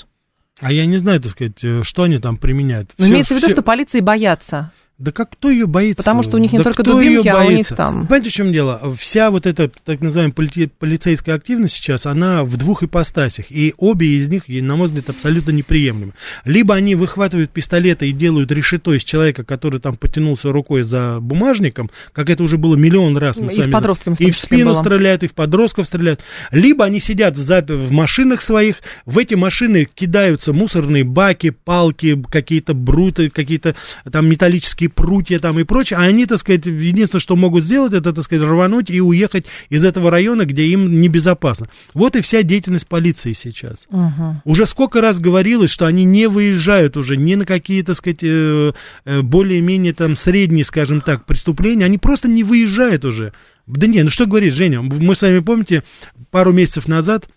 А 0.59 0.73
я 0.73 0.87
не 0.87 0.99
знаю, 0.99 1.21
так 1.21 1.31
сказать, 1.33 1.63
э, 1.63 1.83
что 1.83 2.03
они 2.03 2.19
там 2.19 2.37
применяют. 2.37 2.93
Но 2.99 3.07
ну, 3.07 3.13
имеется 3.13 3.35
в 3.35 3.37
виду, 3.39 3.49
что 3.49 3.63
полиции 3.63 4.01
боятся. 4.01 4.73
Да 5.01 5.13
как 5.13 5.31
кто 5.31 5.49
ее 5.51 5.67
боится? 5.67 6.03
Потому 6.03 6.23
что 6.23 6.37
у 6.37 6.39
них 6.39 6.53
не 6.53 6.59
да 6.59 6.65
только 6.65 6.83
дубинки, 6.83 7.27
а 7.27 7.45
у 7.47 7.51
них 7.51 7.67
там... 7.69 8.07
Понимаете, 8.07 8.29
в 8.29 8.33
чем 8.35 8.53
дело? 8.53 8.95
Вся 8.99 9.31
вот 9.31 9.47
эта 9.47 9.71
так 9.85 10.03
называемая 10.03 10.35
поли- 10.35 10.71
полицейская 10.79 11.35
активность 11.37 11.75
сейчас, 11.75 12.05
она 12.05 12.45
в 12.45 12.59
двух 12.59 12.83
ипостасях. 12.83 13.47
И 13.49 13.73
обе 13.79 14.09
из 14.19 14.29
них, 14.29 14.43
на 14.47 14.77
мой 14.77 14.89
взгляд, 14.89 15.09
абсолютно 15.09 15.53
неприемлемы. 15.53 16.13
Либо 16.45 16.75
они 16.75 16.97
выхватывают 16.97 17.51
пистолеты 17.51 18.11
и 18.11 18.13
делают 18.13 18.53
решето 18.53 18.93
из 18.93 19.03
человека, 19.03 19.43
который 19.43 19.81
там 19.81 19.97
потянулся 19.97 20.53
рукой 20.53 20.83
за 20.83 21.17
бумажником, 21.19 21.91
как 22.13 22.29
это 22.29 22.43
уже 22.43 22.59
было 22.59 22.77
миллион 22.77 23.17
раз. 23.17 23.39
Мы 23.39 23.47
И 23.47 23.55
с 23.55 23.57
вами 23.57 23.71
в 23.71 23.73
подростками 23.73 24.17
И 24.19 24.31
в 24.31 24.37
спину 24.37 24.75
было. 24.75 24.83
стреляют, 24.83 25.23
и 25.23 25.29
в 25.29 25.33
подростков 25.33 25.87
стреляют. 25.87 26.21
Либо 26.53 26.85
они 26.85 27.01
сидят 27.01 27.39
в, 27.39 27.41
зап- 27.41 27.75
в 27.75 27.91
машинах 27.91 28.43
своих, 28.43 28.77
в 29.07 29.17
эти 29.17 29.33
машины 29.33 29.89
кидаются 29.95 30.53
мусорные 30.53 31.05
баки, 31.05 31.49
палки, 31.49 32.23
какие-то 32.31 32.75
бруты, 32.75 33.31
какие-то 33.31 33.75
там 34.13 34.29
металлические 34.29 34.90
прутья 34.95 35.39
там 35.39 35.59
и 35.59 35.65
прочее, 35.65 35.99
а 35.99 36.03
они, 36.03 36.27
так 36.27 36.39
сказать, 36.39 36.67
единственное, 36.67 37.21
что 37.21 37.37
могут 37.37 37.65
сделать, 37.65 37.93
это, 37.93 38.13
так 38.13 38.25
сказать, 38.25 38.47
рвануть 38.47 38.91
и 38.91 39.01
уехать 39.01 39.47
из 39.69 39.85
этого 39.85 40.11
района, 40.11 40.45
где 40.45 40.67
им 40.67 41.01
небезопасно. 41.01 41.69
Вот 41.95 42.17
и 42.17 42.21
вся 42.21 42.43
деятельность 42.43 42.87
полиции 42.87 43.33
сейчас. 43.33 43.87
Мгм. 43.91 44.43
Уже 44.45 44.67
сколько 44.67 45.01
раз 45.01 45.19
говорилось, 45.19 45.71
что 45.71 45.87
они 45.87 46.05
не 46.05 46.29
выезжают 46.29 46.97
уже 46.97 47.17
ни 47.17 47.35
на 47.35 47.45
какие, 47.45 47.83
так 47.83 47.97
сказать, 47.97 48.23
э, 48.23 48.73
э, 49.05 49.23
более-менее 49.23 49.93
там 49.93 50.17
средние, 50.17 50.65
скажем 50.65 51.01
так, 51.01 51.27
преступления, 51.27 51.85
они 51.85 51.99
просто 51.99 52.29
не 52.29 52.45
выезжают 52.45 53.05
уже. 53.05 53.33
Да 53.67 53.87
не, 53.87 54.03
ну 54.03 54.11
что 54.11 54.27
говорить, 54.27 54.55
Женя, 54.55 54.83
мы 54.83 55.15
с 55.15 55.23
вами, 55.23 55.39
помните, 55.41 55.85
пару 56.31 56.53
месяцев 56.53 56.89
назад 56.89 57.29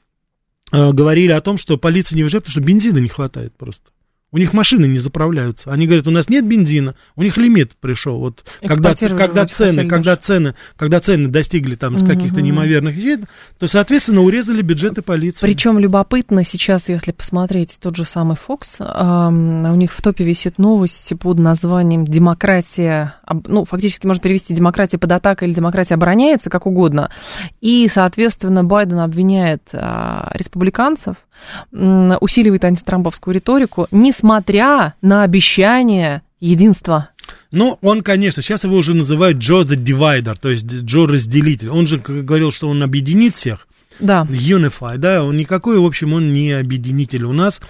э, 0.72 0.92
говорили 0.92 1.32
о 1.32 1.42
том, 1.42 1.58
что 1.58 1.78
полиция 1.78 2.16
не 2.16 2.24
выезжает, 2.24 2.46
потому 2.46 2.52
что 2.52 2.62
бензина 2.62 2.98
не 2.98 3.10
хватает 3.10 3.56
просто. 3.56 3.93
У 4.34 4.40
них 4.40 4.52
машины 4.52 4.88
не 4.88 4.98
заправляются. 4.98 5.72
Они 5.72 5.86
говорят, 5.86 6.08
у 6.08 6.12
нас 6.12 6.28
нет 6.28 6.44
бензина, 6.44 6.96
у 7.16 7.22
них 7.22 7.38
лимит 7.38 7.74
пришел. 7.80 8.18
Вот 8.18 8.44
когда, 8.66 8.96
когда 8.96 9.46
цены, 9.46 9.88
когда 9.88 10.16
цены, 10.16 10.56
когда 10.76 11.00
цены 11.00 11.28
достигли 11.28 11.76
там 11.76 12.00
с 12.00 12.04
каких-то 12.04 12.42
неимоверных 12.42 12.96
вещей, 12.96 13.20
то, 13.60 13.68
соответственно, 13.68 14.22
урезали 14.22 14.64
бюджеты 14.64 15.04
полиции. 15.04 15.46
Причем 15.46 15.78
любопытно 15.78 16.44
сейчас, 16.44 16.90
если 16.90 17.12
посмотреть 17.12 17.78
тот 17.80 17.96
же 17.96 18.06
самый 18.06 18.36
Fox, 18.36 18.78
ам, 18.80 19.72
у 19.72 19.76
них 19.76 19.94
в 19.94 20.02
топе 20.02 20.24
висит 20.24 20.58
новость 20.58 21.14
под 21.20 21.38
названием 21.38 22.04
«Демократия», 22.04 23.18
ну, 23.46 23.66
фактически 23.66 24.08
можно 24.08 24.24
перевести 24.24 24.56
«Демократия 24.56 24.98
под 24.98 25.12
атакой» 25.12 25.48
или 25.48 25.56
«Демократия 25.56 25.94
обороняется», 25.94 26.50
как 26.50 26.66
угодно. 26.66 27.12
И, 27.62 27.88
соответственно, 27.94 28.64
Байден 28.64 28.98
обвиняет 28.98 29.62
а, 29.74 30.32
республиканцев, 30.34 31.18
усиливает 31.72 32.66
антитрамповскую 32.66 33.34
риторику, 33.34 33.88
несмотря 33.92 34.94
на 35.02 35.24
обещание 35.24 36.22
единства. 36.40 37.10
Ну, 37.52 37.78
он, 37.82 38.02
конечно, 38.02 38.42
сейчас 38.42 38.64
его 38.64 38.76
уже 38.76 38.94
называют 38.96 39.38
Джо 39.38 39.64
the 39.64 39.76
Divider, 39.76 40.36
то 40.40 40.50
есть 40.50 40.66
Джо 40.66 41.06
разделитель. 41.06 41.70
Он 41.70 41.88
же 41.88 41.98
говорил, 42.00 42.52
что 42.52 42.68
он 42.70 42.84
объединит 42.84 43.36
всех. 43.36 43.68
Да. 44.00 44.28
Unify, 44.30 44.98
да, 44.98 45.24
он 45.24 45.38
никакой, 45.38 45.78
в 45.80 45.86
общем, 45.86 46.14
он 46.14 46.34
не 46.34 46.52
объединитель. 46.52 47.26
У 47.26 47.34
нас 47.34 47.62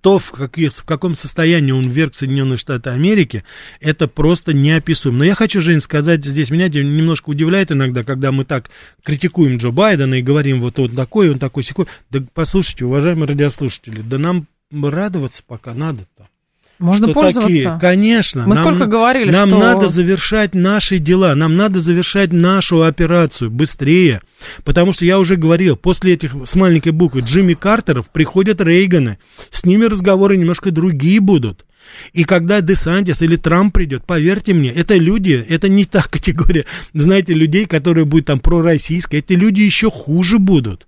то, 0.00 0.18
в, 0.18 0.30
каких, 0.30 0.72
в 0.72 0.84
каком 0.84 1.14
состоянии 1.14 1.72
он 1.72 1.82
вверг 1.82 2.14
Соединенные 2.14 2.56
Штаты 2.56 2.90
Америки, 2.90 3.44
это 3.80 4.08
просто 4.08 4.52
неописуемо. 4.52 5.18
Но 5.18 5.24
я 5.24 5.34
хочу, 5.34 5.60
Жень, 5.60 5.80
сказать 5.80 6.24
здесь, 6.24 6.50
меня 6.50 6.68
немножко 6.68 7.30
удивляет 7.30 7.72
иногда, 7.72 8.04
когда 8.04 8.32
мы 8.32 8.44
так 8.44 8.70
критикуем 9.02 9.56
Джо 9.58 9.70
Байдена 9.70 10.14
и 10.14 10.22
говорим, 10.22 10.60
вот 10.60 10.78
он 10.78 10.94
такой, 10.94 11.30
он 11.30 11.38
такой, 11.38 11.62
секой. 11.62 11.86
Да 12.10 12.22
послушайте, 12.34 12.84
уважаемые 12.84 13.28
радиослушатели, 13.28 14.02
да 14.02 14.18
нам 14.18 14.46
радоваться 14.70 15.42
пока 15.46 15.74
надо-то. 15.74 16.28
Можно 16.78 17.06
что 17.08 17.14
пользоваться. 17.14 17.46
такие, 17.46 17.78
конечно. 17.80 18.46
Мы 18.46 18.54
нам, 18.54 18.64
сколько 18.64 18.86
говорили, 18.86 19.30
Нам 19.30 19.48
что... 19.48 19.58
надо 19.58 19.88
завершать 19.88 20.54
наши 20.54 20.98
дела, 20.98 21.34
нам 21.34 21.56
надо 21.56 21.80
завершать 21.80 22.32
нашу 22.32 22.82
операцию 22.82 23.50
быстрее. 23.50 24.20
Потому 24.64 24.92
что 24.92 25.04
я 25.04 25.18
уже 25.18 25.36
говорил, 25.36 25.76
после 25.76 26.12
этих 26.14 26.34
с 26.44 26.54
маленькой 26.54 26.92
буквы 26.92 27.22
Джимми 27.22 27.54
Картеров 27.54 28.10
приходят 28.10 28.60
Рейганы. 28.60 29.18
С 29.50 29.64
ними 29.64 29.86
разговоры 29.86 30.36
немножко 30.36 30.70
другие 30.70 31.20
будут. 31.20 31.64
И 32.12 32.24
когда 32.24 32.60
Десантис 32.60 33.22
или 33.22 33.36
Трамп 33.36 33.72
придет, 33.72 34.04
поверьте 34.04 34.52
мне, 34.52 34.70
это 34.70 34.96
люди, 34.96 35.44
это 35.48 35.68
не 35.68 35.84
та 35.84 36.02
категория, 36.10 36.66
знаете, 36.92 37.32
людей, 37.32 37.66
которые 37.66 38.04
будут 38.04 38.26
там 38.26 38.40
пророссийские, 38.40 39.20
эти 39.20 39.32
люди 39.32 39.62
еще 39.62 39.90
хуже 39.90 40.38
будут. 40.38 40.86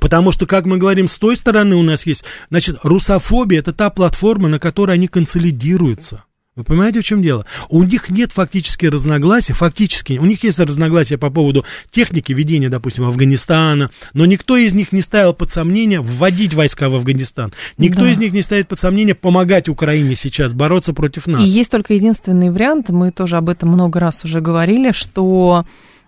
Потому 0.00 0.32
что, 0.32 0.46
как 0.46 0.66
мы 0.66 0.78
говорим, 0.78 1.08
с 1.08 1.18
той 1.18 1.36
стороны 1.36 1.76
у 1.76 1.82
нас 1.82 2.06
есть, 2.06 2.24
значит, 2.50 2.78
русофобия 2.82 3.60
это 3.60 3.72
та 3.72 3.90
платформа, 3.90 4.48
на 4.48 4.58
которой 4.58 4.92
они 4.92 5.08
консолидируются. 5.08 6.24
Вы 6.56 6.62
понимаете, 6.62 7.00
в 7.00 7.04
чем 7.04 7.20
дело? 7.20 7.46
У 7.68 7.82
них 7.82 8.10
нет 8.10 8.30
фактически 8.30 8.86
разногласий, 8.86 9.52
фактически, 9.52 10.18
у 10.18 10.24
них 10.24 10.44
есть 10.44 10.60
разногласия 10.60 11.18
по 11.18 11.28
поводу 11.28 11.64
техники 11.90 12.32
ведения, 12.32 12.68
допустим, 12.68 13.04
Афганистана, 13.06 13.90
но 14.12 14.24
никто 14.24 14.56
из 14.56 14.72
них 14.72 14.92
не 14.92 15.02
ставил 15.02 15.34
под 15.34 15.50
сомнение 15.50 16.00
вводить 16.00 16.54
войска 16.54 16.88
в 16.88 16.94
Афганистан. 16.94 17.52
Никто 17.76 18.02
Да. 18.02 18.10
из 18.12 18.18
них 18.18 18.32
не 18.32 18.42
ставит 18.42 18.68
под 18.68 18.78
сомнение 18.78 19.16
помогать 19.16 19.68
Украине 19.68 20.14
сейчас 20.14 20.54
бороться 20.54 20.92
против 20.92 21.26
нас. 21.26 21.42
И 21.42 21.44
есть 21.44 21.72
только 21.72 21.94
единственный 21.94 22.50
вариант, 22.50 22.88
мы 22.88 23.10
тоже 23.10 23.36
об 23.36 23.48
этом 23.48 23.70
много 23.70 23.98
раз 23.98 24.24
уже 24.24 24.40
говорили, 24.40 24.92
что 24.92 25.66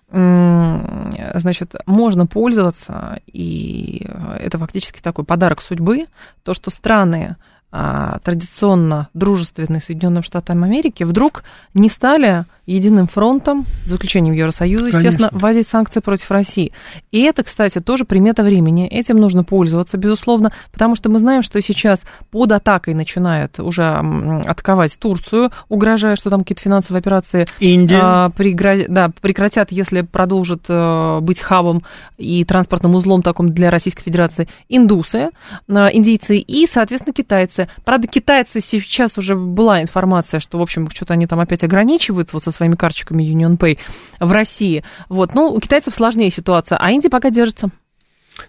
значит, 0.09 1.75
можно 1.87 2.27
пользоваться, 2.27 3.21
и 3.27 4.07
это 4.39 4.59
фактически 4.59 5.01
такой 5.01 5.25
подарок 5.25 5.61
судьбы, 5.61 6.07
то, 6.45 6.55
что 6.55 6.71
страны 6.71 7.37
традиционно 8.23 9.09
дружественные 9.15 9.81
Соединенным 9.81 10.23
Штатам 10.23 10.65
Америки 10.65 11.03
вдруг 11.05 11.45
не 11.75 11.89
стали 11.89 12.45
единым 12.67 13.07
фронтом, 13.07 13.65
за 13.85 13.95
исключением 13.95 14.35
Евросоюза, 14.35 14.89
естественно, 14.89 15.29
Конечно. 15.29 15.39
вводить 15.39 15.69
санкции 15.69 16.01
против 16.01 16.31
России. 16.33 16.73
И 17.13 17.23
это, 17.23 17.45
кстати, 17.45 17.81
тоже 17.81 18.05
примета 18.05 18.43
времени. 18.43 18.89
Этим 18.89 19.19
нужно 19.19 19.45
пользоваться, 19.45 19.97
безусловно, 19.97 20.51
потому 20.73 20.97
что 20.97 21.09
мы 21.09 21.21
знаем, 21.21 21.45
что 21.45 21.63
сейчас 21.63 22.01
под 22.31 22.51
атакой 22.51 22.95
начинают 22.95 23.61
уже 23.61 23.85
атаковать 24.47 24.99
Турцию, 24.99 25.53
угрожая, 25.69 26.17
что 26.17 26.29
там 26.29 26.41
какие-то 26.41 26.63
финансовые 26.63 26.99
операции 26.99 27.47
Индия. 27.61 28.01
а, 28.03 28.29
прегра- 28.31 28.87
да, 28.89 29.11
прекратят, 29.21 29.71
если 29.71 30.01
продолжат 30.01 30.65
э, 30.69 31.21
быть 31.21 31.39
хабом 31.39 31.85
и 32.19 32.45
транспортным 32.45 32.97
узлом 32.97 33.23
таком 33.23 33.53
для 33.53 33.71
Российской 33.71 34.03
Федерации 34.03 34.49
индусы, 34.69 35.31
а, 35.69 35.89
индийцы 35.93 36.39
и, 36.39 36.67
соответственно, 36.67 37.15
китайцы. 37.15 37.66
Правда, 37.85 38.09
китайцы 38.09 38.61
сейчас 38.61 39.19
уже 39.19 39.37
была 39.37 39.83
информация, 39.83 40.41
что, 40.41 40.59
в 40.59 40.63
общем, 40.63 40.91
что-то 40.91 41.15
они 41.15 41.27
там 41.27 41.41
опять 41.41 41.65
ограничивают 41.65 42.33
вот 42.33 42.43
со 42.43 42.51
своими 42.51 42.75
карточками 42.75 43.23
UnionPay 43.23 43.79
в 44.21 44.33
России. 44.33 44.85
Вот, 45.09 45.35
ну, 45.35 45.49
у 45.49 45.61
китайцев 45.61 45.95
сложнее 45.95 46.31
ситуация, 46.31 46.79
а 46.79 46.91
Индия 46.91 47.11
пока 47.11 47.31
держится. 47.31 47.71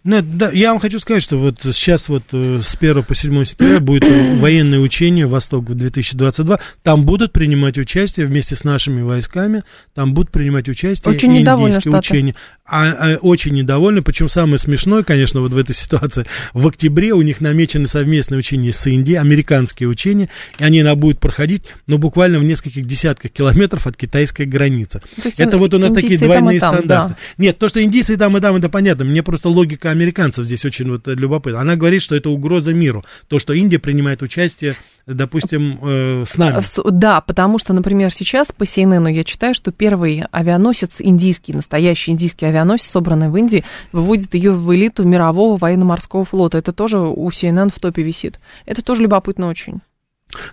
Ну, 0.03 0.21
да, 0.21 0.51
я 0.51 0.71
вам 0.71 0.80
хочу 0.80 0.99
сказать, 0.99 1.23
что 1.23 1.38
вот 1.38 1.60
сейчас 1.62 2.10
вот 2.10 2.23
э, 2.32 2.60
с 2.62 2.75
1 2.75 3.03
по 3.03 3.15
7 3.15 3.43
сентября 3.43 3.80
будет 3.80 4.03
военное 4.39 4.80
учение 4.80 5.27
«Восток-2022». 5.27 6.60
Там 6.84 7.06
будут 7.06 7.34
принимать 7.34 7.77
участие 7.77 8.25
вместе 8.25 8.56
с 8.56 8.63
нашими 8.63 9.01
войсками, 9.01 9.63
там 9.93 10.13
будут 10.13 10.32
принимать 10.32 10.69
участие 10.69 11.13
Очень 11.13 11.38
индийские 11.38 11.82
Штаты. 11.82 11.97
учения. 11.97 12.36
А, 12.67 12.86
а, 12.89 13.15
очень 13.17 13.53
недовольны, 13.53 14.01
причем 14.01 14.30
самое 14.30 14.58
смешное, 14.58 15.03
конечно, 15.03 15.41
вот 15.41 15.51
в 15.51 15.58
этой 15.58 15.73
ситуации, 15.75 16.25
в 16.53 16.67
октябре 16.67 17.13
у 17.13 17.21
них 17.21 17.39
намечены 17.41 17.88
совместные 17.88 18.39
учения 18.39 18.71
с 18.71 18.86
Индией, 18.88 19.17
американские 19.17 19.88
учения, 19.89 20.30
и 20.60 20.63
они 20.63 20.84
будут 20.95 21.19
проходить, 21.19 21.63
ну, 21.88 21.97
буквально 21.97 22.39
в 22.39 22.43
нескольких 22.43 22.86
десятках 22.86 23.32
километров 23.32 23.88
от 23.88 23.95
китайской 23.95 24.45
границы. 24.45 25.01
Есть 25.23 25.39
Это 25.39 25.58
вот 25.58 25.73
у 25.73 25.80
нас 25.80 25.91
такие 25.91 26.17
двойные 26.19 26.60
там, 26.60 26.75
стандарты. 26.75 27.10
да. 27.10 27.17
Нет, 27.38 27.58
то, 27.58 27.67
что 27.67 27.82
индийцы 27.82 28.13
и 28.13 28.17
там, 28.17 28.36
и 28.38 28.41
там, 28.41 28.56
это 28.56 28.69
понятно. 28.69 29.06
Мне 29.06 29.23
просто 29.23 29.49
логика 29.49 29.89
американцев 29.91 30.45
здесь 30.45 30.65
очень 30.65 30.89
вот 30.89 31.08
э, 31.08 31.13
любопытна. 31.13 31.62
Она 31.62 31.75
говорит, 31.75 32.01
что 32.01 32.15
это 32.15 32.30
угроза 32.30 32.73
миру. 32.73 33.03
То, 33.27 33.39
что 33.39 33.53
Индия 33.53 33.80
принимает 33.80 34.21
участие, 34.21 34.75
допустим, 35.06 35.80
э, 35.82 36.23
с 36.27 36.38
нами. 36.38 36.62
С- 36.62 36.82
Да, 36.91 37.21
потому 37.21 37.60
что, 37.60 37.73
например, 37.73 38.12
сейчас 38.12 38.47
по 38.56 38.63
CNN 38.63 39.12
я 39.12 39.23
читаю, 39.23 39.53
что 39.53 39.71
первый 39.71 40.23
авианосец 40.32 40.95
индийский, 40.99 41.53
настоящий 41.53 42.12
индийский 42.12 42.45
авианосец, 42.45 42.57
собранный 42.84 43.30
в 43.30 43.38
Индии, 43.38 43.63
выводит 43.91 44.34
ее 44.34 44.52
в 44.52 44.74
элиту 44.74 45.04
мирового 45.04 45.58
военно-морского 45.58 46.26
флота. 46.26 46.58
Это 46.58 46.74
тоже 46.74 47.00
у 47.00 47.28
CNN 47.30 47.72
в 47.74 47.80
топе 47.80 48.04
висит. 48.04 48.39
Это 48.65 48.82
тоже 48.82 49.04
любопытно 49.04 49.48
очень. 49.48 49.82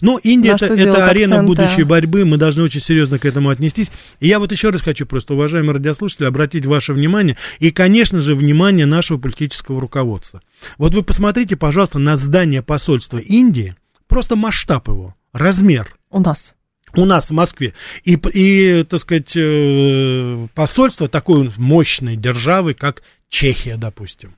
Ну, 0.00 0.18
Индия 0.18 0.52
это, 0.52 0.66
это 0.66 1.06
арена 1.06 1.40
акцент, 1.40 1.48
будущей 1.48 1.82
да. 1.82 1.88
борьбы, 1.88 2.24
мы 2.24 2.36
должны 2.36 2.62
очень 2.62 2.80
серьезно 2.80 3.18
к 3.18 3.24
этому 3.24 3.50
отнестись. 3.50 3.90
И 4.20 4.28
я 4.28 4.38
вот 4.38 4.52
еще 4.52 4.70
раз 4.70 4.82
хочу 4.82 5.04
просто, 5.04 5.34
уважаемые 5.34 5.74
радиослушатели, 5.74 6.26
обратить 6.26 6.64
ваше 6.64 6.92
внимание 6.92 7.36
и, 7.58 7.70
конечно 7.70 8.20
же, 8.20 8.34
внимание 8.34 8.86
нашего 8.86 9.18
политического 9.18 9.80
руководства. 9.80 10.42
Вот 10.78 10.94
вы 10.94 11.02
посмотрите, 11.02 11.56
пожалуйста, 11.56 11.98
на 11.98 12.16
здание 12.16 12.62
посольства 12.62 13.18
Индии, 13.18 13.74
просто 14.06 14.36
масштаб 14.36 14.88
его, 14.88 15.14
размер. 15.32 15.96
У 16.10 16.20
нас. 16.20 16.54
У 16.96 17.04
нас 17.04 17.30
в 17.30 17.32
Москве. 17.32 17.74
И, 18.04 18.18
и 18.32 18.84
так 18.84 19.00
сказать, 19.00 19.32
э, 19.36 20.46
посольство 20.54 21.08
такой 21.08 21.50
мощной 21.56 22.16
державы, 22.16 22.74
как 22.74 23.02
Чехия, 23.28 23.76
допустим. 23.76 24.34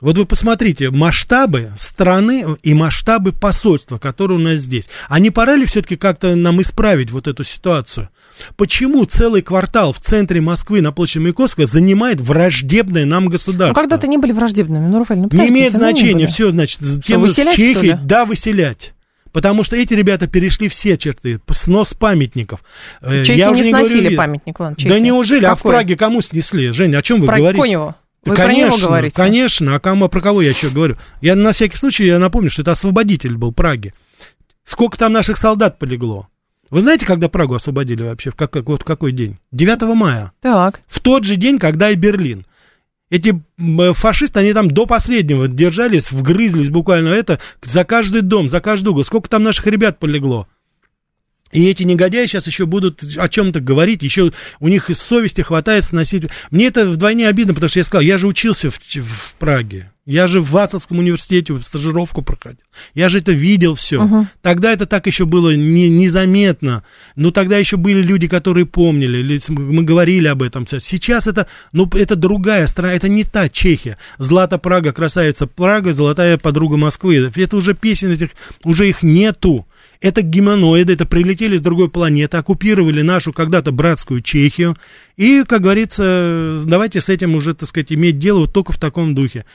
Вот 0.00 0.18
вы 0.18 0.26
посмотрите, 0.26 0.90
масштабы 0.90 1.70
страны 1.78 2.44
и 2.62 2.74
масштабы 2.74 3.32
посольства, 3.32 3.96
которые 3.96 4.38
у 4.38 4.40
нас 4.40 4.58
здесь. 4.58 4.88
А 5.08 5.18
не 5.18 5.30
пора 5.30 5.54
ли 5.54 5.64
все-таки 5.64 5.96
как-то 5.96 6.34
нам 6.34 6.60
исправить 6.60 7.10
вот 7.10 7.28
эту 7.28 7.44
ситуацию? 7.44 8.10
Почему 8.56 9.04
целый 9.04 9.40
квартал 9.40 9.92
в 9.92 10.00
центре 10.00 10.40
Москвы 10.40 10.80
на 10.80 10.92
площади 10.92 11.22
Маяковского 11.22 11.66
занимает 11.66 12.20
враждебное 12.20 13.04
нам 13.04 13.28
государство? 13.28 13.68
Ну, 13.68 13.80
когда-то 13.80 14.06
не 14.06 14.18
были 14.18 14.32
враждебными, 14.32 14.88
ну, 14.88 14.98
Рафаэль, 14.98 15.20
ну, 15.20 15.28
Не 15.30 15.48
имеет 15.48 15.72
значения, 15.72 16.26
все, 16.26 16.50
значит, 16.50 16.80
тема 17.04 17.28
с 17.28 17.36
Чехией, 17.36 17.96
да, 18.02 18.24
выселять. 18.24 18.93
Потому 19.34 19.64
что 19.64 19.74
эти 19.74 19.92
ребята 19.94 20.28
перешли 20.28 20.68
все 20.68 20.96
черты, 20.96 21.40
снос 21.50 21.92
памятников. 21.92 22.62
Э, 23.00 23.24
Чехи 23.24 23.38
Я 23.40 23.50
не 23.50 23.64
сносили 23.64 24.00
говорю, 24.02 24.16
памятник, 24.16 24.60
ладно, 24.60 24.76
Чехи. 24.76 24.88
Да 24.88 25.00
неужели? 25.00 25.40
Какой? 25.40 25.52
А 25.52 25.56
в 25.56 25.62
Праге 25.62 25.96
кому 25.96 26.20
снесли? 26.20 26.70
Женя, 26.70 26.98
о 26.98 27.02
чем 27.02 27.20
вы 27.20 27.26
Праге 27.26 27.40
говорите? 27.40 27.60
Коневу. 27.60 27.94
Да, 28.24 28.30
Вы 28.30 28.36
конечно, 28.36 28.70
про 28.70 28.76
него 28.76 28.86
говорите? 28.86 29.16
Конечно, 29.16 29.74
а 29.74 29.80
кому, 29.80 30.08
про 30.08 30.20
кого 30.20 30.40
я 30.40 30.50
еще 30.50 30.70
говорю? 30.70 30.96
Я 31.20 31.34
на 31.34 31.50
всякий 31.50 31.76
случай 31.76 32.06
я 32.06 32.20
напомню, 32.20 32.48
что 32.48 32.62
это 32.62 32.70
освободитель 32.70 33.36
был 33.36 33.52
Праги. 33.52 33.92
Сколько 34.62 34.96
там 34.98 35.12
наших 35.12 35.36
солдат 35.36 35.80
полегло? 35.80 36.28
Вы 36.70 36.82
знаете, 36.82 37.04
когда 37.04 37.28
Прагу 37.28 37.56
освободили 37.56 38.04
вообще? 38.04 38.30
В, 38.30 38.36
как, 38.36 38.54
вот 38.54 38.82
в 38.82 38.84
какой 38.84 39.10
день? 39.10 39.38
9 39.50 39.82
мая. 39.96 40.30
Так. 40.42 40.80
В 40.86 41.00
тот 41.00 41.24
же 41.24 41.34
день, 41.34 41.58
когда 41.58 41.90
и 41.90 41.96
Берлин. 41.96 42.46
Эти 43.14 43.40
фашисты, 43.92 44.40
они 44.40 44.52
там 44.54 44.68
до 44.68 44.86
последнего 44.86 45.46
держались, 45.46 46.10
вгрызлись 46.10 46.68
буквально 46.68 47.10
это 47.10 47.38
за 47.62 47.84
каждый 47.84 48.22
дом, 48.22 48.48
за 48.48 48.60
каждый 48.60 48.88
угол. 48.88 49.04
Сколько 49.04 49.30
там 49.30 49.44
наших 49.44 49.68
ребят 49.68 50.00
полегло? 50.00 50.48
И 51.54 51.66
эти 51.66 51.84
негодяи 51.84 52.26
сейчас 52.26 52.48
еще 52.48 52.66
будут 52.66 53.02
о 53.16 53.28
чем-то 53.28 53.60
говорить, 53.60 54.02
еще 54.02 54.32
у 54.58 54.68
них 54.68 54.90
из 54.90 54.98
совести 54.98 55.40
хватает 55.40 55.84
сносить. 55.84 56.24
Мне 56.50 56.66
это 56.66 56.84
вдвойне 56.84 57.28
обидно, 57.28 57.54
потому 57.54 57.70
что 57.70 57.78
я 57.78 57.84
сказал, 57.84 58.02
я 58.02 58.18
же 58.18 58.26
учился 58.26 58.70
в, 58.70 58.78
в 58.78 59.34
Праге. 59.38 59.92
Я 60.04 60.26
же 60.26 60.40
в 60.40 60.50
Вацлавском 60.50 60.98
университете 60.98 61.56
стажировку 61.62 62.20
проходил. 62.22 62.60
Я 62.92 63.08
же 63.08 63.18
это 63.18 63.32
видел 63.32 63.74
все. 63.74 63.96
Uh-huh. 63.96 64.26
Тогда 64.42 64.72
это 64.72 64.84
так 64.84 65.06
еще 65.06 65.24
было 65.24 65.54
не, 65.56 65.88
незаметно. 65.88 66.82
Но 67.16 67.30
тогда 67.30 67.56
еще 67.56 67.78
были 67.78 68.02
люди, 68.02 68.28
которые 68.28 68.66
помнили. 68.66 69.40
Мы 69.48 69.82
говорили 69.82 70.26
об 70.26 70.42
этом. 70.42 70.66
Сейчас 70.66 71.26
это, 71.26 71.46
ну, 71.72 71.88
это 71.94 72.16
другая 72.16 72.66
страна. 72.66 72.92
Это 72.92 73.08
не 73.08 73.24
та 73.24 73.48
Чехия. 73.48 73.96
Злата 74.18 74.58
Прага, 74.58 74.92
красавица 74.92 75.46
Прага, 75.46 75.94
золотая 75.94 76.36
подруга 76.36 76.76
Москвы. 76.76 77.32
Это 77.34 77.56
уже 77.56 77.72
песен 77.72 78.10
этих, 78.10 78.30
уже 78.62 78.88
их 78.88 79.02
нету. 79.02 79.66
Это 80.04 80.20
гуманоиды, 80.20 80.92
это 80.92 81.06
прилетели 81.06 81.56
с 81.56 81.62
другой 81.62 81.88
планеты, 81.88 82.36
оккупировали 82.36 83.00
нашу 83.00 83.32
когда-то 83.32 83.72
братскую 83.72 84.20
Чехию. 84.20 84.76
И, 85.16 85.44
как 85.48 85.62
говорится, 85.62 86.60
давайте 86.62 87.00
с 87.00 87.08
этим 87.08 87.34
уже, 87.34 87.54
так 87.54 87.70
сказать, 87.70 87.90
иметь 87.90 88.18
дело 88.18 88.40
вот 88.40 88.52
только 88.52 88.74
в 88.74 88.78
таком 88.78 89.14
духе. 89.14 89.46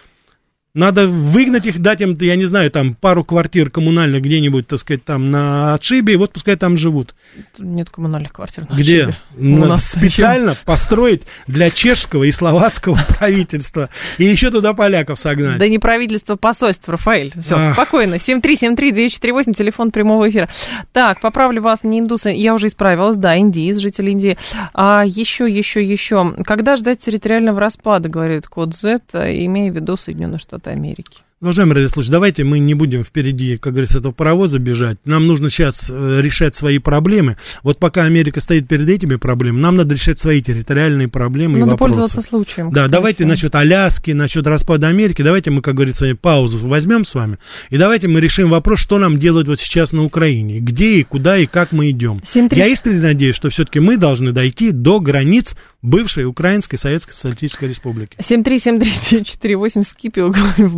Надо 0.76 1.08
выгнать 1.08 1.66
их, 1.66 1.80
дать 1.80 2.02
им, 2.02 2.16
я 2.22 2.36
не 2.36 2.46
знаю, 2.46 2.70
там 2.70 2.94
пару 2.94 3.24
квартир 3.24 3.72
коммунальных 3.72 4.22
где-нибудь, 4.22 4.68
так 4.68 4.78
сказать, 4.78 5.04
там 5.04 5.32
на 5.32 5.74
отшибе, 5.74 6.14
и 6.14 6.16
вот 6.16 6.32
пускай 6.32 6.58
там 6.58 6.78
живут. 6.78 7.16
Нет 7.58 7.90
коммунальных 7.90 8.34
квартир 8.34 8.66
на 8.70 8.76
Где? 8.76 9.06
отшибе. 9.06 9.18
У 9.36 9.66
нас 9.66 9.90
специально 9.90 10.52
еще... 10.52 10.60
построить 10.66 11.24
для 11.48 11.72
чешского 11.72 12.26
и 12.26 12.32
словацкого 12.32 13.00
правительства. 13.18 13.90
И 14.20 14.26
еще 14.26 14.52
туда 14.52 14.76
поляков 14.76 15.20
согнать. 15.20 15.58
Да 15.58 15.68
не 15.68 15.80
правительство, 15.80 16.36
посольство, 16.36 16.92
Рафаэль. 16.92 17.34
Все, 17.44 17.56
Ах. 17.56 17.74
спокойно. 17.74 18.16
7373948, 18.16 19.54
телефон 19.56 19.90
прямого 19.90 20.30
эфира. 20.30 20.50
Так, 20.94 21.20
поправлю 21.20 21.64
вас, 21.64 21.84
не 21.84 22.00
индусы, 22.00 22.30
я 22.30 22.54
уже 22.54 22.68
исправилась, 22.68 23.18
да, 23.18 23.36
индиец, 23.40 23.78
житель 23.78 24.10
Индии. 24.10 24.38
А 24.76 25.04
еще, 25.04 25.50
еще, 25.50 25.84
еще. 25.84 26.36
Когда 26.46 26.78
ждать 26.78 27.00
территориального 27.00 27.60
распада, 27.60 28.08
говорит 28.08 28.46
код 28.48 28.76
Z, 28.76 29.00
имея 29.14 29.72
в 29.72 29.76
виду 29.76 29.98
Соединенные 29.98 30.38
Штаты 30.38 30.59
Америки. 30.68 31.24
Уважаемый 31.42 31.76
радиослушатель, 31.76 32.12
давайте 32.12 32.44
мы 32.44 32.60
не 32.60 32.74
будем 32.74 33.06
впереди, 33.06 33.56
как 33.56 33.72
говорится, 33.72 34.00
этого 34.00 34.12
паровоза 34.12 34.60
бежать. 34.60 34.98
Нам 35.06 35.26
нужно 35.26 35.50
сейчас 35.50 35.90
э, 35.90 36.20
решать 36.20 36.54
свои 36.54 36.80
проблемы. 36.80 37.38
Вот 37.64 37.80
пока 37.80 38.04
Америка 38.04 38.42
стоит 38.42 38.68
перед 38.68 38.90
этими 38.90 39.16
проблемами, 39.16 39.62
нам 39.62 39.78
надо 39.78 39.96
решать 39.96 40.20
свои 40.20 40.42
территориальные 40.42 41.08
проблемы 41.08 41.54
надо 41.54 41.70
и 41.70 41.72
вопросы. 41.72 41.94
пользоваться 41.94 42.22
случаем. 42.30 42.74
Да, 42.74 42.90
давайте 42.90 43.26
насчет 43.26 43.56
Аляски, 43.56 44.12
насчет 44.12 44.46
распада 44.48 44.88
Америки, 44.88 45.22
давайте 45.22 45.50
мы, 45.50 45.62
как 45.62 45.76
говорится, 45.76 46.14
паузу 46.14 46.58
возьмем 46.68 47.06
с 47.06 47.16
вами. 47.16 47.38
И 47.70 47.78
давайте 47.78 48.10
мы 48.10 48.20
решим 48.20 48.50
вопрос, 48.50 48.80
что 48.80 48.98
нам 48.98 49.18
делать 49.18 49.48
вот 49.48 49.62
сейчас 49.62 49.94
на 49.94 50.04
Украине. 50.04 50.60
Где 50.60 50.96
и 50.96 51.04
куда 51.04 51.38
и 51.38 51.46
как 51.46 51.72
мы 51.72 51.90
идем. 51.92 52.22
7, 52.22 52.50
Я 52.52 52.68
искренне 52.68 53.02
надеюсь, 53.02 53.38
что 53.38 53.50
все-таки 53.50 53.80
мы 53.80 53.96
должны 53.96 54.34
дойти 54.34 54.72
до 54.72 55.00
границ 55.00 55.56
бывшей 55.82 56.26
Украинской 56.26 56.76
Советской 56.76 57.14
Социалистической 57.14 57.70
Республики. 57.70 58.18
7373948 58.18 59.84
Скипио 59.84 60.32
в 60.58 60.76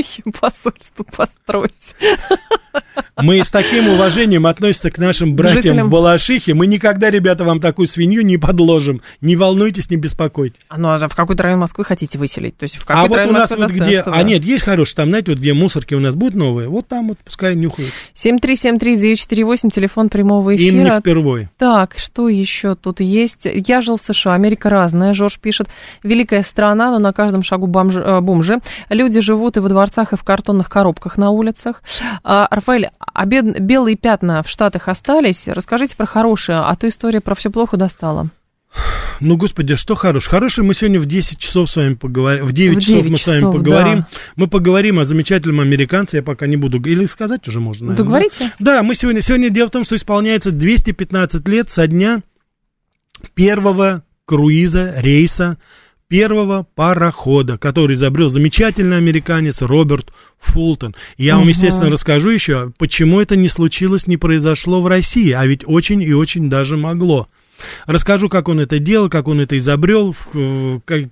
Балашихе 0.00 0.22
посольство 0.40 1.04
построить. 1.04 1.72
Мы 3.16 3.44
с 3.44 3.50
таким 3.50 3.88
уважением 3.88 4.46
относимся 4.46 4.90
к 4.90 4.98
нашим 4.98 5.34
братьям 5.34 5.62
Жителям... 5.62 5.86
в 5.88 5.90
Балашихе. 5.90 6.54
Мы 6.54 6.66
никогда, 6.66 7.10
ребята, 7.10 7.44
вам 7.44 7.60
такую 7.60 7.86
свинью 7.86 8.22
не 8.22 8.38
подложим. 8.38 9.02
Не 9.20 9.36
волнуйтесь, 9.36 9.90
не 9.90 9.96
беспокойтесь. 9.96 10.60
А, 10.68 10.78
ну, 10.78 10.88
а 10.88 11.08
в 11.08 11.14
какой 11.14 11.36
район 11.36 11.60
Москвы 11.60 11.84
хотите 11.84 12.18
выселить? 12.18 12.56
То 12.56 12.64
есть 12.64 12.76
в 12.76 12.84
какой 12.84 13.04
а 13.04 13.08
вот 13.08 13.26
у 13.26 13.32
нас 13.32 13.50
вот 13.50 13.70
где... 13.70 14.00
А 14.00 14.22
нет, 14.22 14.44
есть 14.44 14.64
хороший, 14.64 14.94
там, 14.94 15.08
знаете, 15.10 15.32
вот 15.32 15.40
где 15.40 15.52
мусорки 15.52 15.94
у 15.94 16.00
нас 16.00 16.14
будут 16.14 16.34
новые, 16.34 16.68
вот 16.68 16.88
там 16.88 17.08
вот 17.08 17.18
пускай 17.18 17.54
нюхают. 17.54 17.90
7373948, 18.14 19.70
телефон 19.70 20.08
прямого 20.08 20.56
эфира. 20.56 20.76
Им 20.76 20.84
не 20.84 21.00
впервой. 21.00 21.48
Так, 21.58 21.96
что 21.98 22.28
еще 22.28 22.74
тут 22.74 23.00
есть? 23.00 23.46
Я 23.46 23.82
жил 23.82 23.98
в 23.98 24.02
США, 24.02 24.34
Америка 24.34 24.70
разная, 24.70 25.14
Жорж 25.14 25.38
пишет. 25.38 25.68
Великая 26.02 26.42
страна, 26.42 26.90
но 26.90 26.98
на 26.98 27.12
каждом 27.12 27.42
шагу 27.42 27.66
бомж... 27.66 27.96
Э, 27.96 28.20
бомжи. 28.20 28.60
Люди 28.88 29.20
живут 29.20 29.56
и 29.56 29.60
во 29.60 29.68
дворцах, 29.90 30.12
и 30.12 30.16
в 30.16 30.24
картонных 30.24 30.68
коробках 30.68 31.16
на 31.16 31.30
улицах. 31.30 31.82
А, 32.22 32.48
Рафаэль, 32.50 32.90
а 32.98 33.26
белые 33.26 33.96
пятна 33.96 34.42
в 34.42 34.48
Штатах 34.48 34.88
остались? 34.88 35.48
Расскажите 35.48 35.96
про 35.96 36.06
хорошее, 36.06 36.58
а 36.58 36.74
то 36.76 36.88
история 36.88 37.20
про 37.20 37.34
все 37.34 37.50
плохо 37.50 37.76
достала. 37.76 38.28
Ну, 39.18 39.36
господи, 39.36 39.74
что 39.74 39.96
хорош? 39.96 40.28
Хороший 40.28 40.62
мы 40.62 40.74
сегодня 40.74 41.00
в 41.00 41.06
10 41.06 41.38
часов 41.38 41.68
с 41.68 41.76
вами 41.76 41.94
поговорим. 41.94 42.44
В 42.44 42.52
9, 42.52 42.76
в 42.76 42.80
9 42.80 42.86
часов 42.86 43.10
мы 43.10 43.18
часов, 43.18 43.34
с 43.34 43.40
вами 43.40 43.52
поговорим. 43.52 43.98
Да. 43.98 44.06
Мы 44.36 44.46
поговорим 44.46 44.98
о 45.00 45.04
замечательном 45.04 45.60
американце, 45.60 46.18
я 46.18 46.22
пока 46.22 46.46
не 46.46 46.56
буду. 46.56 46.80
Или 46.80 47.06
сказать 47.06 47.46
уже 47.48 47.58
можно, 47.58 47.88
наверное. 47.88 48.04
Да, 48.04 48.08
говорите. 48.08 48.52
Да, 48.60 48.82
мы 48.82 48.94
сегодня... 48.94 49.20
Сегодня 49.22 49.50
дело 49.50 49.68
в 49.68 49.72
том, 49.72 49.84
что 49.84 49.96
исполняется 49.96 50.52
215 50.52 51.46
лет 51.48 51.68
со 51.68 51.86
дня 51.88 52.22
первого 53.34 54.04
круиза, 54.24 54.94
рейса 54.96 55.58
первого 56.10 56.66
парохода, 56.74 57.56
который 57.56 57.94
изобрел 57.94 58.28
замечательный 58.28 58.96
американец 58.96 59.62
Роберт 59.62 60.12
Фултон. 60.40 60.96
Я 61.16 61.34
угу. 61.34 61.42
вам, 61.42 61.48
естественно, 61.48 61.88
расскажу 61.88 62.30
еще, 62.30 62.72
почему 62.78 63.20
это 63.20 63.36
не 63.36 63.48
случилось, 63.48 64.08
не 64.08 64.16
произошло 64.16 64.82
в 64.82 64.88
России, 64.88 65.30
а 65.30 65.46
ведь 65.46 65.62
очень 65.64 66.02
и 66.02 66.12
очень 66.12 66.50
даже 66.50 66.76
могло. 66.76 67.28
Расскажу, 67.86 68.28
как 68.28 68.48
он 68.48 68.60
это 68.60 68.78
делал, 68.78 69.08
как 69.08 69.28
он 69.28 69.40
это 69.40 69.56
изобрел, 69.56 70.14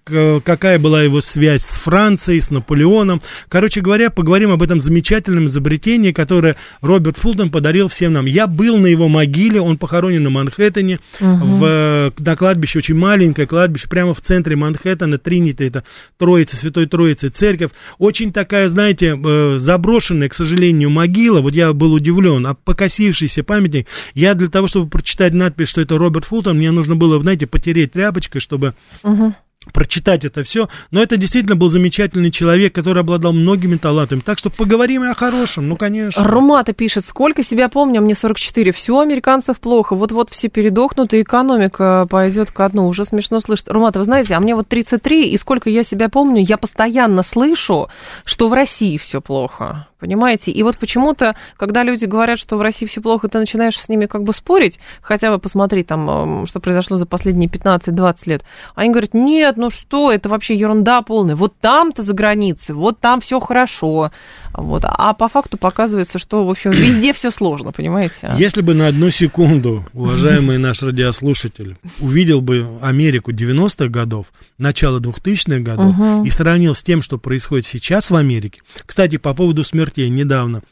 какая 0.05 0.78
была 0.78 1.03
его 1.03 1.20
связь 1.20 1.62
с 1.62 1.78
Францией, 1.78 2.40
с 2.40 2.51
Наполеоном. 2.51 3.20
Короче 3.49 3.80
говоря, 3.80 4.11
поговорим 4.11 4.51
об 4.51 4.62
этом 4.62 4.80
замечательном 4.80 5.46
изобретении, 5.46 6.12
которое 6.12 6.57
Роберт 6.80 7.18
Фултон 7.18 7.51
подарил 7.51 7.88
всем 7.88 8.12
нам. 8.12 8.26
Я 8.26 8.46
был 8.46 8.78
на 8.78 8.86
его 8.86 9.09
могиле, 9.09 9.61
он 9.61 9.76
похоронен 9.78 10.22
на 10.22 10.30
Манхэттене, 10.30 11.01
угу. 11.20 11.28
в, 11.28 12.12
на 12.18 12.36
кладбище, 12.36 12.78
очень 12.78 12.94
маленькое 12.94 13.46
кладбище, 13.46 13.88
прямо 13.88 14.14
в 14.14 14.20
центре 14.20 14.57
Манхэттена, 14.57 15.18
Тринити, 15.18 15.64
это 15.64 15.84
Троица, 16.16 16.57
Святой 16.57 16.86
Троицы 16.86 17.28
церковь. 17.28 17.70
Очень 17.99 18.32
такая, 18.32 18.68
знаете, 18.68 19.18
э, 19.22 19.59
заброшенная, 19.59 20.28
к 20.28 20.34
сожалению, 20.34 20.90
могила. 20.90 21.40
Вот 21.40 21.55
я 21.55 21.72
был 21.72 21.92
удивлен, 21.92 22.46
а 22.46 22.55
покосившийся 22.55 23.42
памятник. 23.42 23.86
Я 24.14 24.34
для 24.34 24.49
того, 24.49 24.66
чтобы 24.66 24.88
прочитать 24.88 25.32
надпись, 25.34 25.68
что 25.68 25.80
это 25.80 25.99
Роберт 25.99 26.24
Фултон, 26.24 26.38
Фултон, 26.39 26.59
мне 26.59 26.70
нужно 26.70 26.95
было, 26.95 27.20
знаете, 27.20 27.49
потереть 27.49 27.95
тряпочкой, 27.95 28.41
чтобы 28.41 28.74
угу 29.03 29.34
прочитать 29.73 30.25
это 30.25 30.43
все. 30.43 30.69
Но 30.91 31.03
это 31.03 31.17
действительно 31.17 31.57
был 31.57 31.69
замечательный 31.69 32.31
человек, 32.31 32.75
который 32.75 33.01
обладал 33.01 33.33
многими 33.33 33.77
талантами. 33.77 34.21
Так 34.21 34.39
что 34.39 34.51
поговорим 34.51 35.05
и 35.05 35.09
о 35.09 35.15
хорошем, 35.15 35.69
ну, 35.69 35.77
конечно. 35.77 36.25
Румата 36.25 36.73
пишет, 36.73 37.05
сколько 37.05 37.43
себя 37.43 37.69
помню, 37.69 38.01
мне 38.01 38.15
44. 38.15 38.73
Все 38.73 38.99
американцев 38.99 39.61
плохо. 39.61 39.95
Вот-вот 39.95 40.31
все 40.31 40.49
передохнут, 40.49 41.13
и 41.15 41.23
экономика 41.23 42.07
пойдет 42.09 42.51
ко 42.51 42.69
дну. 42.69 42.87
Уже 42.89 43.05
смешно 43.05 43.41
слышать. 43.41 43.69
Румата, 43.69 43.99
вы 43.99 44.05
знаете, 44.05 44.35
а 44.35 44.41
мне 44.41 44.55
вот 44.55 44.69
33, 44.69 45.31
и 45.31 45.39
сколько 45.39 45.71
я 45.71 45.85
себя 45.85 46.09
помню, 46.09 46.43
я 46.43 46.57
постоянно 46.57 47.23
слышу, 47.23 47.89
что 48.25 48.49
в 48.49 48.53
России 48.53 48.97
все 48.97 49.21
плохо. 49.21 49.87
Понимаете? 49.99 50.53
И 50.53 50.63
вот 50.63 50.79
почему-то, 50.79 51.35
когда 51.57 51.83
люди 51.83 52.05
говорят, 52.05 52.39
что 52.39 52.57
в 52.57 52.61
России 52.61 52.87
все 52.87 53.01
плохо, 53.01 53.29
ты 53.29 53.39
начинаешь 53.39 53.79
с 53.79 53.89
ними 53.89 54.07
как 54.07 54.23
бы 54.23 54.33
спорить, 54.33 54.79
хотя 55.03 55.31
бы 55.31 55.41
посмотри 55.41 55.83
там, 55.83 56.47
что 56.47 56.61
произошло 56.61 56.99
за 56.99 57.07
последние 57.07 57.51
15-20 57.51 58.17
лет. 58.27 58.45
Они 58.77 58.91
говорят, 58.91 59.13
нет, 59.13 59.57
ну 59.59 59.71
что, 59.71 60.11
это 60.13 60.29
вообще 60.29 60.55
ерунда 60.55 61.03
полная. 61.03 61.37
Вот 61.37 61.59
там-то 61.61 62.03
за 62.03 62.15
границей, 62.15 62.75
вот 62.75 63.01
там 63.01 63.21
все 63.21 63.41
хорошо. 63.41 64.11
Вот. 64.55 64.85
А 64.85 65.13
по 65.13 65.29
факту 65.29 65.59
показывается, 65.59 66.19
что, 66.19 66.47
в 66.47 66.51
общем, 66.51 66.71
везде 66.73 67.13
все 67.13 67.31
сложно, 67.31 67.73
понимаете? 67.73 68.35
Если 68.39 68.63
бы 68.63 68.75
на 68.75 68.89
одну 68.89 69.11
секунду, 69.11 69.85
уважаемый 69.93 70.59
наш 70.59 70.83
радиослушатель, 70.83 71.77
увидел 72.01 72.41
бы 72.41 72.67
Америку 72.81 73.33
90-х 73.33 73.89
годов, 73.89 74.27
начало 74.57 75.01
2000-х 75.01 75.61
годов, 75.61 75.99
угу. 75.99 76.25
и 76.25 76.31
сравнил 76.31 76.75
с 76.75 76.83
тем, 76.83 77.03
что 77.03 77.19
происходит 77.19 77.67
сейчас 77.67 78.11
в 78.11 78.17
Америке. 78.17 78.61
Кстати, 78.87 79.19
по 79.19 79.35
поводу 79.35 79.65
смертей 79.65 80.09
недавно 80.09 80.63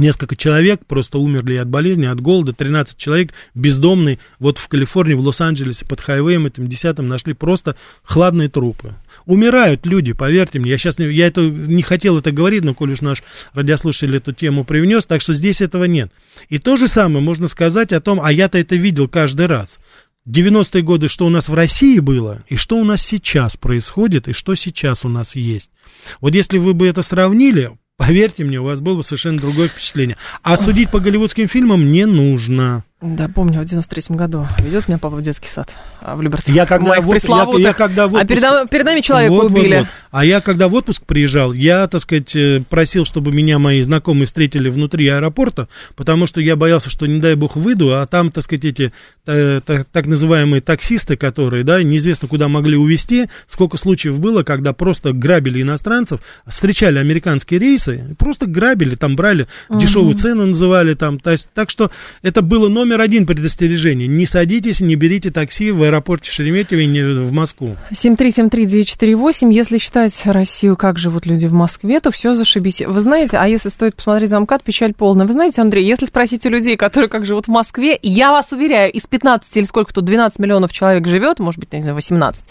Несколько 0.00 0.34
человек 0.34 0.86
просто 0.86 1.18
умерли 1.18 1.56
от 1.56 1.68
болезни, 1.68 2.06
от 2.06 2.22
голода. 2.22 2.54
13 2.54 2.96
человек 2.96 3.34
бездомный. 3.54 4.18
Вот 4.38 4.56
в 4.56 4.66
Калифорнии, 4.66 5.12
в 5.12 5.20
Лос-Анджелесе 5.20 5.84
под 5.84 6.00
хайвеем 6.00 6.46
этим 6.46 6.66
десятым 6.68 7.06
нашли 7.06 7.34
просто 7.34 7.76
хладные 8.02 8.48
трупы. 8.48 8.94
Умирают 9.26 9.84
люди, 9.84 10.14
поверьте 10.14 10.58
мне. 10.58 10.70
Я 10.70 10.78
сейчас 10.78 10.98
я 10.98 11.26
это 11.26 11.42
не 11.42 11.82
хотел 11.82 12.16
это 12.16 12.32
говорить, 12.32 12.64
но 12.64 12.72
коль 12.72 12.92
уж 12.92 13.02
наш 13.02 13.22
радиослушатель 13.52 14.16
эту 14.16 14.32
тему 14.32 14.64
привнес, 14.64 15.04
так 15.04 15.20
что 15.20 15.34
здесь 15.34 15.60
этого 15.60 15.84
нет. 15.84 16.10
И 16.48 16.56
то 16.58 16.76
же 16.76 16.88
самое 16.88 17.22
можно 17.22 17.46
сказать 17.46 17.92
о 17.92 18.00
том, 18.00 18.22
а 18.22 18.32
я-то 18.32 18.56
это 18.56 18.76
видел 18.76 19.06
каждый 19.06 19.44
раз. 19.44 19.78
90-е 20.26 20.82
годы, 20.82 21.08
что 21.08 21.26
у 21.26 21.28
нас 21.28 21.50
в 21.50 21.54
России 21.54 21.98
было, 21.98 22.42
и 22.48 22.56
что 22.56 22.78
у 22.78 22.84
нас 22.84 23.02
сейчас 23.02 23.58
происходит, 23.58 24.28
и 24.28 24.32
что 24.32 24.54
сейчас 24.54 25.04
у 25.04 25.10
нас 25.10 25.36
есть. 25.36 25.70
Вот 26.22 26.34
если 26.34 26.56
вы 26.56 26.72
бы 26.72 26.88
это 26.88 27.02
сравнили, 27.02 27.72
Поверьте 28.00 28.44
мне, 28.44 28.58
у 28.58 28.64
вас 28.64 28.80
было 28.80 28.96
бы 28.96 29.02
совершенно 29.02 29.38
другое 29.38 29.68
впечатление. 29.68 30.16
А 30.42 30.56
судить 30.56 30.90
по 30.90 31.00
голливудским 31.00 31.46
фильмам 31.48 31.92
не 31.92 32.06
нужно. 32.06 32.82
Да, 33.02 33.28
помню, 33.28 33.62
в 33.62 33.64
93-м 33.64 34.14
году 34.14 34.46
ведет 34.58 34.86
меня 34.86 34.98
папа 34.98 35.16
в 35.16 35.22
детский 35.22 35.48
сад 35.48 35.70
а, 36.02 36.14
в 36.16 36.20
Люберце. 36.20 36.52
Я 36.52 36.66
когда, 36.66 37.00
в, 37.00 37.58
я, 37.58 37.68
я 37.68 37.72
когда 37.72 38.06
в 38.06 38.14
отпуск... 38.14 38.22
А 38.22 38.26
перед, 38.26 38.70
перед 38.70 38.84
нами 38.84 39.00
человека 39.00 39.32
вот, 39.32 39.50
убили. 39.50 39.74
Вот, 39.74 39.80
вот. 39.80 39.88
А 40.10 40.22
я 40.22 40.42
когда 40.42 40.68
в 40.68 40.74
отпуск 40.74 41.06
приезжал, 41.06 41.54
я, 41.54 41.88
так 41.88 42.02
сказать, 42.02 42.36
э, 42.36 42.62
просил, 42.68 43.06
чтобы 43.06 43.32
меня 43.32 43.58
мои 43.58 43.80
знакомые 43.80 44.26
встретили 44.26 44.68
внутри 44.68 45.08
аэропорта, 45.08 45.68
потому 45.96 46.26
что 46.26 46.42
я 46.42 46.56
боялся, 46.56 46.90
что, 46.90 47.06
не 47.06 47.20
дай 47.20 47.36
бог, 47.36 47.56
выйду, 47.56 47.94
а 47.94 48.06
там, 48.06 48.30
так 48.30 48.44
сказать, 48.44 48.66
эти 48.66 48.92
так, 49.24 49.64
так, 49.64 49.84
так 49.86 50.06
называемые 50.06 50.60
таксисты, 50.60 51.16
которые, 51.16 51.64
да, 51.64 51.82
неизвестно 51.82 52.28
куда 52.28 52.48
могли 52.48 52.76
увезти, 52.76 53.30
сколько 53.46 53.78
случаев 53.78 54.20
было, 54.20 54.42
когда 54.42 54.74
просто 54.74 55.14
грабили 55.14 55.62
иностранцев, 55.62 56.20
встречали 56.46 56.98
американские 56.98 57.60
рейсы, 57.60 58.14
просто 58.18 58.46
грабили, 58.46 58.94
там 58.94 59.16
брали, 59.16 59.46
угу. 59.70 59.80
дешевую 59.80 60.16
цену 60.16 60.44
называли, 60.44 60.92
там, 60.92 61.18
то 61.18 61.30
есть, 61.30 61.48
так 61.54 61.70
что 61.70 61.90
это 62.22 62.42
было 62.42 62.68
номер 62.68 62.89
номер 62.90 63.02
один 63.02 63.24
предостережение. 63.24 64.08
Не 64.08 64.26
садитесь, 64.26 64.80
не 64.80 64.96
берите 64.96 65.30
такси 65.30 65.70
в 65.70 65.84
аэропорте 65.84 66.28
Шереметьево 66.28 66.80
и 66.80 67.24
в 67.24 67.32
Москву. 67.32 67.76
7373948. 67.92 69.52
Если 69.52 69.78
считать 69.78 70.20
Россию, 70.24 70.76
как 70.76 70.98
живут 70.98 71.24
люди 71.24 71.46
в 71.46 71.52
Москве, 71.52 72.00
то 72.00 72.10
все 72.10 72.34
зашибись. 72.34 72.80
Вы 72.80 73.00
знаете, 73.00 73.36
а 73.36 73.46
если 73.46 73.68
стоит 73.68 73.94
посмотреть 73.94 74.30
замкат, 74.30 74.64
печаль 74.64 74.92
полная. 74.92 75.24
Вы 75.24 75.34
знаете, 75.34 75.60
Андрей, 75.60 75.86
если 75.86 76.06
спросите 76.06 76.48
людей, 76.48 76.76
которые 76.76 77.08
как 77.08 77.24
живут 77.24 77.46
в 77.46 77.50
Москве, 77.50 77.96
я 78.02 78.32
вас 78.32 78.50
уверяю, 78.50 78.90
из 78.90 79.02
15 79.02 79.48
или 79.56 79.64
сколько 79.64 79.94
тут, 79.94 80.04
12 80.04 80.40
миллионов 80.40 80.72
человек 80.72 81.06
живет, 81.06 81.38
может 81.38 81.60
быть, 81.60 81.72
не 81.72 81.82
знаю, 81.82 81.94
18, 81.94 82.42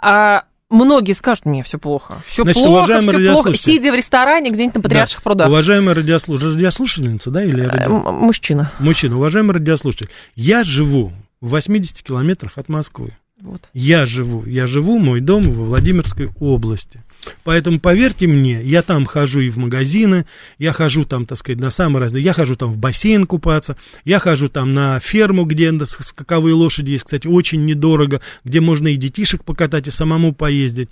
а 0.00 0.44
многие 0.74 1.12
скажут, 1.12 1.44
мне 1.44 1.62
все 1.62 1.78
плохо. 1.78 2.22
Все 2.26 2.42
Значит, 2.42 2.62
плохо, 2.62 3.00
все 3.00 3.32
плохо. 3.32 3.54
Сидя 3.54 3.92
в 3.92 3.94
ресторане 3.94 4.50
где-нибудь 4.50 4.76
на 4.76 4.80
Патриарших 4.82 5.20
да. 5.20 5.22
прудах. 5.22 5.48
Уважаемая 5.48 5.94
радиослушатель, 5.94 6.54
радиослушательница, 6.54 7.30
да, 7.30 7.44
или 7.44 7.62
радио... 7.62 8.12
Мужчина. 8.12 8.72
Мужчина. 8.78 9.16
Уважаемый 9.16 9.52
радиослушатель, 9.52 10.08
я 10.34 10.64
живу 10.64 11.12
в 11.40 11.48
80 11.50 12.02
километрах 12.02 12.58
от 12.58 12.68
Москвы. 12.68 13.16
Вот. 13.40 13.68
Я 13.74 14.06
живу, 14.06 14.44
я 14.46 14.66
живу, 14.66 14.98
мой 14.98 15.20
дом 15.20 15.42
во 15.42 15.64
Владимирской 15.64 16.30
области. 16.40 17.03
Поэтому, 17.44 17.80
поверьте 17.80 18.26
мне, 18.26 18.62
я 18.62 18.82
там 18.82 19.04
хожу 19.04 19.40
и 19.40 19.50
в 19.50 19.56
магазины, 19.56 20.26
я 20.58 20.72
хожу 20.72 21.04
там, 21.04 21.26
так 21.26 21.38
сказать, 21.38 21.60
на 21.60 21.70
самые 21.70 22.02
разные, 22.02 22.22
я 22.22 22.32
хожу 22.32 22.56
там 22.56 22.72
в 22.72 22.76
бассейн 22.76 23.26
купаться, 23.26 23.76
я 24.04 24.18
хожу 24.18 24.48
там 24.48 24.74
на 24.74 25.00
ферму, 25.00 25.44
где 25.44 25.72
скаковые 25.84 26.54
лошади 26.54 26.92
есть, 26.92 27.04
кстати, 27.04 27.26
очень 27.26 27.64
недорого, 27.64 28.20
где 28.44 28.60
можно 28.60 28.88
и 28.88 28.96
детишек 28.96 29.44
покатать, 29.44 29.88
и 29.88 29.90
самому 29.90 30.34
поездить. 30.34 30.88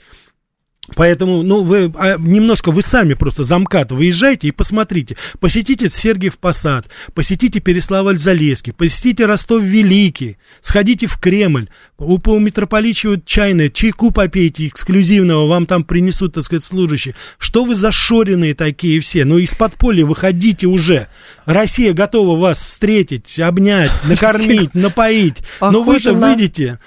Поэтому, 0.96 1.44
ну, 1.44 1.62
вы 1.62 1.92
а, 1.96 2.16
немножко, 2.18 2.72
вы 2.72 2.82
сами 2.82 3.14
просто 3.14 3.44
замкат 3.44 3.92
выезжайте 3.92 4.48
и 4.48 4.50
посмотрите. 4.50 5.16
Посетите 5.38 5.88
Сергиев 5.88 6.38
Посад, 6.38 6.88
посетите 7.14 7.60
Переславль-Залесский, 7.60 8.72
посетите 8.72 9.26
Ростов-Великий, 9.26 10.38
сходите 10.60 11.06
в 11.06 11.18
Кремль, 11.18 11.68
у, 11.98 12.18
по 12.18 12.36
митрополичию 12.36 13.22
чайное, 13.24 13.68
чайку 13.68 14.10
попейте 14.10 14.66
эксклюзивного, 14.66 15.46
вам 15.46 15.66
там 15.66 15.84
принесут, 15.84 16.34
так 16.34 16.42
сказать, 16.42 16.64
служащие. 16.64 17.14
Что 17.38 17.64
вы 17.64 17.76
зашоренные 17.76 18.56
такие 18.56 18.98
все? 18.98 19.24
Ну, 19.24 19.38
из 19.38 19.54
подполья 19.54 20.04
выходите 20.04 20.66
уже. 20.66 21.06
Россия 21.44 21.92
готова 21.92 22.36
вас 22.36 22.58
встретить, 22.58 23.38
обнять, 23.38 23.92
накормить, 24.04 24.74
напоить. 24.74 25.44
Но 25.60 25.84
вы-то 25.84 26.12
выйдете 26.12 26.80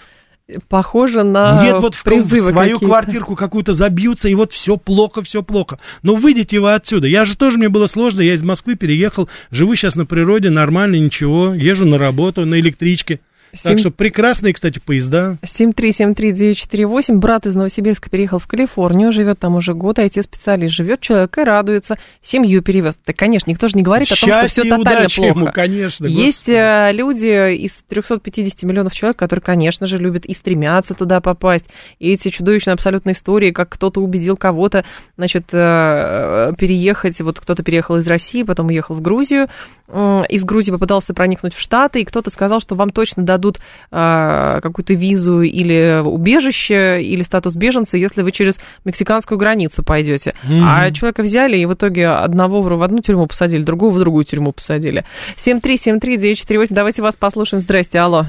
похоже 0.67 1.23
на 1.23 1.63
Нет, 1.63 1.79
вот 1.79 1.95
в, 1.95 2.03
призывы 2.03 2.37
в 2.37 2.49
свою 2.49 2.79
квартирку 2.79 3.35
какую-то 3.35 3.73
забьются, 3.73 4.29
и 4.29 4.35
вот 4.35 4.53
все 4.53 4.77
плохо, 4.77 5.21
все 5.21 5.43
плохо. 5.43 5.79
Но 6.03 6.15
выйдите 6.15 6.59
вы 6.59 6.73
отсюда. 6.73 7.07
Я 7.07 7.25
же 7.25 7.35
тоже, 7.37 7.57
мне 7.57 7.69
было 7.69 7.87
сложно, 7.87 8.21
я 8.21 8.33
из 8.33 8.43
Москвы 8.43 8.75
переехал, 8.75 9.29
живу 9.51 9.75
сейчас 9.75 9.95
на 9.95 10.05
природе, 10.05 10.49
нормально, 10.49 10.95
ничего, 10.95 11.53
езжу 11.53 11.85
на 11.85 11.97
работу, 11.97 12.45
на 12.45 12.59
электричке. 12.59 13.19
7... 13.55 13.71
Так 13.71 13.79
что 13.79 13.91
прекрасные, 13.91 14.53
кстати, 14.53 14.79
поезда. 14.79 15.37
7373948. 15.43 17.15
Брат 17.15 17.45
из 17.45 17.55
Новосибирска 17.55 18.09
переехал 18.09 18.39
в 18.39 18.47
Калифорнию, 18.47 19.11
живет 19.11 19.39
там 19.39 19.55
уже 19.55 19.73
год, 19.73 19.99
IT-специалист 19.99 20.73
живет, 20.73 21.01
человек 21.01 21.37
и 21.37 21.43
радуется, 21.43 21.97
семью 22.21 22.61
перевез. 22.61 22.99
Да, 23.05 23.13
конечно, 23.13 23.49
никто 23.49 23.67
же 23.67 23.77
не 23.77 23.83
говорит 23.83 24.11
о 24.11 24.15
том, 24.15 24.29
что 24.29 24.47
все 24.47 24.63
тотально 24.63 25.07
плохо. 25.09 25.21
Ему, 25.21 25.51
конечно, 25.51 26.05
Есть 26.05 26.47
господи. 26.47 26.55
Э, 26.55 26.91
люди 26.91 27.55
из 27.55 27.83
350 27.87 28.63
миллионов 28.63 28.93
человек, 28.93 29.17
которые, 29.17 29.43
конечно 29.43 29.87
же, 29.87 29.97
любят 29.97 30.25
и 30.25 30.33
стремятся 30.33 30.93
туда 30.93 31.21
попасть. 31.21 31.65
И 31.99 32.11
эти 32.11 32.29
чудовищные 32.29 32.73
абсолютно 32.73 33.11
истории, 33.11 33.51
как 33.51 33.69
кто-то 33.69 34.01
убедил 34.01 34.37
кого-то, 34.37 34.85
значит, 35.17 35.45
э, 35.51 36.53
переехать. 36.57 37.19
Вот 37.21 37.39
кто-то 37.39 37.63
переехал 37.63 37.97
из 37.97 38.07
России, 38.07 38.43
потом 38.43 38.67
уехал 38.67 38.95
в 38.95 39.01
Грузию, 39.01 39.47
из 39.87 40.43
Грузии 40.43 40.71
попытался 40.71 41.13
проникнуть 41.13 41.53
в 41.53 41.59
Штаты, 41.59 42.01
и 42.01 42.05
кто-то 42.05 42.29
сказал, 42.31 42.59
что 42.59 42.75
вам 42.75 42.89
точно 42.89 43.23
дадут 43.23 43.44
а, 43.91 44.61
какую-то 44.61 44.93
визу 44.93 45.41
или 45.41 46.01
убежище, 46.03 47.01
или 47.01 47.21
статус 47.23 47.55
беженца, 47.55 47.97
если 47.97 48.21
вы 48.21 48.31
через 48.31 48.59
мексиканскую 48.85 49.37
границу 49.37 49.83
пойдете. 49.83 50.33
Mm-hmm. 50.43 50.63
А 50.63 50.91
человека 50.91 51.23
взяли, 51.23 51.57
и 51.57 51.65
в 51.65 51.73
итоге 51.73 52.09
одного 52.09 52.61
в 52.61 52.83
одну 52.83 52.99
тюрьму 53.01 53.27
посадили, 53.27 53.63
другого 53.63 53.91
в 53.91 53.99
другую 53.99 54.25
тюрьму 54.25 54.51
посадили. 54.51 55.05
7373948, 55.37 56.67
давайте 56.71 57.01
вас 57.01 57.15
послушаем. 57.15 57.61
Здрасте, 57.61 57.99
алло. 57.99 58.25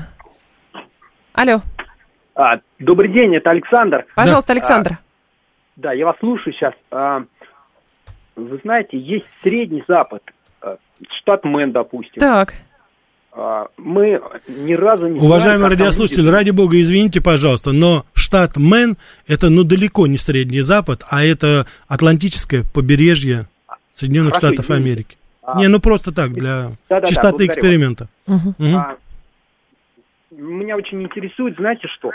Алло. 1.32 1.60
А, 2.34 2.60
добрый 2.78 3.12
день, 3.12 3.34
это 3.36 3.50
Александр. 3.50 4.06
Пожалуйста, 4.14 4.52
Александр. 4.52 4.92
А, 4.92 4.98
да, 5.76 5.92
я 5.92 6.06
вас 6.06 6.16
слушаю 6.18 6.54
сейчас. 6.54 6.74
А, 6.90 7.24
вы 8.36 8.60
знаете, 8.62 8.98
есть 8.98 9.26
Средний 9.42 9.84
Запад, 9.88 10.22
штат 11.20 11.44
Мэн, 11.44 11.72
допустим. 11.72 12.18
Так. 12.18 12.54
А, 13.38 13.68
мы 13.76 14.18
ни 14.48 14.72
разу 14.72 15.08
не 15.08 15.20
Уважаемый 15.20 15.66
знаем, 15.66 15.72
радиослушатель, 15.72 16.30
ради 16.30 16.50
бога, 16.50 16.80
извините, 16.80 17.20
пожалуйста, 17.20 17.72
но 17.72 18.06
штат 18.14 18.56
Мэн 18.56 18.96
это 19.26 19.50
ну 19.50 19.62
далеко 19.62 20.06
не 20.06 20.16
Средний 20.16 20.62
Запад, 20.62 21.04
а 21.10 21.22
это 21.22 21.66
Атлантическое 21.86 22.64
побережье 22.72 23.46
Соединенных 23.92 24.34
Хорошо, 24.34 24.48
Штатов 24.48 24.70
извините. 24.70 24.90
Америки. 24.90 25.18
А, 25.42 25.58
не, 25.58 25.68
ну 25.68 25.80
просто 25.80 26.14
так, 26.14 26.32
для 26.32 26.72
да, 26.88 27.00
да, 27.00 27.02
чистоты 27.02 27.46
да, 27.46 27.52
эксперимента. 27.52 28.08
Угу. 28.26 28.54
Угу. 28.58 28.76
А, 28.76 28.96
меня 30.30 30.76
очень 30.76 31.02
интересует, 31.02 31.56
знаете 31.56 31.88
что? 31.88 32.12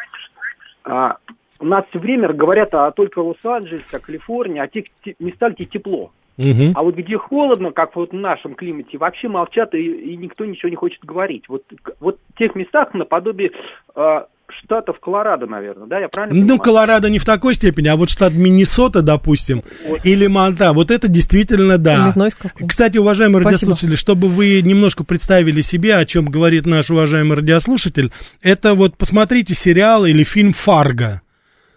А, 0.85 1.17
у 1.59 1.65
нас 1.65 1.85
все 1.89 1.99
время 1.99 2.33
говорят 2.33 2.73
о 2.73 2.89
только 2.89 3.19
Лос-Анджелесе, 3.19 3.85
о 3.91 3.99
Калифорнии, 3.99 4.59
о 4.59 4.67
тех 4.67 4.85
местах, 5.19 5.53
где 5.53 5.65
тепло. 5.65 6.11
Угу. 6.37 6.71
А 6.75 6.83
вот 6.83 6.95
где 6.95 7.17
холодно, 7.17 7.71
как 7.71 7.95
вот 7.95 8.11
в 8.11 8.15
нашем 8.15 8.55
климате, 8.55 8.97
вообще 8.97 9.27
молчат 9.27 9.73
и, 9.73 10.13
и 10.13 10.17
никто 10.17 10.45
ничего 10.45 10.69
не 10.69 10.75
хочет 10.75 11.03
говорить. 11.03 11.43
Вот, 11.47 11.63
вот 11.99 12.19
в 12.33 12.37
тех 12.37 12.55
местах 12.55 12.93
наподобие 12.93 13.51
э, 13.95 14.21
штатов 14.63 14.99
Колорадо, 14.99 15.47
наверное, 15.47 15.87
да, 15.87 15.99
я 15.99 16.09
правильно 16.09 16.35
ну, 16.35 16.41
понимаю? 16.41 16.57
Ну, 16.57 16.63
Колорадо 16.63 17.09
не 17.09 17.19
в 17.19 17.25
такой 17.25 17.55
степени, 17.55 17.87
а 17.87 17.95
вот 17.95 18.09
штат 18.09 18.33
Миннесота, 18.33 19.01
допустим, 19.01 19.63
вот. 19.87 20.05
или 20.05 20.27
Монта, 20.27 20.73
вот 20.73 20.91
это 20.91 21.07
действительно 21.07 21.77
да. 21.77 22.13
Кстати, 22.67 22.97
уважаемые 22.97 23.41
Спасибо. 23.41 23.71
радиослушатели, 23.71 23.95
чтобы 23.95 24.27
вы 24.27 24.61
немножко 24.61 25.03
представили 25.03 25.61
себе, 25.61 25.95
о 25.95 26.05
чем 26.05 26.25
говорит 26.25 26.65
наш 26.65 26.89
уважаемый 26.91 27.37
радиослушатель, 27.37 28.11
это 28.41 28.73
вот 28.73 28.97
посмотрите 28.97 29.53
сериал 29.53 30.05
или 30.05 30.23
фильм 30.23 30.53
«Фарго». 30.53 31.21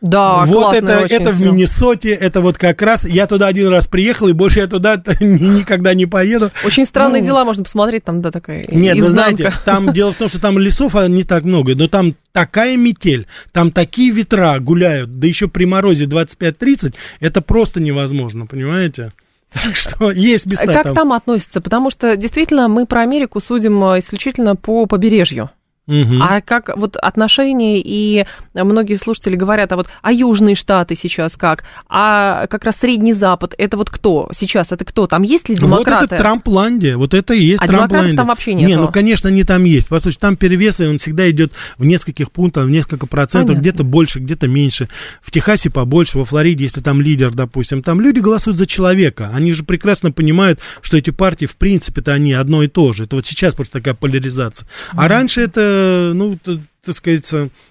Да, 0.04 0.44
вот 0.44 0.74
это, 0.74 1.06
это 1.08 1.32
в 1.32 1.40
Миннесоте, 1.40 2.10
это 2.10 2.42
вот 2.42 2.58
как 2.58 2.82
раз, 2.82 3.06
я 3.06 3.26
туда 3.26 3.46
один 3.46 3.68
раз 3.68 3.86
приехал, 3.86 4.28
и 4.28 4.34
больше 4.34 4.60
я 4.60 4.66
туда 4.66 4.96
никогда 5.20 5.94
не 5.94 6.04
поеду. 6.04 6.50
Очень 6.62 6.84
странные 6.84 7.22
ну, 7.22 7.26
дела 7.26 7.44
можно 7.46 7.64
посмотреть, 7.64 8.04
там, 8.04 8.20
да, 8.20 8.30
такая 8.30 8.66
Нет, 8.68 8.98
изнанка. 8.98 9.02
вы 9.02 9.10
знаете, 9.10 9.52
там 9.64 9.92
дело 9.94 10.12
в 10.12 10.16
том, 10.16 10.28
что 10.28 10.42
там 10.42 10.58
лесов 10.58 10.94
а, 10.94 11.08
не 11.08 11.22
так 11.22 11.44
много, 11.44 11.74
но 11.74 11.88
там 11.88 12.14
такая 12.32 12.76
метель, 12.76 13.26
там 13.50 13.70
такие 13.70 14.10
ветра 14.10 14.58
гуляют, 14.60 15.18
да 15.18 15.26
еще 15.26 15.48
при 15.48 15.64
морозе 15.64 16.04
25-30, 16.04 16.92
это 17.20 17.40
просто 17.40 17.80
невозможно, 17.80 18.44
понимаете? 18.44 19.12
Так 19.54 19.74
что 19.74 20.10
есть 20.10 20.44
места 20.44 20.66
Как 20.66 20.82
там. 20.82 20.94
там 20.94 21.12
относятся? 21.14 21.62
Потому 21.62 21.90
что 21.90 22.14
действительно 22.18 22.68
мы 22.68 22.84
про 22.84 23.00
Америку 23.00 23.40
судим 23.40 23.82
а, 23.82 23.98
исключительно 23.98 24.54
по 24.54 24.84
побережью. 24.84 25.48
Угу. 25.86 26.16
А 26.20 26.40
как 26.40 26.74
вот 26.76 26.96
отношения, 26.96 27.78
и 27.78 28.24
многие 28.54 28.96
слушатели 28.96 29.36
говорят, 29.36 29.70
а 29.72 29.76
вот 29.76 29.88
а 30.00 30.12
Южные 30.12 30.54
Штаты 30.54 30.94
сейчас 30.94 31.36
как? 31.36 31.64
А 31.88 32.46
как 32.46 32.64
раз 32.64 32.76
Средний 32.76 33.12
Запад, 33.12 33.54
это 33.58 33.76
вот 33.76 33.90
кто 33.90 34.30
сейчас? 34.32 34.72
Это 34.72 34.84
кто? 34.84 35.06
Там 35.06 35.22
есть 35.22 35.50
ли 35.50 35.56
демократы? 35.56 36.00
Вот 36.00 36.12
это 36.12 36.16
Трампландия, 36.16 36.96
вот 36.96 37.12
это 37.12 37.34
и 37.34 37.44
есть 37.44 37.62
а 37.62 37.66
Трампландия. 37.66 38.16
там 38.16 38.28
вообще 38.28 38.54
нет? 38.54 38.68
Не, 38.68 38.76
ну, 38.76 38.88
конечно, 38.88 39.28
они 39.28 39.44
там 39.44 39.64
есть. 39.64 39.88
Послушайте, 39.88 40.20
там 40.20 40.36
перевес, 40.36 40.80
он 40.80 40.98
всегда 40.98 41.30
идет 41.30 41.52
в 41.76 41.84
нескольких 41.84 42.32
пунктах, 42.32 42.64
в 42.64 42.70
несколько 42.70 43.06
процентов, 43.06 43.58
где-то 43.58 43.84
больше, 43.84 44.20
где-то 44.20 44.48
меньше. 44.48 44.88
В 45.20 45.30
Техасе 45.30 45.68
побольше, 45.68 46.18
во 46.18 46.24
Флориде, 46.24 46.64
если 46.64 46.80
там 46.80 47.02
лидер, 47.02 47.32
допустим, 47.32 47.82
там 47.82 48.00
люди 48.00 48.20
голосуют 48.20 48.56
за 48.56 48.66
человека. 48.66 49.30
Они 49.34 49.52
же 49.52 49.64
прекрасно 49.64 50.12
понимают, 50.12 50.60
что 50.80 50.96
эти 50.96 51.10
партии, 51.10 51.44
в 51.44 51.56
принципе-то, 51.56 52.12
они 52.12 52.32
одно 52.32 52.62
и 52.62 52.68
то 52.68 52.92
же. 52.94 53.04
Это 53.04 53.16
вот 53.16 53.26
сейчас 53.26 53.54
просто 53.54 53.80
такая 53.80 53.94
поляризация. 53.94 54.66
А 54.92 55.08
раньше 55.08 55.42
это 55.42 55.73
ну, 56.14 56.38
так 56.84 56.94
сказать, 56.94 57.30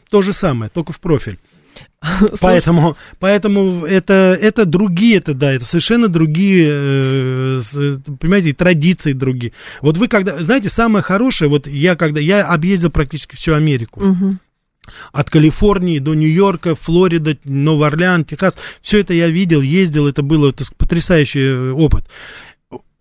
то 0.10 0.22
же 0.22 0.34
самое, 0.34 0.70
только 0.74 0.92
в 0.94 1.00
профиль. 1.00 1.40
Поэтому, 2.42 2.98
поэтому 3.20 3.86
это, 3.86 4.38
это 4.40 4.66
другие, 4.66 5.18
это 5.18 5.34
да, 5.34 5.54
это 5.54 5.64
совершенно 5.64 6.10
другие, 6.10 6.68
э, 6.70 7.62
понимаете, 8.20 8.54
традиции 8.54 9.14
другие. 9.14 9.54
Вот 9.82 9.98
вы 9.98 10.08
когда, 10.08 10.38
знаете, 10.44 10.70
самое 10.70 11.02
хорошее, 11.02 11.50
вот 11.50 11.66
я 11.66 11.96
когда, 11.96 12.20
я 12.20 12.46
объездил 12.46 12.92
практически 12.92 13.36
всю 13.36 13.54
Америку. 13.54 14.04
Угу. 14.04 14.38
От 15.14 15.30
Калифорнии 15.30 16.00
до 16.00 16.14
Нью-Йорка, 16.14 16.76
Флорида, 16.76 17.38
Новый 17.46 17.88
Орлеан, 17.88 18.26
Техас, 18.26 18.58
все 18.82 19.00
это 19.00 19.14
я 19.14 19.30
видел, 19.30 19.62
ездил, 19.62 20.08
это 20.08 20.24
было 20.24 20.50
это 20.50 20.66
потрясающий 20.78 21.72
опыт. 21.72 22.06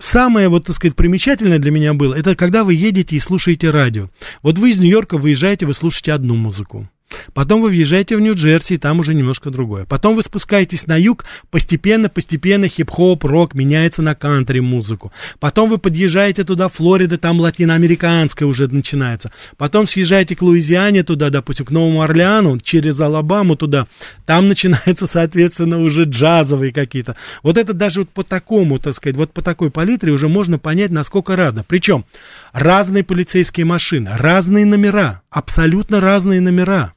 Самое, 0.02 0.48
вот, 0.48 0.64
так 0.66 0.74
сказать, 0.74 0.96
примечательное 0.96 1.60
для 1.60 1.70
меня 1.70 1.94
было, 1.94 2.12
это 2.12 2.34
когда 2.34 2.64
вы 2.64 2.74
едете 2.74 3.14
и 3.14 3.20
слушаете 3.20 3.70
радио. 3.70 4.10
Вот 4.42 4.58
вы 4.58 4.70
из 4.70 4.80
Нью-Йорка 4.80 5.16
выезжаете, 5.16 5.64
вы 5.64 5.74
слушаете 5.74 6.12
одну 6.12 6.34
музыку. 6.34 6.90
Потом 7.34 7.62
вы 7.62 7.70
въезжаете 7.70 8.16
в 8.16 8.20
Нью-Джерси, 8.20 8.74
и 8.74 8.78
там 8.78 9.00
уже 9.00 9.14
немножко 9.14 9.50
другое. 9.50 9.84
Потом 9.84 10.16
вы 10.16 10.22
спускаетесь 10.22 10.86
на 10.86 10.96
юг, 10.96 11.24
постепенно-постепенно 11.50 12.68
хип-хоп, 12.68 13.24
рок 13.24 13.54
меняется 13.54 14.02
на 14.02 14.14
кантри-музыку. 14.14 15.12
Потом 15.40 15.70
вы 15.70 15.78
подъезжаете 15.78 16.44
туда, 16.44 16.68
Флорида, 16.68 17.18
там 17.18 17.40
латиноамериканская 17.40 18.48
уже 18.48 18.68
начинается. 18.68 19.32
Потом 19.56 19.86
съезжаете 19.86 20.36
к 20.36 20.42
Луизиане 20.42 21.02
туда, 21.02 21.30
допустим, 21.30 21.66
к 21.66 21.70
Новому 21.70 22.02
Орлеану, 22.02 22.58
через 22.58 23.00
Алабаму 23.00 23.56
туда. 23.56 23.86
Там 24.26 24.48
начинается, 24.52 25.06
соответственно, 25.06 25.80
уже 25.80 26.04
джазовые 26.04 26.72
какие-то. 26.72 27.16
Вот 27.42 27.58
это 27.58 27.72
даже 27.72 28.00
вот 28.00 28.10
по 28.10 28.22
такому, 28.24 28.78
так 28.78 28.94
сказать, 28.94 29.16
вот 29.16 29.32
по 29.32 29.42
такой 29.42 29.70
палитре 29.70 30.12
уже 30.12 30.28
можно 30.28 30.58
понять, 30.58 30.90
насколько 30.90 31.36
разно. 31.36 31.64
Причем 31.66 32.04
разные 32.52 33.04
полицейские 33.04 33.66
машины, 33.66 34.10
разные 34.16 34.66
номера, 34.66 35.22
абсолютно 35.30 36.00
разные 36.00 36.40
номера. 36.40 36.94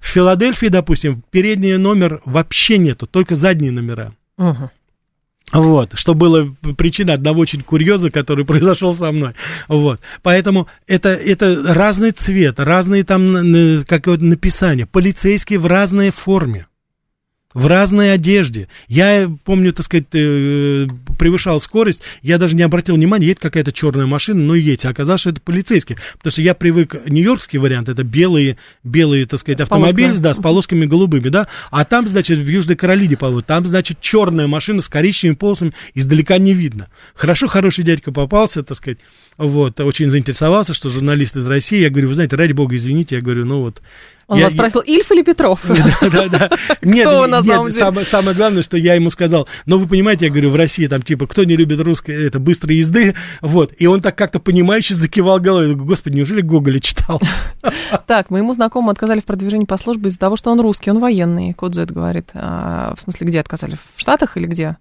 В 0.00 0.06
Филадельфии, 0.06 0.66
допустим, 0.66 1.22
передний 1.30 1.76
номер 1.76 2.20
вообще 2.24 2.78
нету, 2.78 3.06
только 3.06 3.36
задние 3.36 3.72
номера. 3.72 4.14
Угу. 4.36 4.70
Вот, 5.52 5.92
что 5.94 6.14
было 6.14 6.54
причиной 6.76 7.14
одного 7.14 7.40
очень 7.40 7.62
курьеза, 7.62 8.10
который 8.10 8.44
произошел 8.46 8.94
со 8.94 9.10
мной. 9.12 9.32
Вот, 9.66 10.00
поэтому 10.22 10.68
это, 10.86 11.10
это 11.10 11.74
разный 11.74 12.10
цвет, 12.10 12.60
разные 12.60 13.04
там, 13.04 13.84
как 13.86 14.06
написание, 14.06 14.86
полицейские 14.86 15.58
в 15.58 15.66
разной 15.66 16.10
форме 16.10 16.66
в 17.58 17.66
разной 17.66 18.12
одежде. 18.12 18.68
Я 18.86 19.28
помню, 19.44 19.72
так 19.72 19.84
сказать, 19.84 20.06
э, 20.14 20.86
превышал 21.18 21.58
скорость, 21.58 22.02
я 22.22 22.38
даже 22.38 22.54
не 22.54 22.62
обратил 22.62 22.94
внимания, 22.94 23.26
едет 23.26 23.40
какая-то 23.40 23.72
черная 23.72 24.06
машина, 24.06 24.40
ну 24.40 24.54
едет, 24.54 24.86
а 24.86 24.90
оказалось, 24.90 25.22
что 25.22 25.30
это 25.30 25.40
полицейский, 25.40 25.96
потому 26.18 26.30
что 26.30 26.40
я 26.40 26.54
привык, 26.54 26.94
нью-йоркский 27.08 27.58
вариант, 27.58 27.88
это 27.88 28.04
белые, 28.04 28.58
белые, 28.84 29.24
так 29.24 29.40
сказать, 29.40 29.58
с 29.58 29.62
автомобиль, 29.62 30.16
да, 30.18 30.34
с 30.34 30.38
полосками 30.38 30.86
голубыми, 30.86 31.30
да, 31.30 31.48
а 31.72 31.84
там, 31.84 32.06
значит, 32.06 32.38
в 32.38 32.48
Южной 32.48 32.76
Каролине, 32.76 33.16
по 33.16 33.42
там, 33.42 33.66
значит, 33.66 34.00
черная 34.00 34.46
машина 34.46 34.80
с 34.80 34.88
коричневыми 34.88 35.34
полосами, 35.34 35.72
издалека 35.94 36.38
не 36.38 36.54
видно. 36.54 36.86
Хорошо, 37.14 37.48
хороший 37.48 37.82
дядька 37.82 38.12
попался, 38.12 38.62
так 38.62 38.76
сказать, 38.76 38.98
вот, 39.38 39.80
очень 39.80 40.10
заинтересовался, 40.10 40.74
что 40.74 40.90
журналист 40.90 41.36
из 41.36 41.48
России, 41.48 41.80
я 41.80 41.90
говорю, 41.90 42.08
вы 42.08 42.14
знаете, 42.14 42.36
ради 42.36 42.52
бога, 42.52 42.76
извините, 42.76 43.16
я 43.16 43.22
говорю, 43.22 43.44
ну 43.44 43.60
вот, 43.60 43.80
он 44.28 44.38
я, 44.38 44.44
вас 44.44 44.52
спросил, 44.52 44.80
Ильф 44.82 45.10
или 45.10 45.22
Петров? 45.22 45.60
Да, 45.68 46.10
да, 46.10 46.28
да. 46.28 46.50
Нет, 46.82 47.06
кто 47.06 47.26
на 47.26 47.42
самом 47.42 47.70
деле? 47.70 47.78
Самое, 47.78 48.04
самое 48.06 48.36
главное, 48.36 48.62
что 48.62 48.76
я 48.76 48.94
ему 48.94 49.08
сказал, 49.08 49.48
но 49.64 49.78
вы 49.78 49.88
понимаете, 49.88 50.26
я 50.26 50.30
говорю, 50.30 50.50
в 50.50 50.54
России 50.54 50.86
там 50.86 51.00
типа, 51.00 51.26
кто 51.26 51.44
не 51.44 51.56
любит 51.56 51.80
русской, 51.80 52.26
это 52.26 52.38
быстрой 52.38 52.76
езды, 52.76 53.14
вот. 53.40 53.72
И 53.78 53.86
он 53.86 54.02
так 54.02 54.18
как-то 54.18 54.38
понимающе 54.38 54.94
закивал 54.94 55.40
головой. 55.40 55.74
Господи, 55.74 56.16
неужели 56.16 56.42
Гоголя 56.42 56.78
читал? 56.80 57.20
Так, 58.06 58.30
моему 58.30 58.52
знакомому 58.54 58.90
отказали 58.90 59.20
в 59.20 59.24
продвижении 59.24 59.64
по 59.64 59.76
службе 59.76 60.08
из-за 60.08 60.18
того, 60.18 60.36
что 60.36 60.50
он 60.50 60.60
русский, 60.60 60.90
он 60.90 60.98
военный, 60.98 61.54
Код 61.54 61.74
говорит. 61.74 62.30
А, 62.34 62.94
в 62.96 63.00
смысле, 63.00 63.26
где 63.26 63.40
отказали? 63.40 63.78
В 63.96 64.00
Штатах 64.00 64.36
или 64.36 64.46
где? 64.46 64.76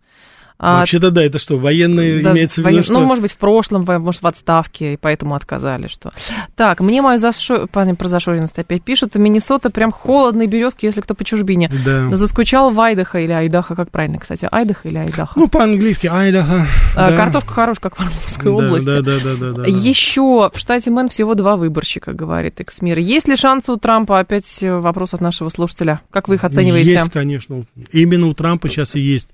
А, 0.59 0.79
Вообще-то 0.79 1.11
да, 1.11 1.23
это 1.23 1.37
что, 1.37 1.57
военные 1.57 2.23
да, 2.23 2.31
имеется 2.31 2.55
в 2.55 2.65
виду, 2.65 2.69
воен... 2.69 2.83
что... 2.83 2.93
Ну, 2.93 3.05
может 3.05 3.21
быть, 3.21 3.31
в 3.31 3.37
прошлом, 3.37 3.85
может, 3.85 4.23
в 4.23 4.27
отставке, 4.27 4.93
и 4.93 4.97
поэтому 4.97 5.35
отказали, 5.35 5.87
что... 5.87 6.11
Так, 6.55 6.79
мне 6.79 7.03
мой 7.03 7.19
зашо... 7.19 7.67
парень 7.67 7.95
про 7.95 8.07
зашоренность 8.07 8.57
опять 8.57 8.81
пишут, 8.81 9.13
Миннесота 9.15 9.69
прям 9.69 9.91
холодные 9.91 10.47
березки, 10.47 10.85
если 10.85 11.01
кто 11.01 11.13
по 11.13 11.23
чужбине. 11.23 11.71
Да. 11.85 12.15
Заскучал 12.15 12.71
в 12.71 12.79
Айдахо 12.79 13.19
или 13.19 13.31
Айдахо, 13.31 13.75
как 13.75 13.91
правильно, 13.91 14.17
кстати, 14.17 14.47
Айдахо 14.51 14.89
или 14.89 14.97
Айдахо? 14.97 15.39
Ну, 15.39 15.47
по-английски 15.47 16.07
Айдахо. 16.07 16.65
А, 16.95 17.11
да. 17.11 17.17
Картошка 17.17 17.53
хорошая, 17.53 17.81
как 17.81 17.97
в 17.97 18.01
Орловской 18.01 18.51
да, 18.51 18.57
области. 18.57 18.85
Да, 18.85 19.01
да, 19.01 19.19
да, 19.23 19.35
да, 19.39 19.51
да, 19.51 19.63
Еще 19.67 20.49
в 20.51 20.57
штате 20.57 20.89
Мэн 20.89 21.09
всего 21.09 21.35
два 21.35 21.55
выборщика, 21.55 22.13
говорит 22.13 22.59
Эксмир. 22.59 22.97
Есть 22.97 23.27
ли 23.27 23.35
шанс 23.35 23.69
у 23.69 23.77
Трампа? 23.77 24.19
Опять 24.19 24.57
вопрос 24.61 25.13
от 25.13 25.21
нашего 25.21 25.49
слушателя. 25.49 26.01
Как 26.09 26.27
вы 26.27 26.35
их 26.35 26.43
оцениваете? 26.43 26.93
Есть, 26.93 27.11
конечно. 27.11 27.63
Именно 27.91 28.27
у 28.27 28.33
Трампа 28.33 28.69
сейчас 28.69 28.95
и 28.95 28.99
есть 28.99 29.29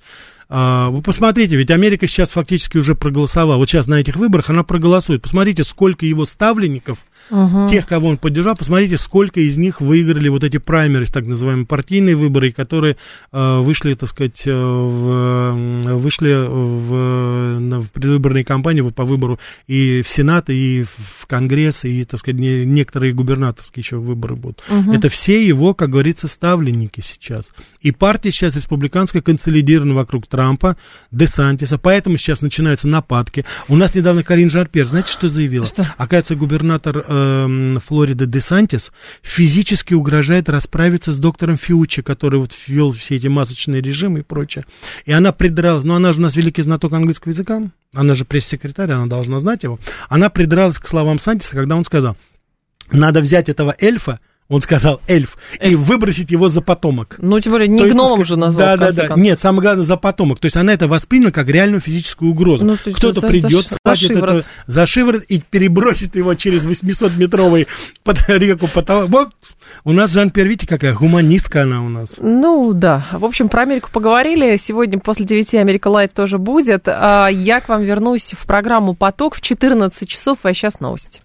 вы 0.54 1.01
посмотрите, 1.01 1.56
ведь 1.56 1.72
Америка 1.72 2.06
сейчас 2.06 2.30
фактически 2.30 2.78
уже 2.78 2.93
проголосовала. 2.93 3.58
Вот 3.58 3.70
сейчас 3.70 3.88
на 3.88 3.95
этих 3.95 4.18
выборах 4.18 4.51
она 4.51 4.64
проголосует. 4.64 5.24
Посмотрите, 5.24 5.64
сколько 5.64 6.06
его 6.06 6.26
ставленников 6.26 6.99
угу. 7.30 7.67
тех, 7.69 7.88
кого 7.88 8.09
он 8.09 8.17
поддержал, 8.17 8.55
посмотрите, 8.55 8.97
сколько 8.97 9.39
из 9.39 9.57
них 9.57 9.82
выиграли 9.82 10.30
вот 10.30 10.43
эти 10.43 10.57
праймерис, 10.57 11.09
так 11.09 11.26
называемые 11.26 11.65
партийные 11.65 12.15
выборы, 12.15 12.51
которые 12.51 12.97
э, 13.32 13.59
вышли, 13.59 13.93
так 13.93 14.09
сказать, 14.09 14.43
э, 14.45 14.51
в, 14.53 15.97
вышли 15.97 16.34
в, 16.34 17.82
в 17.82 17.91
предвыборные 17.91 18.43
кампании 18.43 18.82
по 18.82 19.05
выбору 19.05 19.39
и 19.67 20.01
в 20.03 20.09
Сенат, 20.09 20.49
и 20.49 20.84
в 20.84 21.26
Конгресс, 21.28 21.86
и, 21.86 22.03
так 22.03 22.19
сказать, 22.19 22.39
не, 22.39 22.65
некоторые 22.65 23.13
губернаторские 23.13 23.82
еще 23.82 23.97
выборы 23.97 24.36
будут. 24.36 24.63
Угу. 24.69 24.93
Это 24.93 25.09
все 25.09 25.45
его, 25.45 25.74
как 25.74 25.89
говорится, 25.89 26.28
ставленники 26.28 27.01
сейчас. 27.01 27.51
И 27.82 27.91
партия 27.91 28.32
сейчас 28.32 28.55
республиканская 28.55 29.21
консолидирована 29.21 29.93
вокруг 29.93 30.28
Трампа, 30.28 30.78
Десантиса, 31.11 31.78
поэтому 31.78 32.17
сейчас 32.17 32.41
начинаются 32.41 32.88
нападки. 32.88 33.45
У 33.67 33.76
нас 33.76 33.95
недавно 33.95 34.24
Карин 34.24 34.49
Жарпер, 34.49 34.86
знаете, 34.86 35.11
что 35.11 35.30
заявила? 35.30 35.65
Что? 35.65 35.88
Оказывается, 35.97 36.36
губернатор 36.36 37.03
э, 37.14 37.80
Флориды 37.86 38.26
Десантис 38.26 38.91
физически 39.22 39.93
угрожает 39.93 40.49
расправиться 40.49 41.11
с 41.11 41.18
доктором 41.18 41.57
Фиучи, 41.57 42.01
который 42.01 42.39
вот 42.39 42.53
ввел 42.68 42.91
все 42.91 43.16
эти 43.16 43.28
масочные 43.28 43.82
режимы 43.82 44.20
и 44.20 44.24
прочее. 44.24 44.66
И 45.05 45.11
она 45.11 45.32
придралась, 45.32 45.84
ну 45.86 45.95
она 45.95 46.14
же 46.14 46.20
у 46.20 46.24
нас 46.24 46.36
великий 46.36 46.64
знаток 46.64 46.93
английского 46.93 47.32
языка, 47.32 47.61
она 47.93 48.16
же 48.16 48.26
пресс-секретарь, 48.26 48.91
она 48.91 49.05
должна 49.07 49.39
знать 49.39 49.64
его. 49.64 49.80
Она 50.09 50.30
придралась 50.30 50.80
к 50.80 50.88
словам 50.88 51.20
Сантиса, 51.20 51.55
когда 51.55 51.76
он 51.76 51.84
сказал, 51.84 52.18
надо 52.91 53.22
взять 53.22 53.49
этого 53.49 53.76
эльфа, 53.80 54.20
он 54.49 54.61
сказал 54.61 55.01
эльф, 55.07 55.37
эльф, 55.59 55.71
и 55.71 55.75
выбросить 55.75 56.31
его 56.31 56.47
за 56.47 56.61
потомок. 56.61 57.15
Ну, 57.19 57.39
тем 57.39 57.53
более, 57.53 57.67
не 57.67 57.89
гномом 57.89 58.19
есть, 58.19 58.29
же 58.29 58.35
назвал. 58.35 58.77
Да, 58.77 58.91
да, 58.91 59.07
да. 59.07 59.15
Нет, 59.15 59.39
самое 59.39 59.61
главное, 59.61 59.83
за 59.83 59.97
потомок. 59.97 60.39
То 60.39 60.45
есть 60.45 60.57
она 60.57 60.73
это 60.73 60.87
восприняла 60.87 61.31
как 61.31 61.47
реальную 61.47 61.81
физическую 61.81 62.31
угрозу. 62.31 62.65
Ну, 62.65 62.75
Кто-то 62.77 63.21
за, 63.21 63.27
придет, 63.27 63.67
за, 63.67 63.75
схватит 63.75 64.13
за 64.13 64.19
это 64.19 64.45
за 64.67 64.85
шиворот 64.85 65.23
и 65.23 65.39
перебросит 65.39 66.15
его 66.15 66.35
через 66.35 66.65
800-метровый 66.65 67.67
под 68.03 68.17
реку. 68.27 68.69
Потом... 68.73 69.07
Вот 69.07 69.29
у 69.85 69.91
нас 69.91 70.11
Жан 70.11 70.29
Пьер, 70.29 70.47
видите, 70.47 70.67
какая 70.67 70.93
гуманистка 70.93 71.63
она 71.63 71.83
у 71.83 71.89
нас. 71.89 72.17
Ну, 72.19 72.73
да. 72.73 73.07
В 73.13 73.25
общем, 73.25 73.49
про 73.49 73.63
Америку 73.63 73.89
поговорили. 73.91 74.57
Сегодня 74.57 74.99
после 74.99 75.25
9 75.25 75.53
Америка 75.55 75.87
Лайт 75.87 76.13
тоже 76.13 76.37
будет. 76.37 76.83
А 76.87 77.27
я 77.27 77.61
к 77.61 77.69
вам 77.69 77.83
вернусь 77.83 78.33
в 78.37 78.45
программу 78.45 78.93
«Поток» 78.93 79.35
в 79.35 79.41
14 79.41 80.07
часов, 80.07 80.39
а 80.43 80.53
сейчас 80.53 80.79
новости. 80.79 81.21